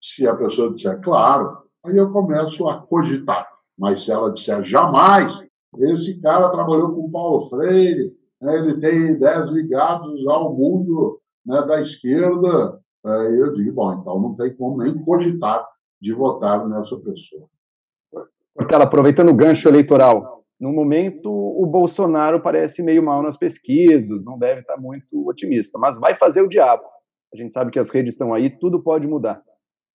Se 0.00 0.26
a 0.26 0.34
pessoa 0.34 0.72
disser 0.72 1.00
claro, 1.00 1.58
aí 1.84 1.96
eu 1.96 2.10
começo 2.12 2.68
a 2.68 2.80
cogitar. 2.82 3.48
Mas 3.78 4.04
se 4.04 4.10
ela 4.10 4.32
disser 4.32 4.62
jamais, 4.62 5.46
esse 5.78 6.20
cara 6.20 6.48
trabalhou 6.50 6.94
com 6.94 7.10
Paulo 7.10 7.42
Freire, 7.42 8.12
né, 8.40 8.56
ele 8.56 8.80
tem 8.80 9.12
ideias 9.12 9.50
ligadas 9.50 10.26
ao 10.28 10.54
mundo 10.54 11.20
né, 11.44 11.62
da 11.62 11.80
esquerda, 11.80 12.80
aí 13.04 13.38
eu 13.38 13.52
digo, 13.54 13.72
bom, 13.72 13.92
então 13.94 14.20
não 14.20 14.34
tem 14.34 14.54
como 14.56 14.82
nem 14.82 14.96
cogitar 15.04 15.66
de 16.00 16.12
votar 16.12 16.66
nessa 16.68 16.96
pessoa. 16.96 17.48
Portela, 18.54 18.84
aproveitando 18.84 19.28
o 19.28 19.34
gancho 19.34 19.68
eleitoral, 19.68 20.44
no 20.58 20.72
momento 20.72 21.30
o 21.30 21.66
Bolsonaro 21.66 22.40
parece 22.40 22.82
meio 22.82 23.02
mal 23.02 23.22
nas 23.22 23.36
pesquisas, 23.36 24.24
não 24.24 24.38
deve 24.38 24.60
estar 24.60 24.76
muito 24.78 25.28
otimista, 25.28 25.78
mas 25.78 25.98
vai 25.98 26.14
fazer 26.14 26.40
o 26.42 26.48
diabo. 26.48 26.84
A 27.32 27.36
gente 27.36 27.52
sabe 27.52 27.70
que 27.70 27.78
as 27.78 27.90
redes 27.90 28.14
estão 28.14 28.32
aí, 28.32 28.48
tudo 28.48 28.82
pode 28.82 29.06
mudar. 29.06 29.42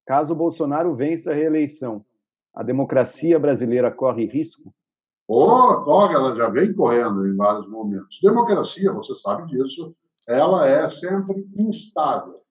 Caso 0.06 0.36
Bolsonaro 0.36 0.96
vença 0.96 1.32
a 1.32 1.34
reeleição, 1.34 2.04
a 2.54 2.64
democracia 2.64 3.40
brasileira 3.40 3.92
corre 3.92 4.26
risco? 4.26 4.74
Oh, 5.28 5.82
corre, 5.84 6.16
ela 6.16 6.36
já 6.36 6.50
vem 6.50 6.74
correndo 6.74 7.26
em 7.26 7.36
vários 7.36 7.70
momentos. 7.70 8.20
Democracia, 8.22 8.92
você 8.92 9.16
sabe 9.16 9.48
disso, 9.48 9.96
ela 10.28 10.68
é 10.68 10.88
sempre 10.90 11.48
instável. 11.56 12.42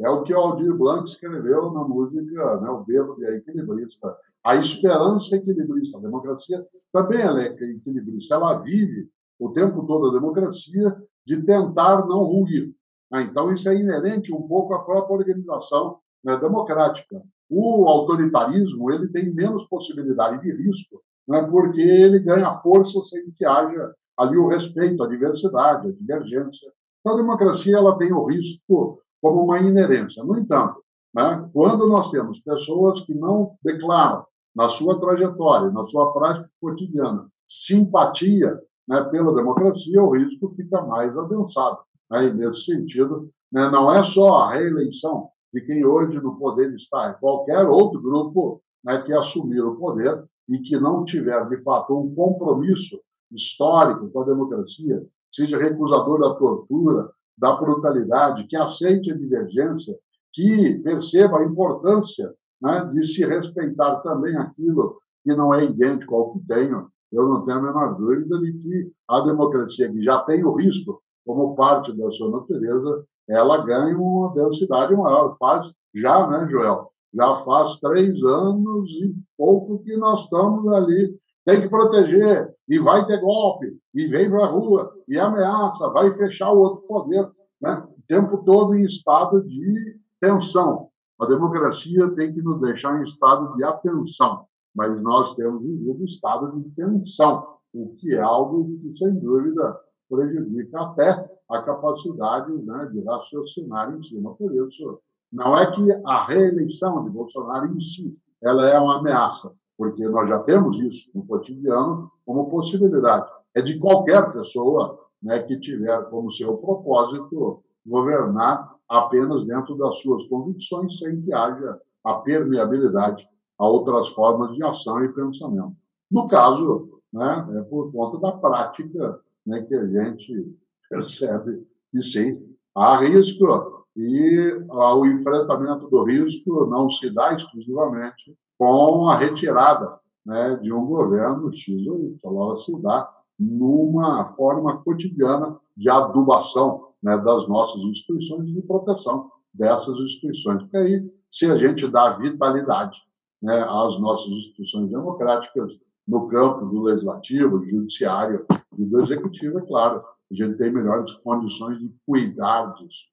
É 0.00 0.08
o 0.08 0.22
que 0.22 0.32
o 0.32 0.38
Aldir 0.38 0.76
Blanc 0.76 1.08
escreveu 1.08 1.70
na 1.72 1.84
música, 1.84 2.20
né, 2.60 2.70
o 2.70 2.84
Bêbado 2.84 3.20
e 3.22 3.26
a 3.26 3.36
Equilibrista. 3.36 4.16
A 4.44 4.56
esperança 4.56 5.36
equilibrista. 5.36 5.98
A 5.98 6.00
democracia 6.00 6.66
também 6.92 7.20
ela 7.20 7.42
é 7.42 7.46
equilibrista. 7.46 8.34
Ela 8.34 8.58
vive 8.58 9.08
o 9.38 9.50
tempo 9.50 9.86
todo 9.86 10.08
a 10.08 10.12
democracia 10.12 10.96
de 11.24 11.42
tentar 11.42 12.06
não 12.06 12.24
ruir. 12.24 12.74
Né? 13.10 13.22
Então, 13.22 13.52
isso 13.52 13.68
é 13.68 13.76
inerente 13.76 14.32
um 14.34 14.42
pouco 14.42 14.74
à 14.74 14.82
própria 14.84 15.16
organização 15.16 15.98
né, 16.24 16.36
democrática. 16.36 17.22
O 17.50 17.86
autoritarismo 17.86 18.90
ele 18.90 19.08
tem 19.08 19.32
menos 19.32 19.64
possibilidade 19.66 20.40
de 20.40 20.52
risco, 20.52 21.02
né, 21.28 21.42
porque 21.42 21.80
ele 21.80 22.18
ganha 22.18 22.52
força 22.54 23.00
sem 23.02 23.30
que 23.32 23.44
haja 23.44 23.92
ali 24.16 24.36
o 24.36 24.48
respeito, 24.48 25.02
a 25.02 25.08
diversidade, 25.08 25.88
a 25.88 25.92
divergência. 25.92 26.70
Então, 27.00 27.14
a 27.14 27.16
democracia 27.16 27.76
ela 27.76 27.98
tem 27.98 28.12
o 28.12 28.24
risco 28.24 29.00
como 29.20 29.44
uma 29.44 29.58
inerência. 29.58 30.22
No 30.24 30.38
entanto, 30.38 30.82
né, 31.14 31.48
quando 31.52 31.86
nós 31.88 32.10
temos 32.10 32.40
pessoas 32.40 33.00
que 33.00 33.14
não 33.14 33.56
declaram 33.62 34.24
na 34.54 34.68
sua 34.68 34.98
trajetória, 35.00 35.70
na 35.70 35.86
sua 35.86 36.12
prática 36.12 36.50
cotidiana, 36.60 37.26
simpatia 37.46 38.58
né, 38.88 39.02
pela 39.04 39.34
democracia, 39.34 40.02
o 40.02 40.10
risco 40.10 40.52
fica 40.54 40.80
mais 40.82 41.16
adensado. 41.16 41.78
Né? 42.10 42.28
E, 42.28 42.34
nesse 42.34 42.64
sentido, 42.64 43.30
né, 43.50 43.68
não 43.70 43.92
é 43.92 44.02
só 44.04 44.42
a 44.42 44.52
reeleição 44.52 45.28
de 45.52 45.60
quem 45.60 45.84
hoje 45.84 46.20
no 46.20 46.36
poder 46.36 46.72
está, 46.74 47.10
é 47.10 47.12
qualquer 47.20 47.66
outro 47.66 48.00
grupo 48.00 48.62
né, 48.84 49.00
que 49.02 49.12
assumir 49.12 49.60
o 49.60 49.76
poder 49.76 50.24
e 50.48 50.58
que 50.58 50.78
não 50.78 51.04
tiver, 51.04 51.48
de 51.48 51.62
fato, 51.62 51.98
um 51.98 52.14
compromisso 52.14 53.00
histórico 53.30 54.10
com 54.10 54.22
a 54.22 54.26
democracia, 54.26 55.04
seja 55.30 55.58
recusador 55.58 56.20
da 56.20 56.34
tortura, 56.34 57.10
da 57.36 57.56
brutalidade, 57.56 58.46
que 58.46 58.56
aceite 58.56 59.10
a 59.10 59.16
divergência, 59.16 59.96
que 60.32 60.78
perceba 60.82 61.38
a 61.38 61.44
importância 61.44 62.32
né, 62.60 62.90
de 62.92 63.04
se 63.06 63.24
respeitar 63.24 63.96
também 63.96 64.36
aquilo 64.36 64.98
que 65.24 65.34
não 65.34 65.52
é 65.54 65.64
idêntico 65.64 66.14
ao 66.14 66.32
que 66.32 66.46
tenho, 66.46 66.88
eu 67.12 67.28
não 67.28 67.44
tenho 67.44 67.58
a 67.58 67.62
menor 67.62 67.94
dúvida 67.96 68.38
de 68.40 68.52
que 68.54 68.92
a 69.08 69.20
democracia, 69.20 69.90
que 69.90 70.02
já 70.02 70.20
tem 70.20 70.44
o 70.44 70.54
risco 70.54 71.02
como 71.26 71.54
parte 71.54 71.96
da 71.96 72.10
sua 72.10 72.30
natureza, 72.30 73.04
ela 73.32 73.64
ganha 73.64 73.96
uma 73.98 74.32
densidade 74.34 74.94
maior. 74.94 75.34
Faz 75.38 75.72
já, 75.94 76.26
né, 76.26 76.46
Joel? 76.50 76.90
Já 77.14 77.36
faz 77.36 77.78
três 77.78 78.22
anos 78.22 78.90
e 78.90 79.14
pouco 79.36 79.82
que 79.82 79.96
nós 79.96 80.20
estamos 80.20 80.66
ali. 80.72 81.14
Tem 81.44 81.60
que 81.60 81.68
proteger, 81.68 82.54
e 82.68 82.78
vai 82.78 83.04
ter 83.04 83.20
golpe, 83.20 83.76
e 83.92 84.06
vem 84.06 84.30
para 84.30 84.44
a 84.44 84.48
rua, 84.48 84.92
e 85.08 85.18
ameaça, 85.18 85.88
vai 85.90 86.12
fechar 86.12 86.52
o 86.52 86.58
outro 86.58 86.86
poder. 86.86 87.28
Né? 87.60 87.82
O 87.98 88.02
tempo 88.06 88.38
todo 88.44 88.74
em 88.74 88.84
estado 88.84 89.42
de 89.42 89.98
tensão. 90.20 90.88
A 91.20 91.26
democracia 91.26 92.08
tem 92.10 92.32
que 92.32 92.40
nos 92.40 92.60
deixar 92.60 93.00
em 93.00 93.02
estado 93.02 93.56
de 93.56 93.64
atenção, 93.64 94.44
mas 94.74 95.00
nós 95.02 95.34
temos 95.34 95.62
vivido 95.62 96.04
estado 96.04 96.52
de 96.60 96.70
tensão, 96.70 97.46
o 97.74 97.94
que 97.96 98.14
é 98.14 98.20
algo 98.20 98.78
que, 98.80 98.92
sem 98.94 99.14
dúvida, 99.18 99.76
prejudica 100.12 100.78
até 100.78 101.30
a 101.48 101.62
capacidade 101.62 102.52
né, 102.52 102.90
de 102.92 103.02
raciocinar 103.02 103.94
em 103.94 104.02
cima. 104.02 104.34
Por 104.34 104.54
isso, 104.54 105.00
não 105.32 105.56
é 105.56 105.70
que 105.74 105.90
a 106.04 106.26
reeleição 106.26 107.02
de 107.04 107.10
Bolsonaro 107.10 107.74
em 107.74 107.80
si 107.80 108.14
ela 108.42 108.68
é 108.68 108.78
uma 108.78 108.98
ameaça, 108.98 109.50
porque 109.78 110.06
nós 110.06 110.28
já 110.28 110.38
temos 110.40 110.78
isso 110.80 111.10
no 111.14 111.24
cotidiano 111.24 112.10
como 112.26 112.50
possibilidade. 112.50 113.26
É 113.54 113.62
de 113.62 113.78
qualquer 113.78 114.32
pessoa 114.32 114.98
né, 115.22 115.38
que 115.38 115.58
tiver 115.58 116.02
como 116.10 116.30
seu 116.30 116.58
propósito 116.58 117.62
governar 117.86 118.74
apenas 118.88 119.46
dentro 119.46 119.76
das 119.76 119.98
suas 120.00 120.26
convicções, 120.26 120.98
sem 120.98 121.22
que 121.22 121.32
haja 121.32 121.80
a 122.04 122.14
permeabilidade 122.14 123.26
a 123.58 123.66
outras 123.66 124.08
formas 124.08 124.54
de 124.54 124.62
ação 124.62 125.02
e 125.04 125.12
pensamento. 125.12 125.74
No 126.10 126.26
caso, 126.26 127.00
né, 127.12 127.46
é 127.56 127.62
por 127.62 127.90
conta 127.92 128.18
da 128.18 128.32
prática 128.32 129.20
né, 129.46 129.62
que 129.62 129.74
a 129.74 129.86
gente 129.86 130.56
percebe 130.88 131.66
que 131.90 132.02
sim, 132.02 132.40
há 132.74 132.98
risco 132.98 133.84
e 133.96 134.64
ah, 134.70 134.94
o 134.94 135.06
enfrentamento 135.06 135.88
do 135.88 136.04
risco 136.04 136.66
não 136.66 136.88
se 136.88 137.10
dá 137.10 137.34
exclusivamente 137.34 138.34
com 138.58 139.08
a 139.08 139.16
retirada 139.16 139.98
né, 140.24 140.58
de 140.62 140.72
um 140.72 140.86
governo 140.86 141.52
X 141.52 141.86
ou 141.86 142.04
Y, 142.04 142.18
ela 142.24 142.56
se 142.56 142.80
dá 142.80 143.10
numa 143.38 144.28
forma 144.28 144.82
cotidiana 144.82 145.58
de 145.76 145.90
adubação 145.90 146.92
né, 147.02 147.16
das 147.18 147.48
nossas 147.48 147.82
instituições 147.82 148.48
e 148.48 148.52
de 148.52 148.62
proteção 148.62 149.30
dessas 149.52 149.96
instituições. 149.98 150.62
Porque 150.62 150.76
aí, 150.76 151.12
se 151.30 151.46
a 151.46 151.58
gente 151.58 151.86
dá 151.88 152.16
vitalidade 152.16 152.96
né, 153.42 153.64
às 153.68 153.98
nossas 153.98 154.28
instituições 154.28 154.90
democráticas, 154.90 155.72
no 156.06 156.28
campo 156.28 156.66
do 156.66 156.82
legislativo, 156.82 157.58
do 157.58 157.66
judiciário 157.66 158.46
e 158.78 158.84
do 158.84 159.00
executivo, 159.00 159.58
é 159.58 159.66
claro, 159.66 160.02
a 160.30 160.34
gente 160.34 160.56
tem 160.58 160.72
melhores 160.72 161.12
condições 161.16 161.78
de 161.78 161.90
cuidar 162.06 162.74
disso. 162.74 163.04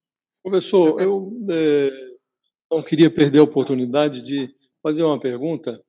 Professor, 0.43 1.01
eu 1.01 1.31
é, 1.49 1.91
não 2.71 2.81
queria 2.81 3.09
perder 3.09 3.39
a 3.39 3.43
oportunidade 3.43 4.21
de 4.21 4.49
fazer 4.81 5.03
uma 5.03 5.19
pergunta. 5.19 5.83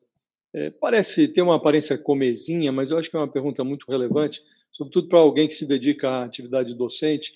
É, 0.53 0.71
parece 0.71 1.29
ter 1.29 1.43
uma 1.43 1.55
aparência 1.55 1.97
comezinha, 1.97 2.73
mas 2.73 2.91
eu 2.91 2.99
acho 2.99 3.09
que 3.09 3.17
é 3.17 3.21
uma 3.21 3.31
pergunta 3.31 3.63
muito 3.63 3.87
relevante, 3.89 4.43
sobretudo 4.73 5.09
para 5.09 5.21
alguém 5.21 5.47
que 5.47 5.55
se 5.55 5.67
dedica 5.67 6.09
à 6.09 6.25
atividade 6.25 6.75
docente. 6.75 7.33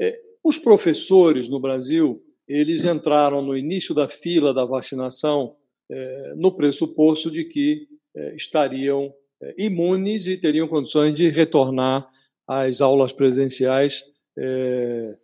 É, 0.00 0.20
os 0.44 0.58
professores 0.58 1.48
no 1.48 1.58
Brasil, 1.58 2.22
eles 2.46 2.84
entraram 2.84 3.40
no 3.40 3.56
início 3.56 3.94
da 3.94 4.06
fila 4.06 4.52
da 4.52 4.66
vacinação 4.66 5.56
é, 5.90 6.34
no 6.36 6.54
pressuposto 6.54 7.30
de 7.30 7.44
que 7.44 7.88
estariam 8.36 9.12
é, 9.42 9.54
imunes 9.58 10.26
e 10.26 10.36
teriam 10.36 10.68
condições 10.68 11.14
de 11.14 11.28
retornar 11.28 12.08
às 12.46 12.80
aulas 12.80 13.12
presenciais 13.12 14.02
é, 14.36 15.16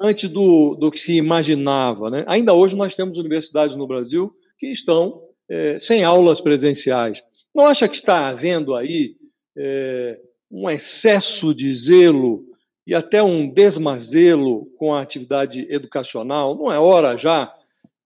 antes 0.00 0.28
do, 0.28 0.74
do 0.74 0.90
que 0.90 0.98
se 0.98 1.12
imaginava. 1.14 2.10
Né? 2.10 2.24
Ainda 2.26 2.54
hoje 2.54 2.76
nós 2.76 2.94
temos 2.94 3.18
universidades 3.18 3.76
no 3.76 3.86
Brasil 3.86 4.34
que 4.58 4.68
estão 4.68 5.22
é, 5.48 5.78
sem 5.78 6.04
aulas 6.04 6.40
presenciais. 6.40 7.22
Não 7.54 7.66
acha 7.66 7.88
que 7.88 7.94
está 7.94 8.28
havendo 8.28 8.74
aí 8.74 9.16
é, 9.56 10.18
um 10.50 10.68
excesso 10.70 11.54
de 11.54 11.72
zelo 11.74 12.44
e 12.86 12.94
até 12.94 13.22
um 13.22 13.48
desmazelo 13.48 14.66
com 14.76 14.94
a 14.94 15.00
atividade 15.00 15.66
educacional? 15.70 16.56
Não 16.56 16.72
é 16.72 16.78
hora 16.78 17.16
já 17.16 17.52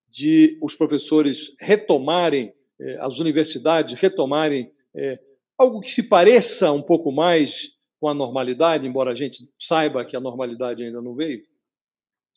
de 0.09 0.59
os 0.63 0.75
professores 0.75 1.53
retomarem 1.61 2.53
as 3.01 3.19
universidades 3.19 3.95
retomarem 3.95 4.71
é, 4.95 5.19
algo 5.59 5.81
que 5.81 5.91
se 5.91 6.09
pareça 6.09 6.73
um 6.73 6.83
pouco 6.83 7.11
mais 7.11 7.71
com 8.01 8.09
a 8.09 8.15
normalidade, 8.15 8.87
embora 8.87 9.13
a 9.13 9.15
gente 9.15 9.49
saiba 9.59 10.05
que 10.05 10.17
a 10.17 10.21
normalidade 10.21 10.83
ainda 10.83 11.01
não 11.01 11.15
veio? 11.15 11.43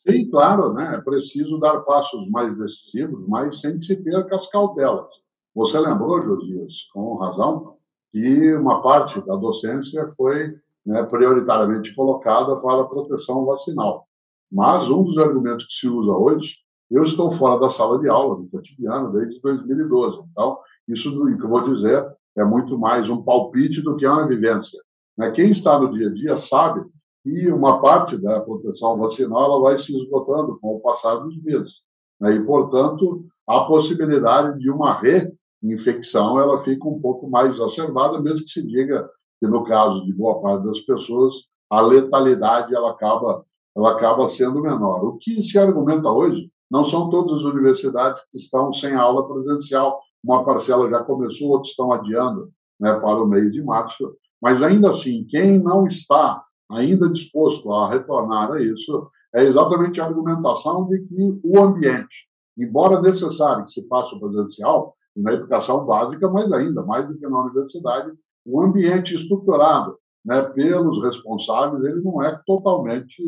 Sim, 0.06 0.30
claro, 0.30 0.72
né? 0.72 0.94
é 0.96 1.00
preciso 1.02 1.58
dar 1.58 1.80
passos 1.80 2.28
mais 2.30 2.56
decisivos, 2.56 3.28
mas 3.28 3.60
sem 3.60 3.78
que 3.78 3.84
se 3.84 3.96
perca 3.96 4.36
as 4.36 4.48
cautelas. 4.48 5.08
Você 5.54 5.78
lembrou, 5.78 6.22
Josias, 6.22 6.88
com 6.92 7.16
razão, 7.16 7.76
que 8.10 8.54
uma 8.54 8.80
parte 8.82 9.20
da 9.26 9.36
docência 9.36 10.08
foi 10.16 10.56
né, 10.86 11.02
prioritariamente 11.04 11.94
colocada 11.94 12.56
para 12.56 12.80
a 12.80 12.86
proteção 12.86 13.44
vacinal. 13.44 14.08
Mas 14.50 14.88
um 14.88 15.04
dos 15.04 15.18
argumentos 15.18 15.66
que 15.66 15.74
se 15.74 15.88
usa 15.88 16.12
hoje 16.12 16.56
eu 16.90 17.04
estou 17.04 17.30
fora 17.30 17.60
da 17.60 17.70
sala 17.70 18.00
de 18.00 18.08
aula, 18.08 18.36
do 18.36 18.48
cotidiano, 18.48 19.12
desde 19.12 19.40
2012. 19.40 20.18
Então, 20.32 20.58
isso 20.88 21.10
que 21.10 21.42
eu 21.44 21.48
vou 21.48 21.72
dizer 21.72 22.04
é 22.36 22.44
muito 22.44 22.76
mais 22.76 23.08
um 23.08 23.22
palpite 23.22 23.80
do 23.80 23.96
que 23.96 24.06
uma 24.06 24.26
vivência. 24.26 24.80
Né? 25.16 25.30
Quem 25.30 25.50
está 25.50 25.78
no 25.78 25.92
dia 25.92 26.08
a 26.08 26.12
dia 26.12 26.36
sabe 26.36 26.84
que 27.22 27.52
uma 27.52 27.80
parte 27.80 28.16
da 28.16 28.40
proteção 28.40 28.98
vacinal 28.98 29.44
ela 29.44 29.60
vai 29.60 29.78
se 29.78 29.94
esgotando 29.94 30.58
com 30.58 30.76
o 30.76 30.80
passar 30.80 31.16
dos 31.16 31.40
meses. 31.42 31.82
Né? 32.20 32.34
E, 32.34 32.44
portanto, 32.44 33.24
a 33.46 33.60
possibilidade 33.60 34.58
de 34.58 34.70
uma 34.70 34.92
reinfecção 34.92 36.40
ela 36.40 36.58
fica 36.58 36.88
um 36.88 37.00
pouco 37.00 37.28
mais 37.30 37.54
exacerbada, 37.54 38.20
mesmo 38.20 38.44
que 38.44 38.50
se 38.50 38.66
diga 38.66 39.08
que, 39.38 39.46
no 39.46 39.62
caso 39.64 40.04
de 40.04 40.12
boa 40.12 40.40
parte 40.40 40.66
das 40.66 40.80
pessoas, 40.80 41.34
a 41.70 41.80
letalidade 41.80 42.74
ela 42.74 42.90
acaba, 42.90 43.44
ela 43.76 43.92
acaba 43.92 44.26
sendo 44.26 44.60
menor. 44.60 45.04
O 45.04 45.18
que 45.18 45.40
se 45.42 45.56
argumenta 45.56 46.10
hoje 46.10 46.50
não 46.70 46.84
são 46.84 47.10
todas 47.10 47.38
as 47.38 47.42
universidades 47.42 48.22
que 48.30 48.38
estão 48.38 48.72
sem 48.72 48.94
aula 48.94 49.26
presencial. 49.26 50.00
Uma 50.22 50.44
parcela 50.44 50.88
já 50.88 51.02
começou, 51.02 51.50
outros 51.50 51.70
estão 51.70 51.92
adiando 51.92 52.50
né, 52.78 52.92
para 52.94 53.22
o 53.22 53.26
mês 53.26 53.52
de 53.52 53.62
março. 53.62 54.14
Mas 54.40 54.62
ainda 54.62 54.90
assim, 54.90 55.24
quem 55.28 55.58
não 55.58 55.86
está 55.86 56.42
ainda 56.70 57.08
disposto 57.08 57.72
a 57.72 57.88
retornar 57.88 58.52
a 58.52 58.62
isso 58.62 59.10
é 59.34 59.44
exatamente 59.44 60.00
a 60.00 60.06
argumentação 60.06 60.86
de 60.86 61.00
que 61.00 61.40
o 61.42 61.60
ambiente, 61.60 62.28
embora 62.56 63.00
necessário 63.00 63.64
que 63.64 63.72
se 63.72 63.86
faça 63.88 64.14
o 64.14 64.20
presencial, 64.20 64.94
na 65.16 65.32
educação 65.32 65.84
básica, 65.84 66.28
mas 66.28 66.50
ainda 66.52 66.82
mais 66.82 67.06
do 67.06 67.18
que 67.18 67.26
na 67.26 67.42
universidade, 67.42 68.12
o 68.46 68.62
ambiente 68.62 69.14
estruturado 69.14 69.98
né, 70.24 70.42
pelos 70.42 71.02
responsáveis 71.02 71.82
ele 71.84 72.00
não 72.02 72.22
é 72.22 72.38
totalmente 72.46 73.22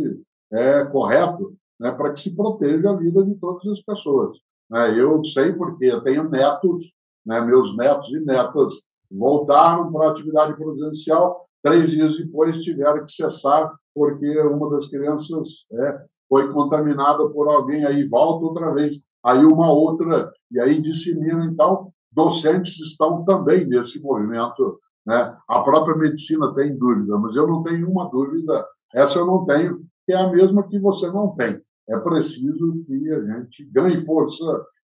é, 0.52 0.84
correto 0.84 1.54
né, 1.82 1.90
para 1.90 2.12
que 2.12 2.20
se 2.20 2.36
proteja 2.36 2.90
a 2.90 2.96
vida 2.96 3.24
de 3.24 3.34
todas 3.34 3.66
as 3.66 3.80
pessoas. 3.82 4.38
Né? 4.70 5.00
Eu 5.00 5.24
sei 5.24 5.52
porque 5.52 5.86
eu 5.86 6.00
tenho 6.00 6.30
netos, 6.30 6.92
né, 7.26 7.40
meus 7.40 7.76
netos 7.76 8.08
e 8.10 8.20
netas 8.20 8.80
voltaram 9.10 9.92
para 9.92 10.06
a 10.06 10.10
atividade 10.12 10.54
presencial, 10.54 11.44
três 11.60 11.90
dias 11.90 12.16
depois 12.16 12.60
tiveram 12.60 13.04
que 13.04 13.10
cessar 13.10 13.74
porque 13.92 14.40
uma 14.42 14.70
das 14.70 14.86
crianças 14.86 15.66
é, 15.72 16.04
foi 16.28 16.52
contaminada 16.52 17.28
por 17.28 17.48
alguém, 17.48 17.84
aí 17.84 18.06
volta 18.06 18.46
outra 18.46 18.72
vez, 18.72 19.02
aí 19.22 19.44
uma 19.44 19.70
outra, 19.70 20.32
e 20.50 20.60
aí 20.60 20.80
dissemina. 20.80 21.44
Então, 21.44 21.92
docentes 22.10 22.80
estão 22.80 23.24
também 23.24 23.66
nesse 23.66 24.00
movimento. 24.00 24.78
Né? 25.04 25.36
A 25.48 25.60
própria 25.60 25.96
medicina 25.96 26.54
tem 26.54 26.74
dúvida, 26.74 27.18
mas 27.18 27.36
eu 27.36 27.46
não 27.46 27.62
tenho 27.62 27.90
uma 27.90 28.08
dúvida, 28.08 28.66
essa 28.94 29.18
eu 29.18 29.26
não 29.26 29.44
tenho, 29.44 29.82
que 30.06 30.12
é 30.12 30.16
a 30.16 30.30
mesma 30.30 30.62
que 30.66 30.78
você 30.78 31.10
não 31.10 31.34
tem 31.34 31.60
é 31.88 31.98
preciso 31.98 32.84
que 32.86 33.12
a 33.12 33.20
gente 33.24 33.64
ganhe 33.72 34.04
força 34.04 34.44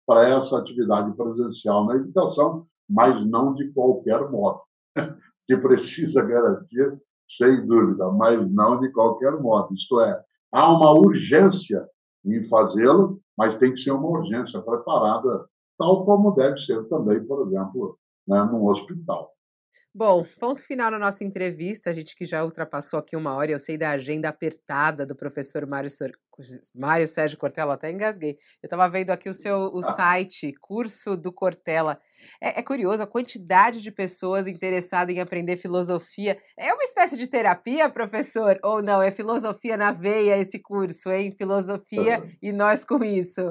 para 0.06 0.28
essa 0.28 0.58
atividade 0.58 1.16
presencial 1.16 1.86
na 1.86 1.96
educação, 1.96 2.66
mas 2.90 3.26
não 3.26 3.54
de 3.54 3.72
qualquer 3.72 4.30
modo, 4.30 4.62
que 5.48 5.58
precisa 5.58 6.22
garantir, 6.24 7.00
sem 7.28 7.66
dúvida, 7.66 8.10
mas 8.12 8.50
não 8.52 8.80
de 8.80 8.92
qualquer 8.92 9.40
modo. 9.40 9.74
Isto 9.74 10.00
é, 10.02 10.22
há 10.52 10.72
uma 10.72 10.92
urgência 10.92 11.88
em 12.26 12.42
fazê-lo, 12.44 13.20
mas 13.38 13.58
tem 13.58 13.72
que 13.72 13.80
ser 13.80 13.92
uma 13.92 14.08
urgência 14.08 14.62
preparada, 14.62 15.46
tal 15.78 16.06
como 16.06 16.32
deve 16.32 16.58
ser 16.60 16.84
também, 16.88 17.24
por 17.26 17.48
exemplo, 17.48 17.98
né, 18.28 18.44
num 18.44 18.66
hospital. 18.66 19.32
Bom, 19.96 20.26
ponto 20.40 20.60
final 20.66 20.90
na 20.90 20.98
nossa 20.98 21.24
entrevista. 21.24 21.92
A 21.92 21.94
gente 21.94 22.16
que 22.16 22.26
já 22.26 22.44
ultrapassou 22.44 22.98
aqui 22.98 23.16
uma 23.16 23.36
hora, 23.36 23.52
eu 23.52 23.60
sei 23.60 23.78
da 23.78 23.92
agenda 23.92 24.28
apertada 24.28 25.06
do 25.06 25.16
professor 25.16 25.68
Mário, 25.68 25.88
Sor... 25.88 26.10
Mário 26.76 27.08
Sérgio 27.08 27.38
Cortella, 27.38 27.76
até 27.76 27.92
engasguei. 27.92 28.32
Eu 28.32 28.66
estava 28.66 28.90
vendo 28.90 29.12
aqui 29.12 29.30
o 29.30 29.34
seu 29.36 29.70
o 29.72 29.84
site, 29.84 30.52
curso 30.60 31.16
do 31.16 31.32
Cortella. 31.32 32.00
É, 32.42 32.60
é, 32.60 32.64
curioso 32.64 33.04
a 33.04 33.08
quantidade 33.08 33.84
de 33.84 33.92
pessoas 33.92 34.48
interessadas 34.48 35.16
em 35.16 35.20
aprender 35.20 35.58
filosofia. 35.58 36.40
É 36.58 36.74
uma 36.74 36.84
espécie 36.84 37.16
de 37.16 37.28
terapia, 37.28 37.88
professor? 37.88 38.60
Ou 38.64 38.82
não? 38.82 39.00
É 39.00 39.12
filosofia 39.12 39.78
na 39.78 39.92
veia 39.92 40.40
esse 40.40 40.58
curso, 40.58 41.12
hein? 41.12 41.36
Filosofia 41.38 42.24
e 42.42 42.52
nós 42.52 42.84
com 42.84 43.04
isso. 43.04 43.42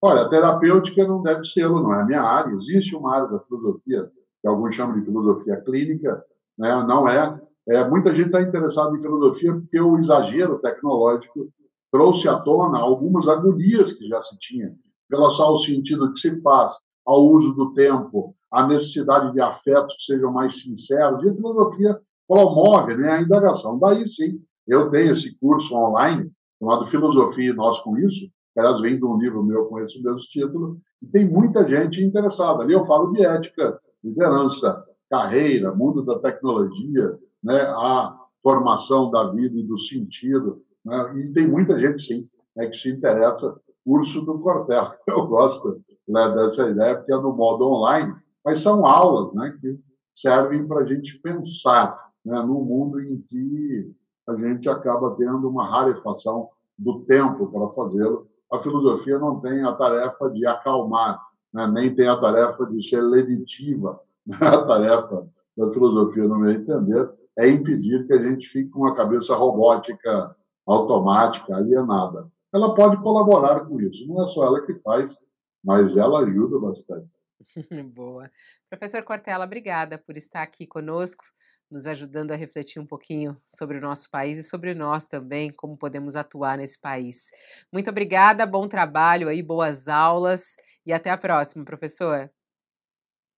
Olha, 0.00 0.30
terapêutica 0.30 1.06
não 1.06 1.22
deve 1.22 1.44
ser, 1.44 1.68
não 1.68 1.94
é 1.94 2.00
a 2.00 2.06
minha 2.06 2.22
área. 2.22 2.54
Existe 2.54 2.96
uma 2.96 3.14
área 3.14 3.28
da 3.28 3.40
filosofia 3.40 4.10
que 4.44 4.48
alguns 4.48 4.74
chamam 4.74 5.00
de 5.00 5.06
filosofia 5.06 5.56
clínica, 5.62 6.22
né? 6.58 6.84
não 6.86 7.08
é. 7.08 7.40
é 7.66 7.88
muita 7.88 8.14
gente 8.14 8.26
está 8.26 8.42
interessada 8.42 8.94
em 8.94 9.00
filosofia 9.00 9.54
porque 9.54 9.80
o 9.80 9.98
exagero 9.98 10.58
tecnológico 10.58 11.48
trouxe 11.90 12.28
à 12.28 12.38
tona 12.38 12.78
algumas 12.78 13.26
agonias 13.26 13.94
que 13.94 14.06
já 14.06 14.20
se 14.20 14.36
tinha, 14.38 14.74
relação 15.10 15.46
ao 15.46 15.58
sentido 15.58 16.12
que 16.12 16.20
se 16.20 16.42
faz, 16.42 16.72
ao 17.06 17.26
uso 17.26 17.54
do 17.54 17.72
tempo, 17.72 18.36
à 18.52 18.66
necessidade 18.66 19.32
de 19.32 19.40
afetos 19.40 19.96
que 19.96 20.12
sejam 20.12 20.30
mais 20.30 20.60
sinceros, 20.60 21.24
e 21.24 21.30
a 21.30 21.34
filosofia 21.34 21.98
promove 22.28 22.96
né, 22.96 23.12
a 23.12 23.22
indagação. 23.22 23.78
Daí 23.78 24.06
sim, 24.06 24.42
eu 24.68 24.90
tenho 24.90 25.14
esse 25.14 25.34
curso 25.38 25.74
online 25.74 26.30
chamado 26.58 26.86
Filosofia 26.86 27.50
e 27.50 27.54
Nós 27.54 27.78
com 27.80 27.96
Isso, 27.96 28.28
que 28.52 28.60
aliás 28.60 28.78
vem 28.82 28.98
de 28.98 29.04
um 29.06 29.16
livro 29.16 29.42
meu 29.42 29.64
com 29.66 29.80
esse 29.80 30.02
mesmo 30.02 30.18
título, 30.18 30.78
e 31.00 31.06
tem 31.06 31.26
muita 31.26 31.66
gente 31.66 32.04
interessada. 32.04 32.62
Ali 32.62 32.74
eu 32.74 32.84
falo 32.84 33.10
de 33.12 33.24
ética, 33.24 33.80
liderança, 34.04 34.84
carreira, 35.10 35.74
mundo 35.74 36.02
da 36.02 36.18
tecnologia, 36.18 37.18
né, 37.42 37.60
a 37.62 38.16
formação 38.42 39.10
da 39.10 39.30
vida 39.30 39.58
e 39.58 39.62
do 39.62 39.78
sentido. 39.78 40.62
Né, 40.84 41.18
e 41.18 41.32
tem 41.32 41.48
muita 41.48 41.78
gente, 41.80 42.02
sim, 42.02 42.28
né, 42.54 42.66
que 42.66 42.76
se 42.76 42.90
interessa. 42.90 43.58
Curso 43.84 44.22
do 44.22 44.38
Cortel. 44.38 44.92
Eu 45.06 45.26
gosto 45.26 45.80
né, 46.08 46.34
dessa 46.34 46.68
ideia, 46.68 46.96
porque 46.96 47.12
é 47.12 47.16
no 47.16 47.34
modo 47.34 47.66
online, 47.68 48.14
mas 48.44 48.60
são 48.60 48.86
aulas 48.86 49.34
né, 49.34 49.56
que 49.60 49.78
servem 50.14 50.66
para 50.66 50.80
a 50.80 50.86
gente 50.86 51.18
pensar 51.18 51.98
né, 52.24 52.40
num 52.42 52.62
mundo 52.62 53.00
em 53.00 53.18
que 53.28 53.92
a 54.26 54.34
gente 54.36 54.68
acaba 54.68 55.14
tendo 55.16 55.48
uma 55.48 55.66
rarefação 55.66 56.48
do 56.78 57.00
tempo 57.00 57.46
para 57.50 57.68
fazê-lo. 57.68 58.26
A 58.50 58.58
filosofia 58.60 59.18
não 59.18 59.40
tem 59.40 59.62
a 59.62 59.72
tarefa 59.72 60.30
de 60.30 60.46
acalmar, 60.46 61.20
né? 61.54 61.68
nem 61.68 61.94
tem 61.94 62.08
a 62.08 62.20
tarefa 62.20 62.66
de 62.66 62.86
ser 62.86 63.00
lenitiva. 63.00 64.00
A 64.40 64.66
tarefa 64.66 65.28
da 65.56 65.70
filosofia, 65.70 66.24
no 66.24 66.38
meu 66.38 66.50
entender, 66.50 67.10
é 67.38 67.48
impedir 67.48 68.06
que 68.06 68.12
a 68.12 68.22
gente 68.22 68.48
fique 68.48 68.70
com 68.70 68.80
uma 68.80 68.96
cabeça 68.96 69.36
robótica, 69.36 70.34
automática, 70.66 71.54
alienada. 71.54 72.26
Ela 72.52 72.74
pode 72.74 72.96
colaborar 73.02 73.66
com 73.66 73.80
isso, 73.80 74.06
não 74.08 74.24
é 74.24 74.26
só 74.26 74.46
ela 74.46 74.64
que 74.64 74.74
faz, 74.76 75.18
mas 75.62 75.96
ela 75.96 76.20
ajuda 76.20 76.58
bastante. 76.58 77.08
Boa. 77.94 78.30
Professor 78.70 79.02
Cortella, 79.02 79.44
obrigada 79.44 79.98
por 79.98 80.16
estar 80.16 80.42
aqui 80.42 80.66
conosco, 80.66 81.24
nos 81.70 81.86
ajudando 81.86 82.30
a 82.30 82.36
refletir 82.36 82.80
um 82.80 82.86
pouquinho 82.86 83.36
sobre 83.44 83.78
o 83.78 83.80
nosso 83.80 84.10
país 84.10 84.38
e 84.38 84.42
sobre 84.42 84.74
nós 84.74 85.06
também, 85.06 85.52
como 85.52 85.76
podemos 85.76 86.16
atuar 86.16 86.56
nesse 86.56 86.80
país. 86.80 87.30
Muito 87.72 87.90
obrigada, 87.90 88.46
bom 88.46 88.66
trabalho 88.66 89.28
aí, 89.28 89.42
boas 89.42 89.86
aulas 89.86 90.56
e 90.86 90.92
até 90.92 91.10
a 91.10 91.18
próxima, 91.18 91.64
professor. 91.64 92.30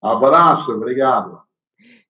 Abraço, 0.03 0.73
obrigado. 0.73 1.43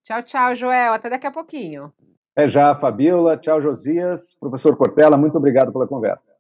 Tchau, 0.02 0.22
tchau, 0.22 0.54
Joel. 0.54 0.92
Até 0.92 1.10
daqui 1.10 1.26
a 1.26 1.32
pouquinho. 1.32 1.92
É 2.36 2.46
já, 2.46 2.74
Fabiola. 2.78 3.36
Tchau, 3.36 3.60
Josias. 3.60 4.34
Professor 4.38 4.76
Cortella, 4.76 5.16
muito 5.16 5.38
obrigado 5.38 5.72
pela 5.72 5.86
conversa. 5.86 6.36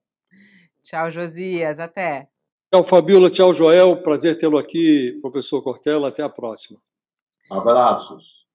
Tchau, 0.82 1.10
Josias. 1.10 1.80
Até. 1.80 2.28
Tchau, 2.72 2.84
Fabiola. 2.84 3.30
Tchau, 3.30 3.52
Joel. 3.52 4.02
Prazer 4.02 4.38
tê-lo 4.38 4.58
aqui, 4.58 5.18
professor 5.20 5.62
Cortella. 5.62 6.08
Até 6.08 6.22
a 6.22 6.28
próxima. 6.28 6.78
Abraços. 7.50 8.45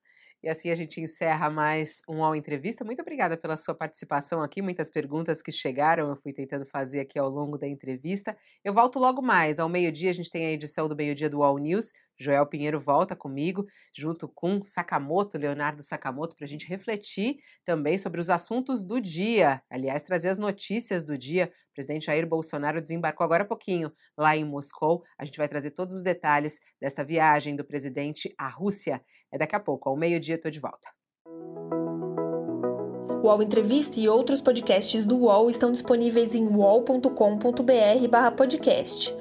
E 0.43 0.49
assim 0.49 0.71
a 0.71 0.75
gente 0.75 0.99
encerra 0.99 1.51
mais 1.51 2.01
um 2.09 2.23
All 2.23 2.35
Entrevista. 2.35 2.83
Muito 2.83 2.99
obrigada 2.99 3.37
pela 3.37 3.55
sua 3.55 3.75
participação 3.75 4.41
aqui, 4.41 4.59
muitas 4.59 4.89
perguntas 4.89 5.39
que 5.39 5.51
chegaram, 5.51 6.09
eu 6.09 6.15
fui 6.15 6.33
tentando 6.33 6.65
fazer 6.65 6.99
aqui 6.99 7.19
ao 7.19 7.29
longo 7.29 7.59
da 7.59 7.67
entrevista. 7.67 8.35
Eu 8.63 8.73
volto 8.73 8.97
logo 8.97 9.21
mais, 9.21 9.59
ao 9.59 9.69
meio-dia 9.69 10.09
a 10.09 10.13
gente 10.13 10.31
tem 10.31 10.47
a 10.47 10.51
edição 10.51 10.87
do 10.87 10.95
meio-dia 10.95 11.29
do 11.29 11.43
All 11.43 11.59
News. 11.59 11.93
Joel 12.21 12.45
Pinheiro 12.45 12.79
volta 12.79 13.15
comigo, 13.15 13.65
junto 13.95 14.27
com 14.27 14.61
Sakamoto, 14.61 15.37
Leonardo 15.37 15.81
Sakamoto, 15.81 16.35
para 16.35 16.45
a 16.45 16.47
gente 16.47 16.67
refletir 16.67 17.37
também 17.65 17.97
sobre 17.97 18.21
os 18.21 18.29
assuntos 18.29 18.83
do 18.83 19.01
dia. 19.01 19.63
Aliás, 19.69 20.03
trazer 20.03 20.29
as 20.29 20.37
notícias 20.37 21.03
do 21.03 21.17
dia. 21.17 21.51
O 21.71 21.73
presidente 21.73 22.05
Jair 22.05 22.27
Bolsonaro 22.27 22.79
desembarcou 22.81 23.23
agora 23.23 23.43
há 23.43 23.47
pouquinho 23.47 23.91
lá 24.17 24.35
em 24.37 24.45
Moscou. 24.45 25.03
A 25.17 25.25
gente 25.25 25.37
vai 25.37 25.47
trazer 25.47 25.71
todos 25.71 25.95
os 25.95 26.03
detalhes 26.03 26.59
desta 26.79 27.03
viagem 27.03 27.55
do 27.55 27.63
presidente 27.63 28.31
à 28.37 28.47
Rússia. 28.47 29.01
É 29.31 29.37
daqui 29.37 29.55
a 29.55 29.59
pouco, 29.59 29.89
ao 29.89 29.97
meio-dia, 29.97 30.35
estou 30.35 30.51
de 30.51 30.59
volta. 30.59 30.87
O 33.23 33.27
UOL 33.27 33.43
Entrevista 33.43 33.99
e 33.99 34.09
outros 34.09 34.41
podcasts 34.41 35.05
do 35.05 35.15
UOL 35.15 35.47
estão 35.49 35.71
disponíveis 35.71 36.33
em 36.33 36.47
uol.com.br/podcast. 36.47 39.20